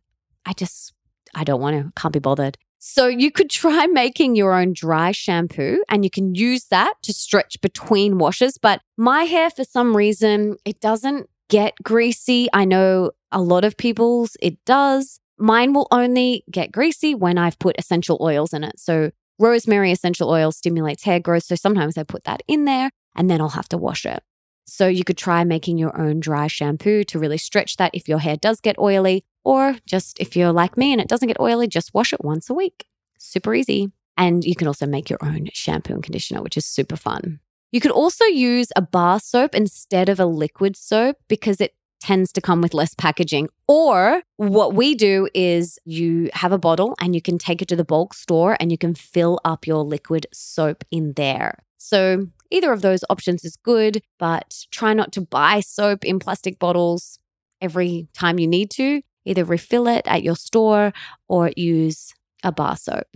I 0.47 0.55
just 0.55 0.95
I 1.35 1.45
don't 1.45 1.61
want 1.61 1.77
to. 1.77 1.93
Can't 2.01 2.15
be 2.15 2.19
bothered. 2.19 2.57
So 2.79 3.07
you 3.09 3.31
could 3.31 3.51
try 3.51 3.87
making 3.87 4.37
your 4.37 4.53
own 4.53 4.73
dry 4.73 5.13
shampoo 5.13 5.83
and 5.89 6.05
you 6.05 6.11
can 6.11 6.35
use 6.35 6.67
that 6.67 6.95
to 7.03 7.13
stretch 7.13 7.61
between 7.61 8.19
washes, 8.19 8.59
but 8.59 8.81
my 8.97 9.25
hair 9.25 9.51
for 9.51 9.65
some 9.65 9.97
reason 9.97 10.57
it 10.65 10.81
doesn't 10.81 11.29
get 11.49 11.75
greasy. 11.83 12.49
I 12.53 12.65
know 12.65 13.13
a 13.33 13.41
lot 13.41 13.65
of 13.65 13.77
people's 13.77 14.37
it 14.41 14.65
does. 14.65 15.21
Mine 15.39 15.73
will 15.73 15.89
only 15.91 16.45
get 16.51 16.73
greasy 16.73 17.15
when 17.15 17.39
I've 17.39 17.59
put 17.59 17.77
essential 17.79 18.19
oils 18.21 18.53
in 18.53 18.65
it. 18.65 18.79
So, 18.79 19.11
rosemary 19.39 19.93
essential 19.93 20.31
oil 20.31 20.51
stimulates 20.51 21.05
hair 21.05 21.21
growth. 21.21 21.45
So, 21.45 21.55
sometimes 21.55 21.97
I 21.97 22.03
put 22.03 22.25
that 22.25 22.43
in 22.49 22.65
there 22.65 22.91
and 23.15 23.31
then 23.31 23.41
I'll 23.41 23.51
have 23.51 23.69
to 23.71 23.79
wash 23.79 24.05
it. 24.05 24.23
So, 24.67 24.89
you 24.89 25.05
could 25.05 25.17
try 25.17 25.45
making 25.45 25.79
your 25.79 25.99
own 25.99 26.19
dry 26.19 26.49
shampoo 26.49 27.05
to 27.05 27.19
really 27.19 27.39
stretch 27.39 27.77
that 27.77 27.95
if 27.95 28.09
your 28.09 28.19
hair 28.19 28.37
does 28.37 28.61
get 28.61 28.79
oily, 28.79 29.25
or 29.49 29.79
just 29.87 30.21
if 30.21 30.37
you're 30.37 30.53
like 30.53 30.77
me 30.77 30.93
and 30.93 31.01
it 31.01 31.09
doesn't 31.09 31.27
get 31.27 31.41
oily, 31.41 31.67
just 31.67 31.95
wash 31.95 32.13
it 32.13 32.23
once 32.23 32.51
a 32.51 32.55
week. 32.55 32.85
Super 33.19 33.55
easy. 33.55 33.91
And 34.19 34.45
you 34.45 34.55
can 34.55 34.67
also 34.67 34.87
make 34.87 35.09
your 35.09 35.19
own 35.23 35.49
shampoo 35.55 35.95
and 35.95 36.03
conditioner, 36.03 36.43
which 36.43 36.59
is 36.59 36.67
super 36.67 36.97
fun. 36.97 37.41
You 37.73 37.81
could 37.81 37.91
also 37.91 38.27
use 38.27 38.69
a 38.77 38.83
bar 38.83 39.19
soap 39.19 39.55
instead 39.55 40.11
of 40.11 40.21
a 40.21 40.27
liquid 40.27 40.77
soap 40.77 41.17
because 41.29 41.63
it 41.63 41.75
tends 41.99 42.31
to 42.33 42.43
come 42.43 42.61
with 42.61 42.75
less 42.75 42.93
packaging. 42.93 43.49
Or 43.67 44.23
what 44.37 44.75
we 44.75 44.95
do 44.95 45.31
is 45.33 45.79
you 45.87 46.29
have 46.35 46.53
a 46.53 46.59
bottle 46.59 46.95
and 47.01 47.15
you 47.15 47.23
can 47.23 47.39
take 47.39 47.63
it 47.63 47.69
to 47.69 47.77
the 47.77 47.87
bulk 47.87 48.13
store 48.13 48.55
and 48.61 48.71
you 48.71 48.77
can 48.77 48.95
fill 48.95 49.41
up 49.47 49.67
your 49.67 49.83
liquid 49.83 50.27
soap 50.31 50.85
in 50.91 51.15
there. 51.15 51.65
So 51.79 52.27
either 52.51 52.71
of 52.71 52.83
those 52.83 53.03
options 53.09 53.47
is 53.47 53.57
good, 53.57 54.03
but 54.19 54.67
try 54.71 54.93
not 54.93 55.11
to 55.13 55.23
buy 55.23 55.61
soap 55.61 56.05
in 56.05 56.19
plastic 56.19 56.59
bottles 56.59 57.19
every 57.63 58.09
time 58.13 58.39
you 58.39 58.47
need 58.47 58.71
to. 58.73 59.01
Either 59.25 59.45
refill 59.45 59.87
it 59.87 60.07
at 60.07 60.23
your 60.23 60.37
store 60.37 60.93
or 61.29 61.51
use 61.57 62.13
a 62.43 62.53
bar 62.53 62.77
soap. 62.77 63.07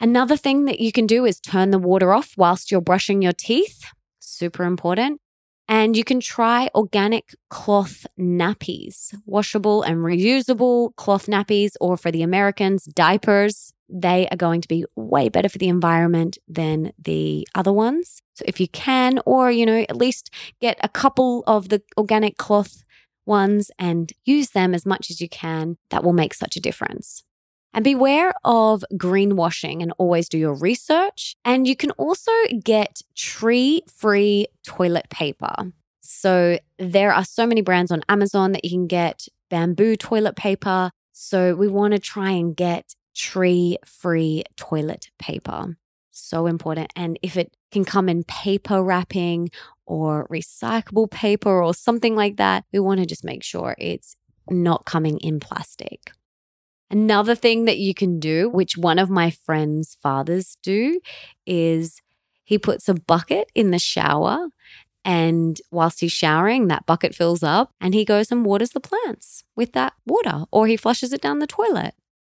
Another 0.00 0.36
thing 0.36 0.64
that 0.64 0.80
you 0.80 0.92
can 0.92 1.06
do 1.06 1.24
is 1.24 1.40
turn 1.40 1.70
the 1.70 1.78
water 1.78 2.12
off 2.12 2.34
whilst 2.36 2.70
you're 2.70 2.80
brushing 2.80 3.22
your 3.22 3.32
teeth. 3.32 3.84
Super 4.18 4.64
important. 4.64 5.20
And 5.66 5.96
you 5.96 6.04
can 6.04 6.20
try 6.20 6.68
organic 6.74 7.34
cloth 7.48 8.06
nappies, 8.20 9.14
washable 9.24 9.82
and 9.82 9.98
reusable 9.98 10.94
cloth 10.96 11.26
nappies, 11.26 11.72
or 11.80 11.96
for 11.96 12.10
the 12.10 12.22
Americans, 12.22 12.84
diapers. 12.84 13.72
They 13.88 14.28
are 14.30 14.36
going 14.36 14.60
to 14.60 14.68
be 14.68 14.84
way 14.94 15.30
better 15.30 15.48
for 15.48 15.56
the 15.58 15.68
environment 15.68 16.36
than 16.46 16.92
the 17.02 17.48
other 17.54 17.72
ones. 17.72 18.20
So 18.34 18.44
if 18.46 18.60
you 18.60 18.68
can, 18.68 19.20
or, 19.24 19.50
you 19.50 19.64
know, 19.64 19.86
at 19.88 19.96
least 19.96 20.30
get 20.60 20.78
a 20.82 20.88
couple 20.88 21.44
of 21.46 21.70
the 21.70 21.82
organic 21.96 22.36
cloth 22.36 22.83
ones 23.26 23.70
and 23.78 24.12
use 24.24 24.50
them 24.50 24.74
as 24.74 24.86
much 24.86 25.10
as 25.10 25.20
you 25.20 25.28
can, 25.28 25.76
that 25.90 26.04
will 26.04 26.12
make 26.12 26.34
such 26.34 26.56
a 26.56 26.60
difference. 26.60 27.24
And 27.72 27.82
beware 27.82 28.32
of 28.44 28.84
greenwashing 28.94 29.82
and 29.82 29.92
always 29.98 30.28
do 30.28 30.38
your 30.38 30.54
research. 30.54 31.34
And 31.44 31.66
you 31.66 31.74
can 31.74 31.90
also 31.92 32.30
get 32.62 33.02
tree 33.16 33.82
free 33.92 34.46
toilet 34.64 35.08
paper. 35.10 35.72
So 36.00 36.58
there 36.78 37.12
are 37.12 37.24
so 37.24 37.46
many 37.46 37.62
brands 37.62 37.90
on 37.90 38.02
Amazon 38.08 38.52
that 38.52 38.64
you 38.64 38.70
can 38.70 38.86
get 38.86 39.26
bamboo 39.50 39.96
toilet 39.96 40.36
paper. 40.36 40.92
So 41.12 41.54
we 41.56 41.66
want 41.66 41.94
to 41.94 41.98
try 41.98 42.30
and 42.30 42.54
get 42.54 42.94
tree 43.14 43.78
free 43.84 44.44
toilet 44.56 45.10
paper. 45.18 45.76
So 46.16 46.46
important. 46.46 46.92
And 46.94 47.18
if 47.22 47.36
it 47.36 47.56
can 47.72 47.84
come 47.84 48.08
in 48.08 48.22
paper 48.22 48.82
wrapping 48.82 49.50
or 49.84 50.28
recyclable 50.28 51.10
paper 51.10 51.60
or 51.60 51.74
something 51.74 52.14
like 52.14 52.36
that, 52.36 52.64
we 52.72 52.78
want 52.78 53.00
to 53.00 53.06
just 53.06 53.24
make 53.24 53.42
sure 53.42 53.74
it's 53.78 54.16
not 54.48 54.84
coming 54.84 55.18
in 55.18 55.40
plastic. 55.40 56.12
Another 56.88 57.34
thing 57.34 57.64
that 57.64 57.78
you 57.78 57.94
can 57.94 58.20
do, 58.20 58.48
which 58.48 58.76
one 58.76 59.00
of 59.00 59.10
my 59.10 59.30
friends' 59.30 59.98
fathers 60.00 60.56
do, 60.62 61.00
is 61.46 62.00
he 62.44 62.58
puts 62.58 62.88
a 62.88 62.94
bucket 62.94 63.50
in 63.56 63.72
the 63.72 63.80
shower 63.80 64.46
and 65.04 65.60
whilst 65.72 65.98
he's 65.98 66.12
showering, 66.12 66.68
that 66.68 66.86
bucket 66.86 67.12
fills 67.12 67.42
up 67.42 67.72
and 67.80 67.92
he 67.92 68.04
goes 68.04 68.30
and 68.30 68.46
waters 68.46 68.70
the 68.70 68.80
plants 68.80 69.42
with 69.56 69.72
that 69.72 69.94
water 70.06 70.44
or 70.52 70.68
he 70.68 70.76
flushes 70.76 71.12
it 71.12 71.20
down 71.20 71.40
the 71.40 71.46
toilet. 71.48 71.94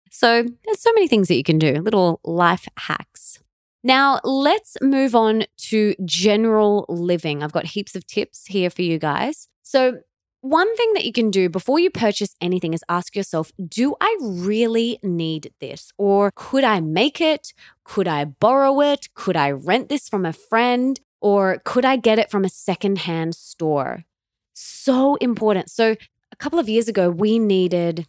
So 0.10 0.42
there's 0.42 0.82
so 0.82 0.92
many 0.94 1.08
things 1.08 1.28
that 1.28 1.36
you 1.36 1.44
can 1.44 1.60
do, 1.60 1.74
little 1.74 2.20
life 2.24 2.68
hacks. 2.76 3.38
Now, 3.84 4.20
let's 4.24 4.78
move 4.82 5.16
on 5.16 5.46
to 5.70 5.96
general 6.04 6.86
living. 6.90 7.44
I've 7.44 7.52
got 7.52 7.66
heaps 7.66 7.96
of 7.96 8.06
tips 8.06 8.46
here 8.48 8.70
for 8.70 8.82
you 8.82 8.98
guys. 8.98 9.48
So, 9.64 10.00
one 10.42 10.76
thing 10.78 10.94
that 10.94 11.04
you 11.04 11.12
can 11.12 11.32
do 11.32 11.50
before 11.50 11.80
you 11.80 11.90
purchase 11.90 12.36
anything 12.40 12.74
is 12.74 12.84
ask 12.90 13.16
yourself 13.16 13.52
Do 13.68 13.96
I 14.00 14.18
really 14.22 15.00
need 15.04 15.52
this? 15.60 15.92
Or 15.98 16.32
could 16.36 16.64
I 16.64 16.80
make 16.80 17.20
it? 17.22 17.54
Could 17.84 18.08
I 18.08 18.26
borrow 18.26 18.82
it? 18.82 19.14
Could 19.14 19.36
I 19.36 19.52
rent 19.52 19.90
this 19.90 20.08
from 20.08 20.26
a 20.26 20.34
friend? 20.34 21.00
Or 21.20 21.62
could 21.66 21.86
I 21.86 21.96
get 21.96 22.20
it 22.20 22.30
from 22.30 22.46
a 22.46 22.50
secondhand 22.50 23.36
store? 23.36 24.06
So 24.54 25.16
important. 25.16 25.70
So, 25.70 25.96
a 26.32 26.36
couple 26.36 26.60
of 26.60 26.70
years 26.70 26.88
ago, 26.88 27.10
we 27.10 27.40
needed, 27.40 28.08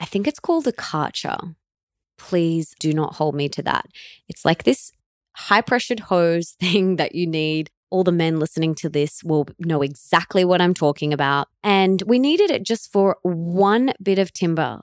I 0.00 0.04
think 0.04 0.26
it's 0.26 0.40
called 0.40 0.66
a 0.66 0.72
Karcher. 0.72 1.54
Please 2.18 2.74
do 2.78 2.92
not 2.92 3.14
hold 3.14 3.34
me 3.34 3.48
to 3.50 3.62
that. 3.62 3.86
It's 4.28 4.44
like 4.44 4.64
this 4.64 4.92
high 5.36 5.60
pressured 5.60 6.00
hose 6.00 6.50
thing 6.60 6.96
that 6.96 7.14
you 7.14 7.26
need 7.26 7.70
all 7.90 8.02
the 8.02 8.12
men 8.12 8.40
listening 8.40 8.74
to 8.74 8.88
this 8.88 9.22
will 9.22 9.46
know 9.60 9.80
exactly 9.80 10.44
what 10.44 10.60
I'm 10.60 10.74
talking 10.74 11.12
about. 11.12 11.48
And 11.62 12.02
we 12.06 12.18
needed 12.18 12.50
it 12.50 12.64
just 12.64 12.90
for 12.92 13.16
one 13.22 13.92
bit 14.02 14.18
of 14.18 14.32
timber 14.32 14.80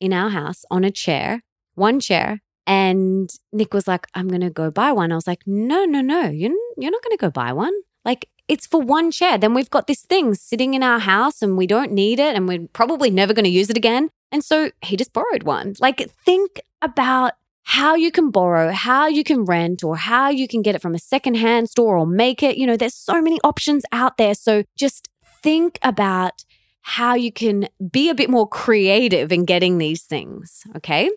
in 0.00 0.12
our 0.12 0.30
house 0.30 0.64
on 0.70 0.82
a 0.84 0.90
chair, 0.90 1.42
one 1.74 2.00
chair. 2.00 2.40
And 2.66 3.30
Nick 3.52 3.74
was 3.74 3.86
like, 3.86 4.06
I'm 4.14 4.28
going 4.28 4.40
to 4.40 4.50
go 4.50 4.70
buy 4.70 4.90
one. 4.90 5.12
I 5.12 5.14
was 5.14 5.26
like, 5.26 5.42
no, 5.46 5.84
no, 5.84 6.00
no, 6.00 6.28
you're, 6.28 6.50
you're 6.76 6.90
not 6.90 7.02
going 7.02 7.16
to 7.16 7.20
go 7.20 7.30
buy 7.30 7.52
one. 7.52 7.74
Like, 8.04 8.28
it's 8.48 8.66
for 8.66 8.80
one 8.80 9.10
chair. 9.10 9.38
Then 9.38 9.54
we've 9.54 9.70
got 9.70 9.86
this 9.86 10.02
thing 10.02 10.34
sitting 10.34 10.74
in 10.74 10.82
our 10.82 10.98
house 10.98 11.42
and 11.42 11.56
we 11.56 11.66
don't 11.66 11.92
need 11.92 12.18
it 12.18 12.34
and 12.34 12.48
we're 12.48 12.66
probably 12.72 13.10
never 13.10 13.34
going 13.34 13.44
to 13.44 13.50
use 13.50 13.70
it 13.70 13.76
again. 13.76 14.10
And 14.32 14.42
so 14.42 14.70
he 14.82 14.96
just 14.96 15.12
borrowed 15.12 15.42
one. 15.42 15.74
Like, 15.78 16.10
think 16.24 16.60
about 16.82 17.32
how 17.68 17.96
you 17.96 18.12
can 18.12 18.30
borrow, 18.30 18.70
how 18.70 19.08
you 19.08 19.24
can 19.24 19.44
rent, 19.44 19.82
or 19.82 19.96
how 19.96 20.28
you 20.28 20.46
can 20.46 20.62
get 20.62 20.76
it 20.76 20.80
from 20.80 20.94
a 20.94 21.00
secondhand 21.00 21.68
store 21.68 21.98
or 21.98 22.06
make 22.06 22.40
it. 22.40 22.56
You 22.56 22.64
know, 22.64 22.76
there's 22.76 22.94
so 22.94 23.20
many 23.20 23.40
options 23.42 23.84
out 23.90 24.18
there. 24.18 24.34
So 24.34 24.62
just 24.76 25.08
think 25.42 25.80
about 25.82 26.44
how 26.82 27.16
you 27.16 27.32
can 27.32 27.68
be 27.90 28.08
a 28.08 28.14
bit 28.14 28.30
more 28.30 28.48
creative 28.48 29.32
in 29.32 29.44
getting 29.44 29.78
these 29.78 30.04
things. 30.04 30.62
Okay. 30.76 31.10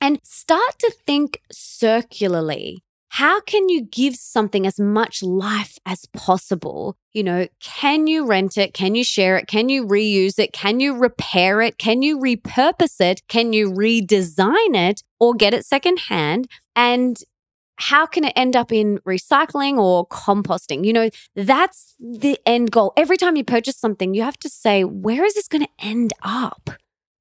And 0.00 0.18
start 0.24 0.78
to 0.78 0.90
think 1.06 1.42
circularly. 1.52 2.82
How 3.10 3.42
can 3.42 3.68
you 3.68 3.82
give 3.82 4.16
something 4.16 4.66
as 4.66 4.80
much 4.80 5.22
life 5.22 5.76
as 5.84 6.06
possible? 6.14 6.96
You 7.16 7.24
know, 7.24 7.48
can 7.60 8.06
you 8.06 8.26
rent 8.26 8.58
it? 8.58 8.74
Can 8.74 8.94
you 8.94 9.02
share 9.02 9.38
it? 9.38 9.46
Can 9.46 9.70
you 9.70 9.86
reuse 9.86 10.38
it? 10.38 10.52
Can 10.52 10.80
you 10.80 10.94
repair 10.94 11.62
it? 11.62 11.78
Can 11.78 12.02
you 12.02 12.18
repurpose 12.18 13.00
it? 13.00 13.22
Can 13.26 13.54
you 13.54 13.70
redesign 13.70 14.76
it 14.76 15.02
or 15.18 15.32
get 15.32 15.54
it 15.54 15.64
secondhand? 15.64 16.46
And 16.76 17.18
how 17.76 18.04
can 18.04 18.24
it 18.24 18.34
end 18.36 18.54
up 18.54 18.70
in 18.70 18.98
recycling 18.98 19.78
or 19.78 20.06
composting? 20.08 20.84
You 20.84 20.92
know, 20.92 21.08
that's 21.34 21.94
the 21.98 22.38
end 22.44 22.70
goal. 22.70 22.92
Every 22.98 23.16
time 23.16 23.34
you 23.34 23.44
purchase 23.44 23.78
something, 23.78 24.12
you 24.12 24.20
have 24.20 24.38
to 24.40 24.50
say, 24.50 24.84
where 24.84 25.24
is 25.24 25.32
this 25.32 25.48
going 25.48 25.64
to 25.64 25.72
end 25.86 26.12
up? 26.20 26.68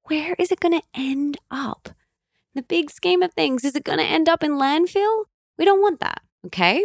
Where 0.07 0.35
is 0.37 0.51
it 0.51 0.59
going 0.59 0.77
to 0.77 0.85
end 0.93 1.37
up? 1.49 1.87
In 1.87 2.59
the 2.59 2.63
big 2.63 2.91
scheme 2.91 3.23
of 3.23 3.33
things, 3.33 3.63
is 3.63 3.77
it 3.77 3.85
going 3.85 3.99
to 3.99 4.05
end 4.05 4.27
up 4.27 4.43
in 4.43 4.59
landfill? 4.59 5.23
We 5.57 5.63
don't 5.63 5.81
want 5.81 6.01
that. 6.01 6.19
Okay. 6.45 6.83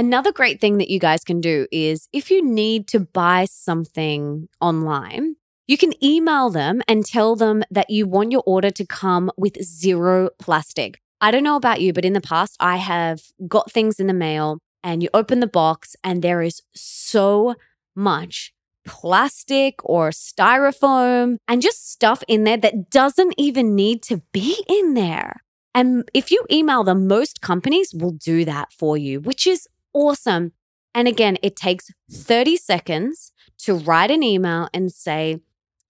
Another 0.00 0.32
great 0.32 0.62
thing 0.62 0.78
that 0.78 0.88
you 0.88 0.98
guys 0.98 1.24
can 1.24 1.42
do 1.42 1.66
is 1.70 2.08
if 2.10 2.30
you 2.30 2.42
need 2.42 2.88
to 2.88 3.00
buy 3.00 3.44
something 3.44 4.48
online, 4.58 5.36
you 5.68 5.76
can 5.76 5.92
email 6.02 6.48
them 6.48 6.80
and 6.88 7.04
tell 7.04 7.36
them 7.36 7.62
that 7.70 7.90
you 7.90 8.06
want 8.06 8.32
your 8.32 8.42
order 8.46 8.70
to 8.70 8.86
come 8.86 9.30
with 9.36 9.62
zero 9.62 10.30
plastic. 10.38 11.02
I 11.20 11.30
don't 11.30 11.44
know 11.44 11.56
about 11.56 11.82
you, 11.82 11.92
but 11.92 12.06
in 12.06 12.14
the 12.14 12.22
past, 12.22 12.56
I 12.60 12.76
have 12.76 13.20
got 13.46 13.70
things 13.70 14.00
in 14.00 14.06
the 14.06 14.14
mail 14.14 14.60
and 14.82 15.02
you 15.02 15.10
open 15.12 15.40
the 15.40 15.46
box 15.46 15.94
and 16.02 16.22
there 16.22 16.40
is 16.40 16.62
so 16.74 17.56
much 17.94 18.54
plastic 18.86 19.74
or 19.84 20.12
styrofoam 20.12 21.36
and 21.46 21.60
just 21.60 21.92
stuff 21.92 22.24
in 22.26 22.44
there 22.44 22.56
that 22.56 22.88
doesn't 22.88 23.34
even 23.36 23.74
need 23.74 24.02
to 24.04 24.22
be 24.32 24.64
in 24.66 24.94
there. 24.94 25.42
And 25.74 26.10
if 26.14 26.30
you 26.30 26.42
email 26.50 26.84
them, 26.84 27.06
most 27.06 27.42
companies 27.42 27.92
will 27.94 28.12
do 28.12 28.46
that 28.46 28.72
for 28.72 28.96
you, 28.96 29.20
which 29.20 29.46
is 29.46 29.68
awesome. 29.92 30.52
And 30.94 31.06
again, 31.06 31.38
it 31.42 31.56
takes 31.56 31.90
30 32.10 32.56
seconds 32.56 33.32
to 33.58 33.74
write 33.74 34.10
an 34.10 34.22
email 34.22 34.68
and 34.72 34.92
say, 34.92 35.40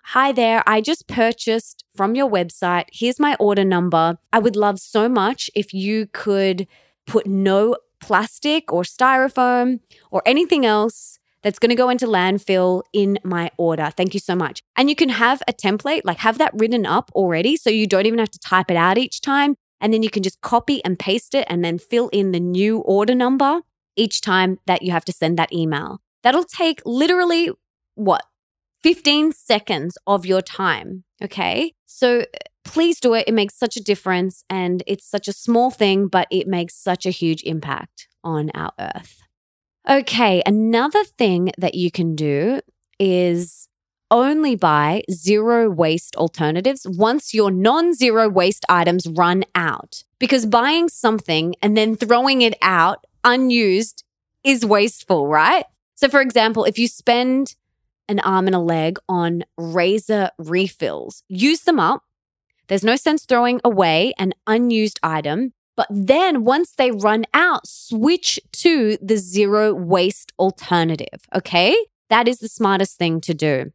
Hi 0.04 0.32
there, 0.32 0.62
I 0.66 0.80
just 0.80 1.06
purchased 1.06 1.84
from 1.94 2.14
your 2.14 2.28
website. 2.28 2.86
Here's 2.92 3.20
my 3.20 3.36
order 3.38 3.64
number. 3.64 4.18
I 4.32 4.38
would 4.38 4.56
love 4.56 4.80
so 4.80 5.08
much 5.08 5.50
if 5.54 5.72
you 5.72 6.06
could 6.12 6.66
put 7.06 7.26
no 7.26 7.76
plastic 8.00 8.72
or 8.72 8.82
styrofoam 8.82 9.80
or 10.10 10.22
anything 10.26 10.66
else 10.66 11.18
that's 11.42 11.58
going 11.58 11.70
to 11.70 11.76
go 11.76 11.88
into 11.88 12.06
landfill 12.06 12.82
in 12.92 13.18
my 13.22 13.50
order. 13.56 13.90
Thank 13.96 14.14
you 14.14 14.20
so 14.20 14.34
much. 14.34 14.62
And 14.76 14.88
you 14.88 14.96
can 14.96 15.10
have 15.10 15.42
a 15.46 15.52
template, 15.52 16.02
like 16.04 16.18
have 16.18 16.38
that 16.38 16.52
written 16.54 16.86
up 16.86 17.10
already 17.14 17.56
so 17.56 17.70
you 17.70 17.86
don't 17.86 18.06
even 18.06 18.18
have 18.18 18.30
to 18.30 18.38
type 18.38 18.70
it 18.70 18.76
out 18.76 18.98
each 18.98 19.20
time. 19.20 19.54
And 19.80 19.94
then 19.94 20.02
you 20.02 20.10
can 20.10 20.22
just 20.22 20.40
copy 20.40 20.84
and 20.84 20.98
paste 20.98 21.34
it 21.34 21.46
and 21.48 21.64
then 21.64 21.78
fill 21.78 22.08
in 22.08 22.32
the 22.32 22.40
new 22.40 22.78
order 22.80 23.14
number 23.14 23.60
each 24.00 24.20
time 24.20 24.58
that 24.66 24.82
you 24.82 24.92
have 24.92 25.04
to 25.04 25.12
send 25.12 25.38
that 25.38 25.52
email. 25.52 26.00
That'll 26.22 26.44
take 26.44 26.80
literally 26.84 27.50
what? 27.94 28.22
15 28.82 29.32
seconds 29.32 29.98
of 30.06 30.24
your 30.24 30.40
time. 30.40 31.04
Okay. 31.22 31.74
So 31.84 32.24
please 32.64 32.98
do 32.98 33.12
it. 33.12 33.28
It 33.28 33.34
makes 33.34 33.54
such 33.54 33.76
a 33.76 33.82
difference 33.82 34.42
and 34.48 34.82
it's 34.86 35.06
such 35.06 35.28
a 35.28 35.34
small 35.34 35.70
thing, 35.70 36.08
but 36.08 36.26
it 36.30 36.46
makes 36.46 36.74
such 36.74 37.04
a 37.04 37.10
huge 37.10 37.42
impact 37.42 38.08
on 38.24 38.50
our 38.54 38.72
earth. 38.78 39.20
Okay. 39.88 40.42
Another 40.46 41.04
thing 41.04 41.52
that 41.58 41.74
you 41.74 41.90
can 41.90 42.14
do 42.14 42.60
is 42.98 43.68
only 44.10 44.56
buy 44.56 45.02
zero 45.10 45.70
waste 45.70 46.16
alternatives 46.16 46.86
once 46.88 47.32
your 47.32 47.50
non 47.50 47.94
zero 47.94 48.28
waste 48.28 48.64
items 48.68 49.06
run 49.06 49.44
out. 49.54 50.04
Because 50.18 50.46
buying 50.46 50.88
something 50.88 51.54
and 51.62 51.76
then 51.76 51.96
throwing 51.96 52.42
it 52.42 52.56
out 52.62 53.04
unused 53.24 54.04
is 54.44 54.64
wasteful, 54.64 55.26
right? 55.28 55.64
So, 55.94 56.08
for 56.08 56.20
example, 56.20 56.64
if 56.64 56.78
you 56.78 56.88
spend 56.88 57.54
an 58.08 58.20
arm 58.20 58.46
and 58.46 58.56
a 58.56 58.60
leg 58.60 58.98
on 59.08 59.44
razor 59.56 60.30
refills, 60.38 61.22
use 61.28 61.60
them 61.60 61.78
up. 61.78 62.02
There's 62.68 62.84
no 62.84 62.96
sense 62.96 63.24
throwing 63.24 63.60
away 63.64 64.14
an 64.18 64.32
unused 64.46 64.98
item. 65.02 65.52
But 65.76 65.88
then 65.90 66.44
once 66.44 66.72
they 66.72 66.90
run 66.90 67.24
out, 67.32 67.66
switch 67.66 68.38
to 68.52 68.98
the 69.00 69.16
zero 69.16 69.72
waste 69.74 70.32
alternative. 70.38 71.26
Okay. 71.34 71.76
That 72.10 72.28
is 72.28 72.38
the 72.38 72.48
smartest 72.48 72.98
thing 72.98 73.20
to 73.22 73.34
do. 73.34 73.72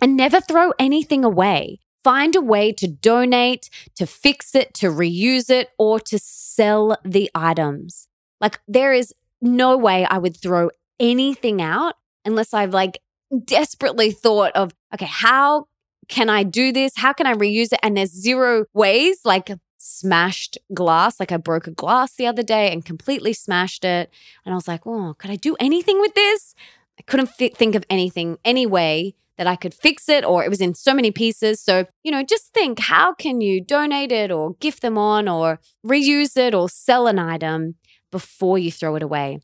And 0.00 0.16
never 0.16 0.40
throw 0.40 0.72
anything 0.78 1.24
away. 1.24 1.80
Find 2.02 2.34
a 2.34 2.40
way 2.40 2.72
to 2.72 2.88
donate, 2.88 3.68
to 3.96 4.06
fix 4.06 4.54
it, 4.54 4.72
to 4.74 4.86
reuse 4.86 5.50
it, 5.50 5.68
or 5.78 6.00
to 6.00 6.18
sell 6.18 6.96
the 7.04 7.30
items. 7.34 8.08
Like 8.40 8.60
there 8.68 8.92
is 8.92 9.14
no 9.40 9.76
way 9.76 10.04
I 10.04 10.18
would 10.18 10.36
throw 10.36 10.70
anything 11.00 11.62
out 11.62 11.94
unless 12.24 12.52
I've 12.52 12.74
like 12.74 13.00
desperately 13.44 14.10
thought 14.10 14.52
of, 14.54 14.74
okay, 14.94 15.06
how 15.08 15.66
can 16.08 16.30
I 16.30 16.42
do 16.42 16.72
this? 16.72 16.92
How 16.96 17.12
can 17.12 17.26
I 17.26 17.34
reuse 17.34 17.72
it? 17.72 17.80
And 17.82 17.96
there's 17.96 18.10
zero 18.10 18.64
ways, 18.72 19.20
like 19.24 19.50
smashed 19.78 20.58
glass. 20.74 21.20
Like 21.20 21.32
I 21.32 21.36
broke 21.36 21.66
a 21.66 21.72
glass 21.72 22.14
the 22.14 22.26
other 22.26 22.42
day 22.42 22.72
and 22.72 22.84
completely 22.84 23.32
smashed 23.32 23.84
it. 23.84 24.10
And 24.44 24.52
I 24.52 24.56
was 24.56 24.68
like, 24.68 24.86
oh, 24.86 25.14
could 25.18 25.30
I 25.30 25.36
do 25.36 25.56
anything 25.60 26.00
with 26.00 26.14
this? 26.14 26.54
I 26.98 27.02
couldn't 27.02 27.28
think 27.28 27.74
of 27.74 27.84
anything, 27.88 28.38
any 28.44 28.66
way 28.66 29.14
that 29.36 29.46
I 29.46 29.54
could 29.54 29.72
fix 29.72 30.08
it, 30.08 30.24
or 30.24 30.42
it 30.44 30.50
was 30.50 30.60
in 30.60 30.74
so 30.74 30.92
many 30.92 31.12
pieces. 31.12 31.60
So, 31.60 31.86
you 32.02 32.10
know, 32.10 32.24
just 32.24 32.52
think 32.52 32.80
how 32.80 33.14
can 33.14 33.40
you 33.40 33.60
donate 33.60 34.10
it 34.10 34.32
or 34.32 34.54
gift 34.54 34.82
them 34.82 34.98
on 34.98 35.28
or 35.28 35.60
reuse 35.86 36.36
it 36.36 36.54
or 36.54 36.68
sell 36.68 37.06
an 37.06 37.20
item 37.20 37.76
before 38.10 38.58
you 38.58 38.70
throw 38.70 38.96
it 38.96 39.02
away? 39.02 39.40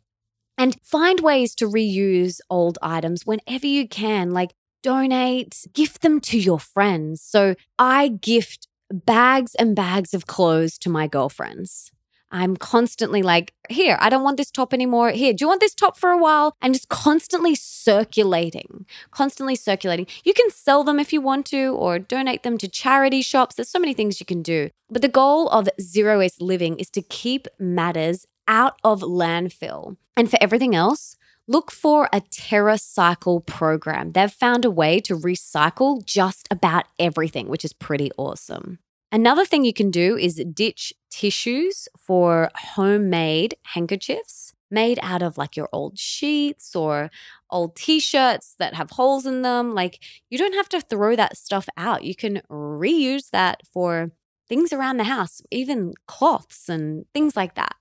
And 0.57 0.77
find 0.83 1.21
ways 1.21 1.55
to 1.57 1.69
reuse 1.69 2.41
old 2.49 2.79
items 2.81 3.27
whenever 3.27 3.67
you 3.67 3.89
can, 3.89 4.31
like 4.31 4.55
donate, 4.83 5.67
gift 5.73 6.03
them 6.03 6.21
to 6.21 6.39
your 6.39 6.61
friends. 6.61 7.23
So 7.23 7.55
I 7.79 8.09
gift 8.09 8.69
bags 8.91 9.55
and 9.57 9.75
bags 9.75 10.15
of 10.15 10.27
clothes 10.27 10.79
to 10.79 10.91
my 10.91 11.07
girlfriends. 11.07 11.91
I'm 12.31 12.57
constantly 12.57 13.23
like, 13.23 13.55
here, 13.69 13.97
I 14.01 14.11
don't 14.11 14.25
want 14.25 14.39
this 14.39 14.51
top 14.51 14.75
anymore. 14.75 15.11
Here, 15.11 15.33
do 15.33 15.45
you 15.45 15.49
want 15.49 15.61
this 15.61 15.75
top 15.75 15.97
for 15.97 16.11
a 16.11 16.19
while? 16.19 16.57
And 16.61 16.75
just 16.75 16.89
constantly 16.89 17.55
circulating, 17.55 18.87
constantly 19.13 19.55
circulating. 19.55 20.09
You 20.25 20.35
can 20.35 20.51
sell 20.51 20.83
them 20.83 20.99
if 20.99 21.13
you 21.13 21.21
want 21.21 21.47
to 21.47 21.75
or 21.75 22.01
donate 22.01 22.43
them 22.43 22.59
to 22.59 22.69
charity 22.69 23.23
shops. 23.23 23.55
There's 23.55 23.69
so 23.69 23.79
many 23.79 23.95
things 23.95 24.19
you 24.19 24.27
can 24.27 24.43
do. 24.43 24.71
But 24.91 25.03
the 25.03 25.09
goal 25.09 25.49
of 25.51 25.69
zero 25.81 26.19
waste 26.19 26.43
living 26.43 26.77
is 26.77 26.91
to 26.91 27.03
keep 27.03 27.47
matters 27.61 28.27
out 28.49 28.79
of 28.85 29.01
landfill. 29.01 29.97
And 30.17 30.31
for 30.31 30.39
everything 30.41 30.75
else, 30.75 31.17
look 31.47 31.71
for 31.71 32.09
a 32.13 32.21
TerraCycle 32.21 33.47
program. 33.47 34.13
They've 34.13 34.31
found 34.31 34.65
a 34.65 34.71
way 34.71 35.01
to 35.01 35.17
recycle 35.17 36.05
just 36.05 36.49
about 36.51 36.87
everything, 36.99 37.49
which 37.49 37.65
is 37.65 37.73
pretty 37.73 38.11
awesome. 38.17 38.79
Another 39.13 39.45
thing 39.45 39.65
you 39.65 39.73
can 39.73 39.91
do 39.91 40.17
is 40.17 40.43
ditch 40.53 40.93
tissues 41.11 41.89
for 41.97 42.51
homemade 42.75 43.55
handkerchiefs 43.63 44.53
made 44.71 44.99
out 45.03 45.23
of 45.23 45.39
like 45.39 45.57
your 45.57 45.69
old 45.73 45.99
sheets 45.99 46.75
or 46.75 47.11
old 47.49 47.77
t 47.77 48.01
shirts 48.01 48.57
that 48.59 48.75
have 48.75 48.91
holes 48.91 49.25
in 49.25 49.43
them. 49.43 49.75
Like, 49.75 50.01
you 50.31 50.37
don't 50.37 50.55
have 50.55 50.69
to 50.71 50.81
throw 50.81 51.15
that 51.15 51.37
stuff 51.37 51.69
out. 51.77 52.03
You 52.03 52.17
can 52.17 52.43
reuse 52.51 53.31
that 53.31 53.63
for 53.73 54.11
things 54.49 54.73
around 54.73 54.97
the 54.97 55.05
house, 55.05 55.41
even 55.51 55.95
cloths 56.09 56.69
and 56.69 57.07
things 57.15 57.37
like 57.37 57.55
that. 57.55 57.77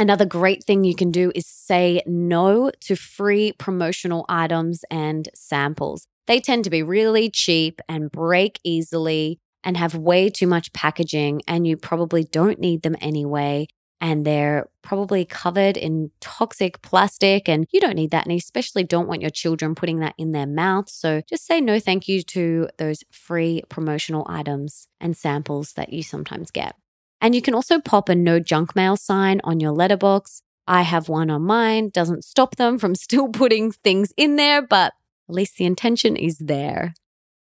Another 0.00 0.24
great 0.24 0.64
thing 0.64 0.82
you 0.82 0.94
can 0.94 1.10
do 1.10 1.30
is 1.34 1.46
say 1.46 2.00
no 2.06 2.70
to 2.80 2.96
free 2.96 3.52
promotional 3.58 4.24
items 4.30 4.82
and 4.90 5.28
samples. 5.34 6.06
They 6.26 6.40
tend 6.40 6.64
to 6.64 6.70
be 6.70 6.82
really 6.82 7.28
cheap 7.28 7.82
and 7.86 8.10
break 8.10 8.60
easily 8.64 9.40
and 9.62 9.76
have 9.76 9.94
way 9.94 10.30
too 10.30 10.46
much 10.46 10.72
packaging, 10.72 11.42
and 11.46 11.66
you 11.66 11.76
probably 11.76 12.24
don't 12.24 12.58
need 12.58 12.80
them 12.80 12.96
anyway. 13.02 13.66
And 14.00 14.24
they're 14.24 14.70
probably 14.80 15.26
covered 15.26 15.76
in 15.76 16.12
toxic 16.22 16.80
plastic, 16.80 17.46
and 17.46 17.66
you 17.70 17.78
don't 17.78 17.96
need 17.96 18.12
that. 18.12 18.26
And 18.26 18.34
especially 18.34 18.84
don't 18.84 19.06
want 19.06 19.20
your 19.20 19.28
children 19.28 19.74
putting 19.74 20.00
that 20.00 20.14
in 20.16 20.32
their 20.32 20.46
mouth. 20.46 20.88
So 20.88 21.20
just 21.28 21.44
say 21.44 21.60
no 21.60 21.78
thank 21.78 22.08
you 22.08 22.22
to 22.22 22.70
those 22.78 23.04
free 23.12 23.64
promotional 23.68 24.26
items 24.30 24.88
and 24.98 25.14
samples 25.14 25.74
that 25.74 25.92
you 25.92 26.02
sometimes 26.02 26.50
get. 26.50 26.74
And 27.20 27.34
you 27.34 27.42
can 27.42 27.54
also 27.54 27.80
pop 27.80 28.08
a 28.08 28.14
no 28.14 28.40
junk 28.40 28.74
mail 28.74 28.96
sign 28.96 29.40
on 29.44 29.60
your 29.60 29.72
letterbox. 29.72 30.42
I 30.66 30.82
have 30.82 31.08
one 31.08 31.30
on 31.30 31.42
mine, 31.42 31.90
doesn't 31.90 32.24
stop 32.24 32.56
them 32.56 32.78
from 32.78 32.94
still 33.06 33.28
putting 33.28 33.72
things 33.72 34.12
in 34.16 34.36
there, 34.36 34.62
but 34.62 34.92
at 35.28 35.34
least 35.34 35.56
the 35.56 35.64
intention 35.64 36.16
is 36.16 36.38
there. 36.38 36.94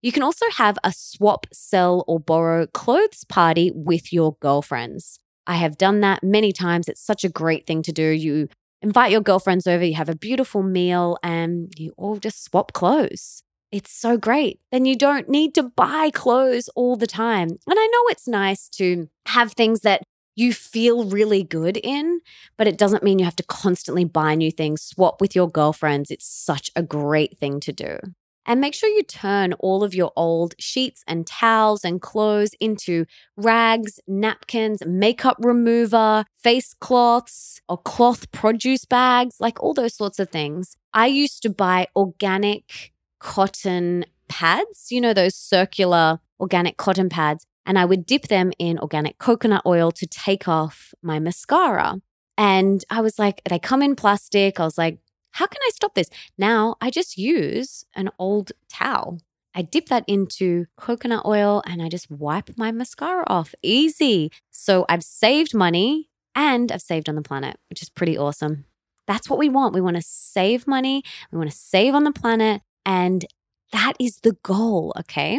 You 0.02 0.12
can 0.12 0.22
also 0.22 0.46
have 0.56 0.78
a 0.84 0.92
swap, 0.92 1.46
sell, 1.52 2.04
or 2.06 2.20
borrow 2.20 2.66
clothes 2.66 3.24
party 3.24 3.72
with 3.74 4.12
your 4.12 4.36
girlfriends. 4.40 5.18
I 5.46 5.56
have 5.56 5.78
done 5.78 6.00
that 6.00 6.22
many 6.22 6.52
times. 6.52 6.88
It's 6.88 7.00
such 7.00 7.24
a 7.24 7.28
great 7.28 7.66
thing 7.66 7.82
to 7.82 7.92
do. 7.92 8.04
You 8.04 8.48
invite 8.82 9.10
your 9.10 9.22
girlfriends 9.22 9.66
over, 9.66 9.84
you 9.84 9.94
have 9.94 10.08
a 10.08 10.14
beautiful 10.14 10.62
meal, 10.62 11.18
and 11.22 11.72
you 11.76 11.94
all 11.96 12.16
just 12.16 12.44
swap 12.44 12.72
clothes. 12.72 13.42
It's 13.70 13.92
so 13.92 14.16
great. 14.16 14.60
Then 14.72 14.86
you 14.86 14.96
don't 14.96 15.28
need 15.28 15.54
to 15.56 15.62
buy 15.62 16.10
clothes 16.10 16.68
all 16.74 16.96
the 16.96 17.06
time. 17.06 17.48
And 17.48 17.60
I 17.78 17.86
know 17.86 18.02
it's 18.06 18.26
nice 18.26 18.68
to 18.70 19.08
have 19.26 19.52
things 19.52 19.80
that 19.80 20.02
you 20.36 20.54
feel 20.54 21.04
really 21.04 21.42
good 21.42 21.76
in, 21.76 22.20
but 22.56 22.68
it 22.68 22.78
doesn't 22.78 23.02
mean 23.02 23.18
you 23.18 23.24
have 23.24 23.36
to 23.36 23.42
constantly 23.42 24.04
buy 24.04 24.34
new 24.36 24.52
things, 24.52 24.82
swap 24.82 25.20
with 25.20 25.34
your 25.34 25.50
girlfriends. 25.50 26.10
It's 26.10 26.26
such 26.26 26.70
a 26.76 26.82
great 26.82 27.38
thing 27.38 27.60
to 27.60 27.72
do. 27.72 27.98
And 28.46 28.62
make 28.62 28.72
sure 28.72 28.88
you 28.88 29.02
turn 29.02 29.52
all 29.54 29.84
of 29.84 29.94
your 29.94 30.12
old 30.16 30.54
sheets 30.58 31.02
and 31.06 31.26
towels 31.26 31.84
and 31.84 32.00
clothes 32.00 32.52
into 32.60 33.04
rags, 33.36 34.00
napkins, 34.08 34.82
makeup 34.86 35.36
remover, 35.40 36.24
face 36.34 36.72
cloths, 36.72 37.60
or 37.68 37.76
cloth 37.76 38.32
produce 38.32 38.86
bags, 38.86 39.36
like 39.40 39.62
all 39.62 39.74
those 39.74 39.94
sorts 39.94 40.18
of 40.18 40.30
things. 40.30 40.78
I 40.94 41.08
used 41.08 41.42
to 41.42 41.50
buy 41.50 41.88
organic 41.94 42.92
cotton 43.18 44.04
pads, 44.28 44.90
you 44.90 45.00
know, 45.00 45.12
those 45.12 45.34
circular 45.34 46.20
organic 46.40 46.76
cotton 46.76 47.08
pads. 47.08 47.44
And 47.66 47.78
I 47.78 47.84
would 47.84 48.06
dip 48.06 48.28
them 48.28 48.52
in 48.58 48.78
organic 48.78 49.18
coconut 49.18 49.62
oil 49.66 49.90
to 49.92 50.06
take 50.06 50.48
off 50.48 50.94
my 51.02 51.18
mascara. 51.18 52.00
And 52.38 52.84
I 52.88 53.00
was 53.00 53.18
like, 53.18 53.42
they 53.44 53.58
come 53.58 53.82
in 53.82 53.94
plastic. 53.96 54.58
I 54.58 54.64
was 54.64 54.78
like, 54.78 54.98
how 55.32 55.46
can 55.46 55.60
I 55.66 55.70
stop 55.74 55.94
this? 55.94 56.08
Now 56.38 56.76
I 56.80 56.90
just 56.90 57.18
use 57.18 57.84
an 57.94 58.10
old 58.18 58.52
towel. 58.70 59.18
I 59.54 59.62
dip 59.62 59.86
that 59.86 60.04
into 60.06 60.66
coconut 60.76 61.26
oil 61.26 61.62
and 61.66 61.82
I 61.82 61.88
just 61.88 62.10
wipe 62.10 62.56
my 62.56 62.70
mascara 62.70 63.24
off. 63.26 63.54
Easy. 63.62 64.30
So 64.50 64.86
I've 64.88 65.02
saved 65.02 65.54
money 65.54 66.10
and 66.34 66.70
I've 66.70 66.82
saved 66.82 67.08
on 67.08 67.16
the 67.16 67.22
planet, 67.22 67.56
which 67.68 67.82
is 67.82 67.90
pretty 67.90 68.16
awesome. 68.16 68.64
That's 69.06 69.28
what 69.28 69.38
we 69.38 69.48
want. 69.48 69.74
We 69.74 69.80
want 69.80 69.96
to 69.96 70.02
save 70.02 70.66
money. 70.66 71.02
We 71.32 71.38
want 71.38 71.50
to 71.50 71.56
save 71.56 71.94
on 71.94 72.04
the 72.04 72.12
planet. 72.12 72.62
And 72.88 73.26
that 73.70 73.92
is 74.00 74.20
the 74.20 74.38
goal, 74.42 74.94
okay? 74.98 75.38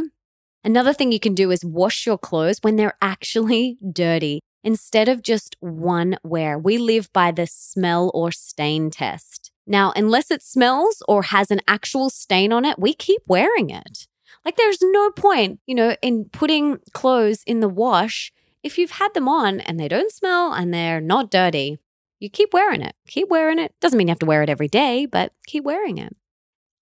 Another 0.63 0.93
thing 0.93 1.11
you 1.11 1.19
can 1.19 1.33
do 1.33 1.49
is 1.49 1.65
wash 1.65 2.05
your 2.05 2.19
clothes 2.19 2.59
when 2.61 2.75
they're 2.75 2.97
actually 3.01 3.79
dirty. 3.91 4.41
instead 4.61 5.07
of 5.07 5.23
just 5.23 5.55
one 5.61 6.17
wear. 6.21 6.59
We 6.59 6.77
live 6.77 7.11
by 7.13 7.31
the 7.31 7.47
smell 7.47 8.11
or 8.13 8.29
stain 8.31 8.91
test. 8.91 9.51
Now, 9.65 9.93
unless 9.95 10.29
it 10.29 10.43
smells 10.43 11.01
or 11.07 11.23
has 11.23 11.49
an 11.49 11.61
actual 11.65 12.09
stain 12.09 12.51
on 12.51 12.65
it, 12.65 12.77
we 12.77 12.93
keep 12.93 13.21
wearing 13.25 13.69
it. 13.69 14.05
Like 14.43 14.57
there's 14.57 14.79
no 14.81 15.11
point, 15.11 15.59
you 15.65 15.73
know, 15.73 15.95
in 16.01 16.25
putting 16.25 16.79
clothes 16.93 17.41
in 17.47 17.61
the 17.61 17.69
wash 17.69 18.31
if 18.61 18.77
you've 18.77 18.99
had 18.99 19.13
them 19.13 19.29
on 19.29 19.61
and 19.61 19.79
they 19.79 19.87
don't 19.87 20.11
smell 20.11 20.51
and 20.51 20.73
they're 20.73 21.01
not 21.01 21.31
dirty. 21.31 21.79
You 22.19 22.29
keep 22.29 22.53
wearing 22.53 22.81
it. 22.81 22.95
Keep 23.07 23.29
wearing 23.29 23.59
it. 23.59 23.73
Doesn't 23.79 23.97
mean 23.97 24.07
you 24.07 24.11
have 24.11 24.19
to 24.19 24.25
wear 24.25 24.43
it 24.43 24.49
every 24.49 24.67
day, 24.67 25.05
but 25.05 25.31
keep 25.47 25.63
wearing 25.63 25.97
it. 25.97 26.15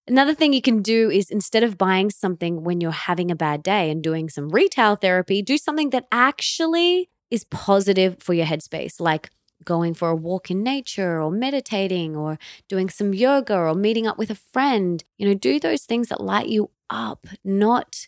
Another 0.07 0.33
thing 0.33 0.53
you 0.53 0.61
can 0.61 0.81
do 0.81 1.09
is 1.09 1.29
instead 1.29 1.63
of 1.63 1.77
buying 1.77 2.09
something 2.09 2.63
when 2.63 2.79
you're 2.79 2.91
having 2.91 3.29
a 3.29 3.35
bad 3.35 3.61
day 3.61 3.91
and 3.91 4.01
doing 4.01 4.29
some 4.29 4.49
retail 4.49 4.95
therapy, 4.95 5.41
do 5.41 5.57
something 5.57 5.89
that 5.89 6.07
actually 6.11 7.09
is 7.29 7.43
positive 7.43 8.17
for 8.21 8.33
your 8.33 8.45
headspace, 8.45 9.01
like 9.01 9.29
going 9.65 9.93
for 9.93 10.09
a 10.09 10.15
walk 10.15 10.49
in 10.49 10.63
nature 10.63 11.21
or 11.21 11.29
meditating 11.29 12.15
or 12.15 12.39
doing 12.69 12.89
some 12.89 13.13
yoga 13.13 13.53
or 13.55 13.75
meeting 13.75 14.07
up 14.07 14.17
with 14.17 14.29
a 14.29 14.35
friend. 14.35 15.03
You 15.17 15.27
know, 15.27 15.33
do 15.33 15.59
those 15.59 15.83
things 15.83 16.07
that 16.07 16.21
light 16.21 16.47
you 16.47 16.69
up, 16.89 17.27
not 17.43 18.07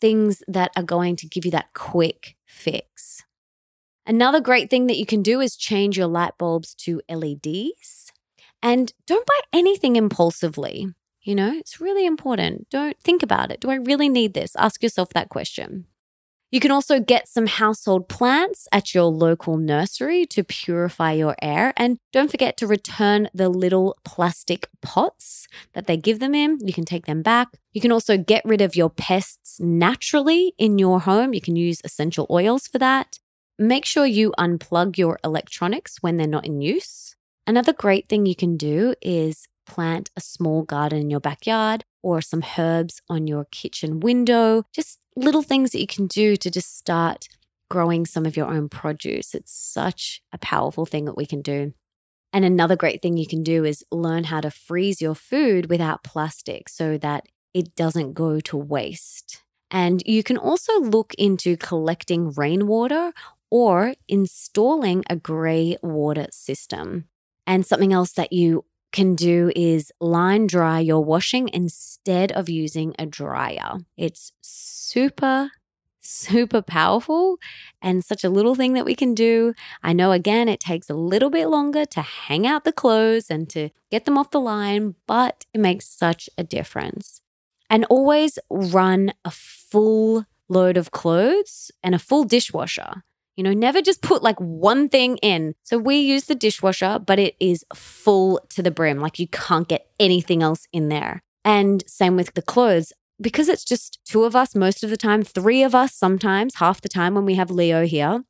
things 0.00 0.44
that 0.46 0.70
are 0.76 0.84
going 0.84 1.16
to 1.16 1.26
give 1.26 1.44
you 1.44 1.50
that 1.50 1.74
quick 1.74 2.36
fix. 2.46 3.24
Another 4.06 4.40
great 4.40 4.70
thing 4.70 4.86
that 4.86 4.98
you 4.98 5.06
can 5.06 5.22
do 5.22 5.40
is 5.40 5.56
change 5.56 5.98
your 5.98 6.06
light 6.06 6.38
bulbs 6.38 6.74
to 6.76 7.02
LEDs. 7.08 8.12
And 8.62 8.92
don't 9.06 9.26
buy 9.26 9.40
anything 9.52 9.96
impulsively. 9.96 10.88
You 11.22 11.34
know, 11.34 11.52
it's 11.52 11.80
really 11.80 12.06
important. 12.06 12.68
Don't 12.70 12.98
think 13.00 13.22
about 13.22 13.50
it. 13.50 13.60
Do 13.60 13.70
I 13.70 13.74
really 13.74 14.08
need 14.08 14.34
this? 14.34 14.56
Ask 14.56 14.82
yourself 14.82 15.10
that 15.10 15.28
question. 15.28 15.86
You 16.50 16.58
can 16.58 16.72
also 16.72 16.98
get 16.98 17.28
some 17.28 17.46
household 17.46 18.08
plants 18.08 18.66
at 18.72 18.92
your 18.92 19.04
local 19.04 19.56
nursery 19.56 20.26
to 20.26 20.42
purify 20.42 21.12
your 21.12 21.36
air. 21.40 21.72
And 21.76 21.98
don't 22.12 22.30
forget 22.30 22.56
to 22.56 22.66
return 22.66 23.28
the 23.32 23.48
little 23.48 23.96
plastic 24.04 24.68
pots 24.82 25.46
that 25.74 25.86
they 25.86 25.96
give 25.96 26.18
them 26.18 26.34
in. 26.34 26.58
You 26.66 26.72
can 26.72 26.84
take 26.84 27.06
them 27.06 27.22
back. 27.22 27.48
You 27.72 27.80
can 27.80 27.92
also 27.92 28.18
get 28.18 28.44
rid 28.44 28.60
of 28.60 28.74
your 28.74 28.90
pests 28.90 29.60
naturally 29.60 30.54
in 30.58 30.78
your 30.78 31.00
home. 31.00 31.34
You 31.34 31.40
can 31.40 31.54
use 31.54 31.80
essential 31.84 32.26
oils 32.28 32.66
for 32.66 32.78
that. 32.78 33.20
Make 33.56 33.84
sure 33.84 34.06
you 34.06 34.32
unplug 34.36 34.98
your 34.98 35.20
electronics 35.22 35.98
when 36.00 36.16
they're 36.16 36.26
not 36.26 36.46
in 36.46 36.60
use. 36.60 37.14
Another 37.46 37.72
great 37.72 38.08
thing 38.08 38.26
you 38.26 38.34
can 38.34 38.56
do 38.56 38.94
is 39.00 39.46
plant 39.66 40.10
a 40.16 40.20
small 40.20 40.62
garden 40.62 41.00
in 41.00 41.10
your 41.10 41.20
backyard 41.20 41.84
or 42.02 42.20
some 42.20 42.44
herbs 42.58 43.00
on 43.08 43.26
your 43.26 43.46
kitchen 43.50 44.00
window. 44.00 44.64
Just 44.72 44.98
little 45.16 45.42
things 45.42 45.70
that 45.70 45.80
you 45.80 45.86
can 45.86 46.06
do 46.06 46.36
to 46.36 46.50
just 46.50 46.76
start 46.76 47.28
growing 47.68 48.04
some 48.04 48.26
of 48.26 48.36
your 48.36 48.46
own 48.48 48.68
produce. 48.68 49.34
It's 49.34 49.52
such 49.52 50.22
a 50.32 50.38
powerful 50.38 50.86
thing 50.86 51.04
that 51.04 51.16
we 51.16 51.26
can 51.26 51.42
do. 51.42 51.72
And 52.32 52.44
another 52.44 52.76
great 52.76 53.02
thing 53.02 53.16
you 53.16 53.26
can 53.26 53.42
do 53.42 53.64
is 53.64 53.84
learn 53.90 54.24
how 54.24 54.40
to 54.40 54.50
freeze 54.50 55.00
your 55.00 55.14
food 55.14 55.68
without 55.68 56.04
plastic 56.04 56.68
so 56.68 56.96
that 56.98 57.26
it 57.54 57.74
doesn't 57.74 58.14
go 58.14 58.40
to 58.40 58.56
waste. 58.56 59.42
And 59.70 60.02
you 60.04 60.22
can 60.22 60.36
also 60.36 60.80
look 60.80 61.14
into 61.14 61.56
collecting 61.56 62.32
rainwater 62.32 63.12
or 63.50 63.94
installing 64.08 65.04
a 65.08 65.16
grey 65.16 65.76
water 65.82 66.26
system. 66.30 67.06
And 67.46 67.66
something 67.66 67.92
else 67.92 68.12
that 68.12 68.32
you 68.32 68.64
can 68.92 69.14
do 69.14 69.52
is 69.54 69.92
line 70.00 70.46
dry 70.46 70.80
your 70.80 71.04
washing 71.04 71.48
instead 71.52 72.32
of 72.32 72.48
using 72.48 72.94
a 72.98 73.06
dryer. 73.06 73.78
It's 73.96 74.32
super 74.40 75.50
super 76.00 76.62
powerful 76.62 77.36
and 77.80 78.04
such 78.04 78.24
a 78.24 78.30
little 78.30 78.54
thing 78.54 78.72
that 78.72 78.84
we 78.84 78.94
can 78.94 79.14
do. 79.14 79.54
I 79.82 79.92
know 79.92 80.12
again 80.12 80.48
it 80.48 80.60
takes 80.60 80.90
a 80.90 80.94
little 80.94 81.30
bit 81.30 81.48
longer 81.48 81.84
to 81.86 82.02
hang 82.02 82.46
out 82.46 82.64
the 82.64 82.72
clothes 82.72 83.30
and 83.30 83.48
to 83.50 83.70
get 83.90 84.04
them 84.04 84.18
off 84.18 84.30
the 84.30 84.40
line, 84.40 84.94
but 85.06 85.46
it 85.54 85.60
makes 85.60 85.86
such 85.86 86.28
a 86.36 86.44
difference. 86.44 87.22
And 87.68 87.84
always 87.84 88.38
run 88.50 89.12
a 89.24 89.30
full 89.30 90.26
load 90.48 90.76
of 90.76 90.90
clothes 90.90 91.70
and 91.82 91.94
a 91.94 91.98
full 91.98 92.24
dishwasher. 92.24 93.04
You 93.36 93.44
know, 93.44 93.52
never 93.52 93.80
just 93.80 94.02
put 94.02 94.22
like 94.22 94.38
one 94.38 94.88
thing 94.88 95.16
in. 95.18 95.54
So 95.62 95.78
we 95.78 95.96
use 95.96 96.24
the 96.24 96.34
dishwasher, 96.34 96.98
but 96.98 97.18
it 97.18 97.36
is 97.40 97.64
full 97.74 98.40
to 98.50 98.62
the 98.62 98.70
brim. 98.70 98.98
Like 98.98 99.18
you 99.18 99.28
can't 99.28 99.68
get 99.68 99.86
anything 99.98 100.42
else 100.42 100.66
in 100.72 100.88
there. 100.88 101.22
And 101.44 101.82
same 101.86 102.16
with 102.16 102.34
the 102.34 102.42
clothes. 102.42 102.92
Because 103.20 103.48
it's 103.48 103.64
just 103.64 103.98
two 104.04 104.24
of 104.24 104.34
us 104.34 104.54
most 104.54 104.82
of 104.82 104.90
the 104.90 104.96
time, 104.96 105.22
three 105.22 105.62
of 105.62 105.74
us 105.74 105.94
sometimes, 105.94 106.56
half 106.56 106.80
the 106.80 106.88
time 106.88 107.14
when 107.14 107.26
we 107.26 107.34
have 107.34 107.50
Leo 107.50 107.84
here, 107.84 108.24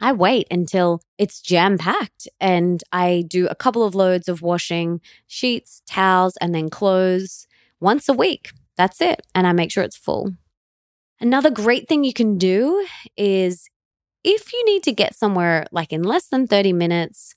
I 0.00 0.12
wait 0.12 0.46
until 0.50 1.00
it's 1.16 1.40
jam 1.40 1.78
packed 1.78 2.28
and 2.40 2.82
I 2.92 3.24
do 3.26 3.46
a 3.46 3.54
couple 3.54 3.84
of 3.84 3.94
loads 3.94 4.28
of 4.28 4.42
washing 4.42 5.00
sheets, 5.26 5.82
towels, 5.86 6.36
and 6.42 6.54
then 6.54 6.68
clothes 6.68 7.46
once 7.80 8.08
a 8.08 8.12
week. 8.12 8.50
That's 8.76 9.00
it. 9.00 9.22
And 9.34 9.46
I 9.46 9.52
make 9.52 9.70
sure 9.70 9.84
it's 9.84 9.96
full. 9.96 10.32
Another 11.20 11.50
great 11.50 11.88
thing 11.88 12.04
you 12.04 12.12
can 12.12 12.36
do 12.36 12.86
is 13.16 13.68
if 14.24 14.52
you 14.52 14.64
need 14.64 14.82
to 14.84 14.92
get 14.92 15.14
somewhere 15.14 15.66
like 15.70 15.92
in 15.92 16.02
less 16.02 16.26
than 16.26 16.46
30 16.46 16.72
minutes, 16.72 17.34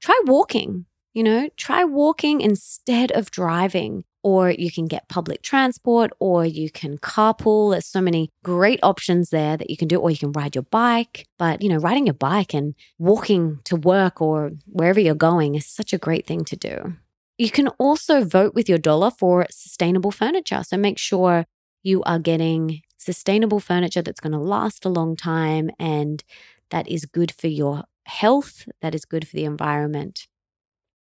try 0.00 0.20
walking. 0.24 0.86
You 1.12 1.24
know, 1.24 1.48
try 1.56 1.82
walking 1.84 2.40
instead 2.40 3.10
of 3.12 3.30
driving. 3.30 4.04
Or 4.22 4.50
you 4.50 4.70
can 4.70 4.86
get 4.86 5.08
public 5.08 5.40
transport, 5.40 6.10
or 6.20 6.44
you 6.44 6.70
can 6.70 6.98
carpool. 6.98 7.72
There's 7.72 7.86
so 7.86 8.02
many 8.02 8.28
great 8.44 8.78
options 8.82 9.30
there 9.30 9.56
that 9.56 9.70
you 9.70 9.78
can 9.78 9.88
do, 9.88 9.98
or 9.98 10.10
you 10.10 10.18
can 10.18 10.32
ride 10.32 10.54
your 10.54 10.64
bike. 10.64 11.26
But, 11.38 11.62
you 11.62 11.70
know, 11.70 11.78
riding 11.78 12.06
your 12.06 12.14
bike 12.14 12.52
and 12.52 12.74
walking 12.98 13.60
to 13.64 13.76
work 13.76 14.20
or 14.20 14.50
wherever 14.66 15.00
you're 15.00 15.14
going 15.14 15.54
is 15.54 15.66
such 15.66 15.94
a 15.94 15.98
great 15.98 16.26
thing 16.26 16.44
to 16.44 16.56
do. 16.56 16.96
You 17.38 17.50
can 17.50 17.68
also 17.78 18.22
vote 18.22 18.54
with 18.54 18.68
your 18.68 18.76
dollar 18.76 19.10
for 19.10 19.46
sustainable 19.50 20.10
furniture. 20.10 20.62
So 20.64 20.76
make 20.76 20.98
sure 20.98 21.46
you 21.82 22.02
are 22.02 22.18
getting 22.18 22.82
sustainable 23.00 23.60
furniture 23.60 24.02
that's 24.02 24.20
going 24.20 24.32
to 24.32 24.38
last 24.38 24.84
a 24.84 24.90
long 24.90 25.16
time 25.16 25.70
and 25.78 26.22
that 26.70 26.86
is 26.88 27.04
good 27.06 27.32
for 27.32 27.48
your 27.48 27.84
health, 28.04 28.68
that 28.82 28.94
is 28.94 29.04
good 29.04 29.26
for 29.26 29.34
the 29.36 29.44
environment. 29.44 30.26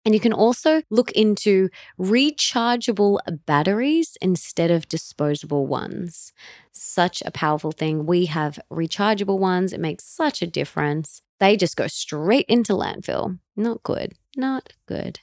And 0.04 0.14
you 0.14 0.20
can 0.20 0.32
also 0.32 0.82
look 0.88 1.10
into 1.12 1.68
rechargeable 1.98 3.18
batteries 3.44 4.16
instead 4.20 4.70
of 4.70 4.88
disposable 4.88 5.66
ones. 5.66 6.32
Such 6.70 7.22
a 7.26 7.32
powerful 7.32 7.72
thing. 7.72 8.06
We 8.06 8.26
have 8.26 8.60
rechargeable 8.72 9.38
ones, 9.40 9.72
it 9.72 9.80
makes 9.80 10.04
such 10.04 10.42
a 10.42 10.46
difference. 10.46 11.22
They 11.40 11.56
just 11.56 11.76
go 11.76 11.88
straight 11.88 12.46
into 12.48 12.72
landfill. 12.72 13.40
Not 13.56 13.82
good. 13.82 14.12
Not 14.36 14.74
good. 14.86 15.20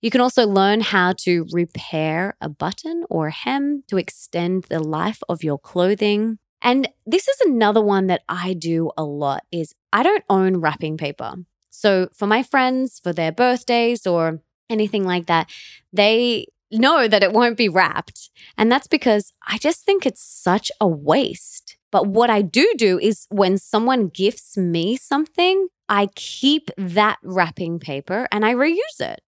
You 0.00 0.10
can 0.10 0.20
also 0.20 0.46
learn 0.46 0.80
how 0.80 1.12
to 1.24 1.46
repair 1.52 2.34
a 2.40 2.48
button 2.48 3.04
or 3.10 3.30
hem 3.30 3.84
to 3.88 3.98
extend 3.98 4.64
the 4.64 4.80
life 4.80 5.20
of 5.28 5.44
your 5.44 5.58
clothing. 5.58 6.38
And 6.62 6.88
this 7.06 7.28
is 7.28 7.40
another 7.42 7.82
one 7.82 8.06
that 8.06 8.22
I 8.28 8.54
do 8.54 8.90
a 8.96 9.04
lot 9.04 9.44
is 9.52 9.74
I 9.92 10.02
don't 10.02 10.24
own 10.30 10.58
wrapping 10.58 10.96
paper. 10.96 11.34
So 11.70 12.08
for 12.14 12.26
my 12.26 12.42
friends 12.42 13.00
for 13.02 13.12
their 13.12 13.32
birthdays 13.32 14.06
or 14.06 14.40
anything 14.70 15.04
like 15.04 15.26
that, 15.26 15.50
they 15.92 16.46
know 16.72 17.08
that 17.08 17.22
it 17.22 17.32
won't 17.32 17.56
be 17.56 17.68
wrapped. 17.68 18.30
And 18.56 18.70
that's 18.70 18.86
because 18.86 19.32
I 19.46 19.58
just 19.58 19.84
think 19.84 20.06
it's 20.06 20.22
such 20.22 20.70
a 20.80 20.86
waste. 20.86 21.76
But 21.90 22.06
what 22.06 22.30
I 22.30 22.42
do 22.42 22.72
do 22.76 22.98
is 22.98 23.26
when 23.30 23.58
someone 23.58 24.08
gifts 24.08 24.56
me 24.56 24.96
something, 24.96 25.68
I 25.88 26.08
keep 26.14 26.70
that 26.78 27.18
wrapping 27.22 27.80
paper 27.80 28.28
and 28.30 28.46
I 28.46 28.54
reuse 28.54 29.00
it. 29.00 29.20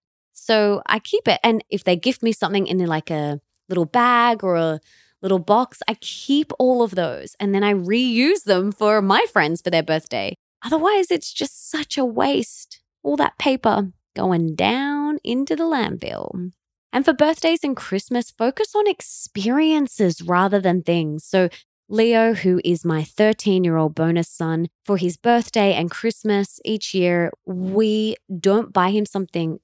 So 0.43 0.81
I 0.85 0.99
keep 0.99 1.27
it. 1.27 1.39
And 1.41 1.63
if 1.69 1.85
they 1.85 1.95
gift 1.95 2.21
me 2.21 2.33
something 2.33 2.67
in 2.67 2.85
like 2.85 3.09
a 3.09 3.39
little 3.69 3.85
bag 3.85 4.43
or 4.43 4.55
a 4.55 4.81
little 5.21 5.39
box, 5.39 5.81
I 5.87 5.93
keep 5.95 6.51
all 6.59 6.83
of 6.83 6.95
those 6.95 7.35
and 7.39 7.55
then 7.55 7.63
I 7.63 7.73
reuse 7.73 8.43
them 8.43 8.73
for 8.73 9.01
my 9.01 9.25
friends 9.31 9.61
for 9.61 9.69
their 9.69 9.83
birthday. 9.83 10.35
Otherwise, 10.65 11.11
it's 11.11 11.31
just 11.31 11.71
such 11.71 11.97
a 11.97 12.05
waste. 12.05 12.81
All 13.03 13.15
that 13.17 13.37
paper 13.37 13.91
going 14.15 14.55
down 14.55 15.19
into 15.23 15.55
the 15.55 15.63
landfill. 15.63 16.51
And 16.91 17.05
for 17.05 17.13
birthdays 17.13 17.63
and 17.63 17.75
Christmas, 17.75 18.29
focus 18.29 18.75
on 18.75 18.85
experiences 18.87 20.21
rather 20.21 20.59
than 20.59 20.83
things. 20.83 21.23
So, 21.25 21.49
Leo, 21.89 22.33
who 22.33 22.61
is 22.63 22.85
my 22.85 23.03
13 23.03 23.63
year 23.63 23.77
old 23.77 23.95
bonus 23.95 24.29
son, 24.29 24.67
for 24.85 24.97
his 24.97 25.17
birthday 25.17 25.73
and 25.73 25.89
Christmas 25.89 26.59
each 26.63 26.93
year, 26.93 27.31
we 27.45 28.15
don't 28.39 28.71
buy 28.71 28.91
him 28.91 29.05
something 29.05 29.59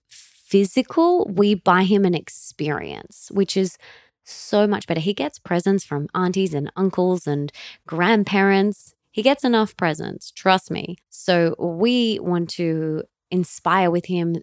physical, 0.50 1.26
we 1.26 1.56
buy 1.56 1.84
him 1.84 2.06
an 2.06 2.16
experience, 2.16 3.30
which 3.32 3.56
is 3.56 3.78
so 4.26 4.68
much 4.68 4.88
better. 4.88 5.00
He 5.00 5.14
gets 5.14 5.40
presents 5.40 5.84
from 5.84 6.08
aunties 6.14 6.54
and 6.54 6.72
uncles 6.76 7.28
and 7.28 7.52
grandparents. 7.88 8.94
He 9.12 9.22
gets 9.22 9.44
enough 9.44 9.76
presents, 9.78 10.32
trust 10.32 10.72
me. 10.72 10.98
So 11.10 11.56
we 11.60 12.20
want 12.20 12.50
to 12.52 13.04
inspire 13.32 13.92
with 13.92 14.06
him 14.06 14.38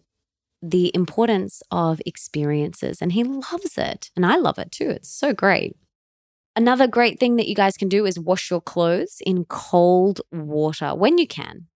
the 0.62 0.90
importance 0.94 1.62
of 1.70 2.00
experiences, 2.06 3.00
and 3.00 3.12
he 3.12 3.22
loves 3.22 3.76
it. 3.76 4.10
And 4.16 4.24
I 4.24 4.36
love 4.36 4.58
it 4.58 4.72
too. 4.72 4.90
It's 4.90 5.08
so 5.08 5.32
great. 5.32 5.76
Another 6.56 6.86
great 6.86 7.20
thing 7.20 7.36
that 7.36 7.48
you 7.48 7.54
guys 7.54 7.76
can 7.76 7.88
do 7.88 8.06
is 8.06 8.18
wash 8.18 8.50
your 8.50 8.62
clothes 8.62 9.20
in 9.24 9.44
cold 9.44 10.20
water 10.32 10.94
when 10.94 11.18
you 11.18 11.26
can. 11.26 11.66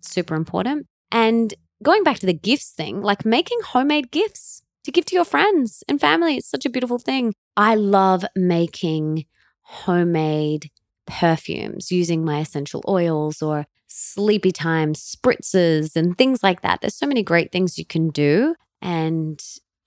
Super 0.00 0.34
important. 0.34 0.86
And 1.12 1.52
going 1.82 2.02
back 2.02 2.18
to 2.20 2.26
the 2.26 2.34
gifts 2.34 2.70
thing, 2.70 3.00
like 3.02 3.24
making 3.24 3.58
homemade 3.64 4.10
gifts 4.10 4.62
to 4.84 4.90
give 4.90 5.04
to 5.06 5.14
your 5.14 5.24
friends 5.24 5.82
and 5.88 6.00
family. 6.00 6.36
It's 6.36 6.50
such 6.50 6.66
a 6.66 6.70
beautiful 6.70 6.98
thing. 6.98 7.34
I 7.56 7.74
love 7.74 8.24
making 8.34 9.26
homemade 9.62 10.70
perfumes 11.06 11.90
using 11.90 12.24
my 12.24 12.40
essential 12.40 12.82
oils 12.88 13.42
or 13.42 13.66
sleepy 13.88 14.52
time 14.52 14.94
spritzes 14.94 15.96
and 15.96 16.16
things 16.16 16.42
like 16.42 16.62
that. 16.62 16.80
There's 16.80 16.94
so 16.94 17.06
many 17.06 17.22
great 17.22 17.52
things 17.52 17.78
you 17.78 17.84
can 17.84 18.10
do. 18.10 18.54
And 18.82 19.42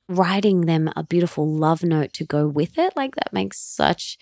writing 0.10 0.62
them 0.62 0.92
a 0.96 1.04
beautiful 1.04 1.48
love 1.48 1.84
note 1.84 2.14
to 2.14 2.26
go 2.26 2.48
with 2.48 2.78
it, 2.78 2.94
like 2.96 3.16
that 3.16 3.34
makes 3.34 3.60
such 3.60 4.18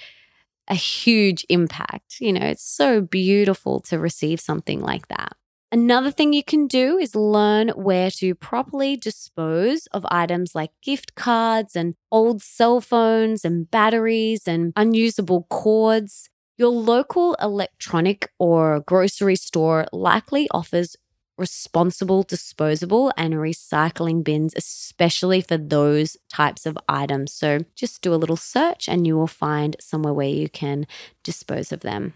a 0.67 0.75
huge 0.75 1.45
impact. 1.49 2.17
You 2.19 2.33
know, 2.33 2.45
it's 2.45 2.63
so 2.63 3.01
beautiful 3.01 3.79
to 3.81 3.99
receive 3.99 4.39
something 4.39 4.79
like 4.79 5.07
that. 5.09 5.35
Another 5.71 6.11
thing 6.11 6.33
you 6.33 6.43
can 6.43 6.67
do 6.67 6.97
is 6.97 7.15
learn 7.15 7.69
where 7.69 8.11
to 8.11 8.35
properly 8.35 8.97
dispose 8.97 9.87
of 9.87 10.05
items 10.11 10.53
like 10.53 10.71
gift 10.81 11.15
cards 11.15 11.77
and 11.77 11.95
old 12.11 12.41
cell 12.41 12.81
phones 12.81 13.45
and 13.45 13.71
batteries 13.71 14.47
and 14.47 14.73
unusable 14.75 15.43
cords. 15.49 16.29
Your 16.57 16.69
local 16.71 17.35
electronic 17.35 18.29
or 18.37 18.81
grocery 18.81 19.37
store 19.37 19.85
likely 19.93 20.49
offers 20.51 20.97
responsible 21.37 22.23
disposable 22.23 23.13
and 23.17 23.35
recycling 23.35 24.23
bins, 24.25 24.53
especially 24.57 25.39
for 25.41 25.57
those 25.57 26.17
types 26.29 26.65
of 26.65 26.77
items. 26.89 27.31
So 27.33 27.59
just 27.75 28.01
do 28.01 28.13
a 28.13 28.19
little 28.19 28.35
search 28.35 28.89
and 28.89 29.07
you 29.07 29.15
will 29.15 29.25
find 29.25 29.77
somewhere 29.79 30.13
where 30.13 30.27
you 30.27 30.49
can 30.49 30.85
dispose 31.23 31.71
of 31.71 31.79
them. 31.79 32.13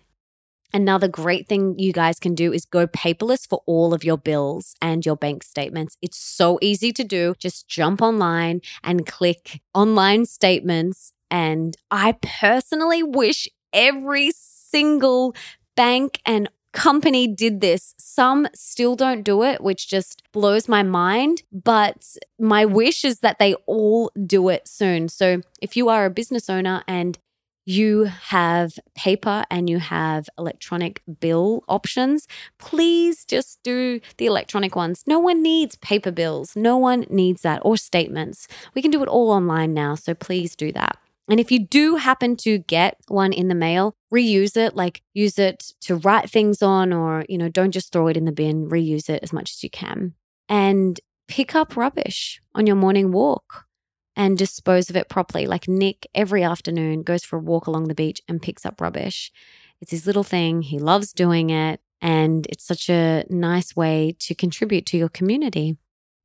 Another 0.76 1.08
great 1.08 1.48
thing 1.48 1.80
you 1.80 1.94
guys 1.94 2.20
can 2.20 2.36
do 2.36 2.52
is 2.52 2.66
go 2.66 2.86
paperless 2.86 3.48
for 3.48 3.62
all 3.66 3.94
of 3.94 4.04
your 4.04 4.18
bills 4.18 4.76
and 4.82 5.06
your 5.06 5.16
bank 5.16 5.42
statements. 5.42 5.96
It's 6.02 6.18
so 6.18 6.60
easy 6.62 6.92
to 6.92 7.04
do. 7.06 7.34
Just 7.40 7.70
jump 7.70 8.02
online 8.02 8.60
and 8.84 9.08
click 9.08 9.62
online 9.74 10.26
statements. 10.26 11.14
And 11.32 11.78
I 11.92 12.18
personally 12.22 13.04
wish 13.04 13.48
every 13.72 14.32
single 14.36 15.34
bank 15.78 16.20
and 16.26 16.50
company 16.74 17.26
did 17.26 17.62
this. 17.62 17.96
Some 17.98 18.46
still 18.54 18.98
don't 18.98 19.24
do 19.24 19.44
it, 19.44 19.62
which 19.64 19.88
just 19.88 20.24
blows 20.34 20.68
my 20.68 20.84
mind. 20.84 21.44
But 21.54 22.18
my 22.38 22.66
wish 22.66 23.06
is 23.06 23.20
that 23.20 23.40
they 23.40 23.54
all 23.66 24.12
do 24.28 24.50
it 24.50 24.68
soon. 24.68 25.08
So 25.08 25.40
if 25.62 25.78
you 25.78 25.88
are 25.88 26.04
a 26.06 26.10
business 26.10 26.50
owner 26.50 26.84
and 26.86 27.18
you 27.66 28.04
have 28.06 28.74
paper 28.96 29.44
and 29.50 29.70
you 29.70 29.80
have 29.80 30.30
electronic 30.38 31.02
bill 31.20 31.64
options, 31.68 32.28
please 32.60 33.26
just 33.26 33.62
do 33.64 34.00
the 34.18 34.28
electronic 34.28 34.76
ones. 34.76 35.04
No 35.08 35.20
one 35.20 35.42
needs 35.42 35.76
paper 35.78 36.12
bills. 36.12 36.56
No 36.56 36.78
one 36.78 37.06
needs 37.10 37.42
that 37.42 37.62
or 37.64 37.76
statements. 37.76 38.48
We 38.74 38.82
can 38.82 38.92
do 38.92 39.02
it 39.02 39.10
all 39.10 39.32
online 39.32 39.74
now. 39.74 39.96
So 39.96 40.14
please 40.14 40.56
do 40.56 40.72
that. 40.74 40.98
And 41.28 41.40
if 41.40 41.52
you 41.52 41.60
do 41.60 41.96
happen 41.96 42.36
to 42.38 42.60
get 42.60 42.98
one 43.08 43.34
in 43.34 43.48
the 43.48 43.56
mail, 43.56 43.96
reuse 44.14 44.56
it, 44.56 44.76
like 44.76 45.02
use 45.14 45.40
it 45.40 45.74
to 45.82 45.96
write 45.96 46.30
things 46.30 46.62
on, 46.62 46.94
or, 46.94 47.26
you 47.28 47.40
know, 47.40 47.50
don't 47.50 47.72
just 47.72 47.92
throw 47.92 48.08
it 48.08 48.18
in 48.18 48.26
the 48.26 48.32
bin, 48.32 48.70
reuse 48.70 49.10
it 49.10 49.24
as 49.24 49.34
much 49.34 49.52
as 49.52 49.64
you 49.64 49.70
can. 49.72 50.14
And 50.48 51.00
pick 51.28 51.56
up 51.56 51.76
rubbish 51.76 52.40
on 52.54 52.68
your 52.68 52.76
morning 52.76 53.12
walk 53.12 53.66
and 54.16 54.38
dispose 54.38 54.90
of 54.90 54.96
it 54.96 55.10
properly. 55.10 55.48
Like 55.48 55.68
Nick, 55.68 56.08
every 56.16 56.44
afternoon, 56.44 57.04
goes 57.04 57.24
for 57.24 57.38
a 57.38 57.42
walk 57.42 57.68
along 57.68 57.88
the 57.88 57.96
beach 57.96 58.22
and 58.28 58.42
picks 58.42 58.66
up 58.66 58.80
rubbish. 58.82 59.32
It's 59.82 59.92
his 59.92 60.08
little 60.08 60.24
thing. 60.24 60.62
He 60.62 60.80
loves 60.80 61.14
doing 61.14 61.50
it. 61.50 61.82
And 62.02 62.46
it's 62.48 62.64
such 62.64 62.90
a 62.90 63.26
nice 63.30 63.76
way 63.76 64.16
to 64.20 64.36
contribute 64.36 64.86
to 64.88 64.98
your 64.98 65.10
community. 65.10 65.78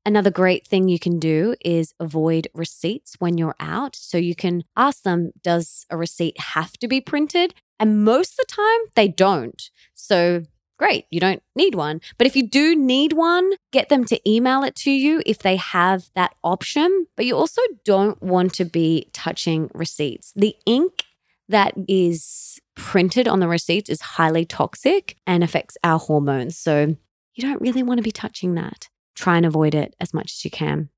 Another 0.04 0.30
great 0.30 0.66
thing 0.66 0.88
you 0.88 0.98
can 0.98 1.18
do 1.18 1.54
is 1.64 1.94
avoid 2.00 2.48
receipts 2.54 3.16
when 3.18 3.38
you're 3.38 3.56
out. 3.60 3.94
So 3.96 4.18
you 4.18 4.34
can 4.34 4.64
ask 4.76 5.02
them, 5.02 5.32
does 5.42 5.86
a 5.90 5.96
receipt 5.96 6.38
have 6.40 6.72
to 6.78 6.88
be 6.88 7.00
printed? 7.00 7.54
And 7.78 8.04
most 8.04 8.32
of 8.32 8.36
the 8.38 8.54
time, 8.54 8.90
they 8.94 9.08
don't. 9.08 9.62
So 9.94 10.42
great, 10.80 11.04
you 11.10 11.20
don't 11.20 11.42
need 11.54 11.74
one. 11.74 12.00
But 12.16 12.26
if 12.26 12.34
you 12.34 12.48
do 12.48 12.74
need 12.74 13.12
one, 13.12 13.52
get 13.70 13.90
them 13.90 14.06
to 14.06 14.18
email 14.28 14.64
it 14.64 14.74
to 14.76 14.90
you 14.90 15.22
if 15.26 15.40
they 15.40 15.56
have 15.56 16.10
that 16.14 16.34
option. 16.42 17.06
But 17.16 17.26
you 17.26 17.36
also 17.36 17.60
don't 17.84 18.20
want 18.22 18.54
to 18.54 18.64
be 18.64 19.10
touching 19.12 19.70
receipts. 19.74 20.32
The 20.34 20.56
ink 20.64 21.04
that 21.50 21.74
is 21.86 22.58
printed 22.76 23.28
on 23.28 23.40
the 23.40 23.48
receipts 23.48 23.90
is 23.90 24.00
highly 24.00 24.46
toxic 24.46 25.18
and 25.26 25.44
affects 25.44 25.76
our 25.84 25.98
hormones. 25.98 26.56
So 26.56 26.96
you 27.34 27.42
don't 27.42 27.60
really 27.60 27.82
want 27.82 27.98
to 27.98 28.02
be 28.02 28.12
touching 28.12 28.54
that. 28.54 28.88
Try 29.14 29.36
and 29.36 29.44
avoid 29.44 29.74
it 29.74 29.94
as 30.00 30.14
much 30.14 30.32
as 30.32 30.44
you 30.46 30.50
can. 30.50 30.88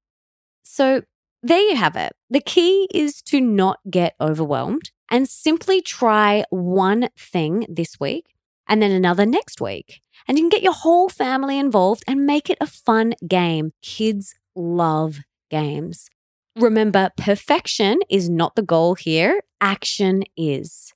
So 0.63 1.03
there 1.43 1.61
you 1.61 1.75
have 1.75 1.97
it. 1.97 2.13
The 2.31 2.41
key 2.41 2.87
is 2.95 3.21
to 3.23 3.41
not 3.41 3.81
get 3.91 4.15
overwhelmed 4.21 4.93
and 5.11 5.29
simply 5.29 5.83
try 5.83 6.45
one 6.51 7.09
thing 7.19 7.67
this 7.69 7.99
week 7.99 8.27
and 8.73 8.81
then 8.81 8.91
another 8.91 9.27
next 9.27 9.61
week. 9.61 10.01
And 10.27 10.39
you 10.39 10.45
can 10.45 10.49
get 10.49 10.63
your 10.63 10.73
whole 10.73 11.11
family 11.11 11.59
involved 11.59 12.05
and 12.07 12.25
make 12.25 12.49
it 12.49 12.57
a 12.59 12.67
fun 12.67 13.13
game. 13.29 13.73
Kids 13.83 14.35
love 14.57 15.19
games. 15.51 16.09
Remember, 16.57 17.11
perfection 17.19 17.99
is 18.09 18.31
not 18.31 18.57
the 18.57 18.63
goal 18.63 18.95
here, 18.95 19.43
action 19.61 20.23
is. 20.39 20.95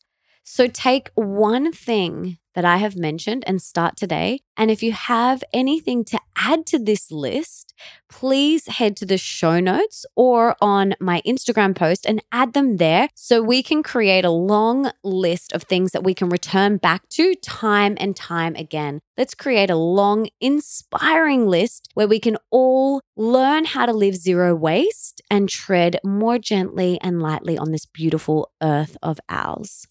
So 0.48 0.68
take 0.68 1.10
one 1.16 1.72
thing 1.72 2.38
that 2.54 2.64
I 2.64 2.76
have 2.76 2.96
mentioned 2.96 3.42
and 3.48 3.60
start 3.60 3.96
today. 3.96 4.38
And 4.56 4.70
if 4.70 4.80
you 4.80 4.92
have 4.92 5.42
anything 5.52 6.04
to 6.04 6.20
add 6.36 6.66
to 6.66 6.78
this 6.78 7.10
list, 7.10 7.74
please 8.08 8.68
head 8.68 8.96
to 8.98 9.04
the 9.04 9.18
show 9.18 9.58
notes 9.58 10.06
or 10.14 10.54
on 10.62 10.94
my 11.00 11.20
Instagram 11.26 11.74
post 11.74 12.06
and 12.06 12.22
add 12.30 12.52
them 12.52 12.76
there 12.76 13.08
so 13.16 13.42
we 13.42 13.60
can 13.60 13.82
create 13.82 14.24
a 14.24 14.30
long 14.30 14.92
list 15.02 15.52
of 15.52 15.64
things 15.64 15.90
that 15.90 16.04
we 16.04 16.14
can 16.14 16.28
return 16.28 16.76
back 16.76 17.08
to 17.08 17.34
time 17.34 17.96
and 17.98 18.14
time 18.14 18.54
again. 18.54 19.00
Let's 19.18 19.34
create 19.34 19.68
a 19.68 19.76
long, 19.76 20.28
inspiring 20.40 21.48
list 21.48 21.88
where 21.94 22.08
we 22.08 22.20
can 22.20 22.38
all 22.52 23.02
learn 23.16 23.64
how 23.64 23.84
to 23.84 23.92
live 23.92 24.14
zero 24.14 24.54
waste 24.54 25.20
and 25.28 25.48
tread 25.48 25.98
more 26.04 26.38
gently 26.38 27.00
and 27.02 27.20
lightly 27.20 27.58
on 27.58 27.72
this 27.72 27.84
beautiful 27.84 28.52
earth 28.62 28.96
of 29.02 29.18
ours. 29.28 29.88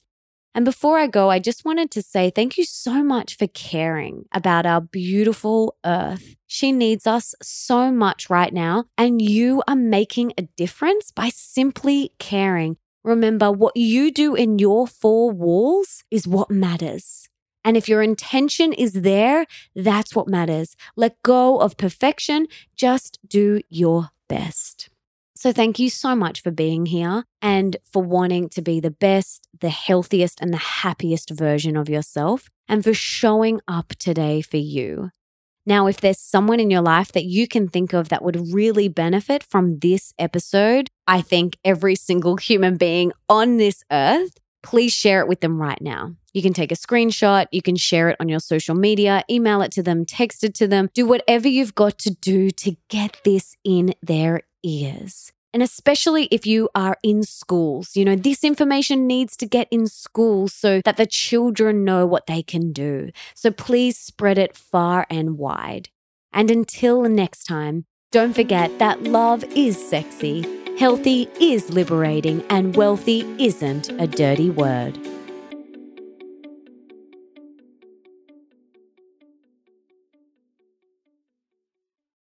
And 0.56 0.64
before 0.64 0.98
I 0.98 1.08
go, 1.08 1.30
I 1.30 1.40
just 1.40 1.66
wanted 1.66 1.92
to 1.92 2.02
say 2.02 2.30
thank 2.30 2.58
you 2.58 2.64
so 2.64 3.04
much 3.04 3.36
for 3.38 3.46
caring 3.48 4.24
about 4.32 4.66
our 4.66 4.80
beautiful 4.80 5.76
earth. 5.86 6.38
She 6.48 6.72
needs 6.72 7.06
us 7.06 7.36
so 7.42 7.92
much 7.92 8.30
right 8.30 8.54
now, 8.54 8.86
and 8.98 9.22
you 9.22 9.62
are 9.68 9.76
making 9.76 10.32
a 10.38 10.44
difference 10.56 11.12
by 11.12 11.28
simply 11.28 12.14
caring. 12.20 12.78
Remember, 13.04 13.52
what 13.52 13.76
you 13.76 14.12
do 14.12 14.34
in 14.34 14.58
your 14.58 14.88
four 14.88 15.30
walls 15.30 16.06
is 16.10 16.26
what 16.26 16.50
matters. 16.50 17.28
And 17.66 17.76
if 17.76 17.90
your 17.90 18.02
intention 18.02 18.72
is 18.72 18.94
there, 18.94 19.48
that's 19.76 20.16
what 20.16 20.30
matters. 20.30 20.78
Let 20.96 21.22
go 21.22 21.60
of 21.60 21.76
perfection, 21.76 22.48
just 22.78 23.20
do 23.28 23.60
your 23.70 24.12
best. 24.30 24.65
So, 25.46 25.54
thank 25.54 25.78
you 25.78 25.92
so 25.92 26.16
much 26.16 26.42
for 26.42 26.50
being 26.50 26.88
here 26.88 27.24
and 27.40 27.78
for 27.94 28.02
wanting 28.02 28.50
to 28.50 28.64
be 28.64 28.80
the 28.80 28.90
best, 28.90 29.48
the 29.62 29.70
healthiest, 29.70 30.42
and 30.42 30.52
the 30.52 30.58
happiest 30.58 31.30
version 31.30 31.78
of 31.78 31.88
yourself, 31.88 32.50
and 32.68 32.84
for 32.84 32.96
showing 32.96 33.62
up 33.68 33.90
today 34.00 34.42
for 34.42 34.58
you. 34.58 35.12
Now, 35.64 35.86
if 35.86 36.02
there's 36.02 36.18
someone 36.18 36.60
in 36.60 36.72
your 36.72 36.82
life 36.82 37.12
that 37.12 37.26
you 37.26 37.48
can 37.48 37.68
think 37.68 37.94
of 37.94 38.10
that 38.10 38.24
would 38.24 38.56
really 38.56 38.88
benefit 38.88 39.44
from 39.44 39.78
this 39.78 40.16
episode, 40.18 40.88
I 41.06 41.22
think 41.22 41.60
every 41.64 41.94
single 41.94 42.38
human 42.50 42.78
being 42.78 43.12
on 43.30 43.58
this 43.58 43.84
earth, 43.92 44.40
please 44.64 44.94
share 44.94 45.20
it 45.20 45.28
with 45.28 45.42
them 45.42 45.62
right 45.62 45.80
now. 45.80 46.16
You 46.34 46.42
can 46.42 46.54
take 46.54 46.72
a 46.72 46.76
screenshot, 46.76 47.46
you 47.52 47.62
can 47.62 47.76
share 47.76 48.10
it 48.10 48.18
on 48.20 48.30
your 48.30 48.40
social 48.40 48.74
media, 48.74 49.24
email 49.30 49.62
it 49.62 49.72
to 49.74 49.84
them, 49.84 50.06
text 50.06 50.44
it 50.44 50.56
to 50.56 50.68
them, 50.68 50.90
do 50.96 51.06
whatever 51.06 51.48
you've 51.48 51.76
got 51.76 52.00
to 52.00 52.10
do 52.10 52.50
to 52.50 52.76
get 52.90 53.22
this 53.24 53.56
in 53.64 53.94
their 54.02 54.42
ears. 54.66 55.32
And 55.54 55.64
especially 55.64 56.28
if 56.32 56.46
you 56.46 56.68
are 56.76 56.98
in 57.02 57.24
schools, 57.24 57.96
you 57.96 58.04
know, 58.04 58.18
this 58.18 58.44
information 58.44 59.08
needs 59.08 59.38
to 59.38 59.46
get 59.46 59.70
in 59.72 59.88
schools 59.88 60.54
so 60.54 60.82
that 60.84 60.98
the 60.98 61.06
children 61.06 61.86
know 61.86 62.06
what 62.06 62.28
they 62.28 62.44
can 62.44 62.74
do. 62.74 63.12
So 63.36 63.52
please 63.52 63.98
spread 63.98 64.38
it 64.38 64.58
far 64.58 65.08
and 65.10 65.38
wide. 65.38 65.88
And 66.34 66.52
until 66.52 67.04
next 67.04 67.46
time, 67.46 67.86
don't 68.12 68.34
forget 68.34 68.80
that 68.80 69.04
love 69.04 69.46
is 69.56 69.78
sexy, 69.78 70.46
healthy 70.78 71.30
is 71.40 71.70
liberating, 71.70 72.44
and 72.50 72.76
wealthy 72.76 73.22
isn't 73.40 73.90
a 73.92 74.08
dirty 74.08 74.50
word. 74.50 75.00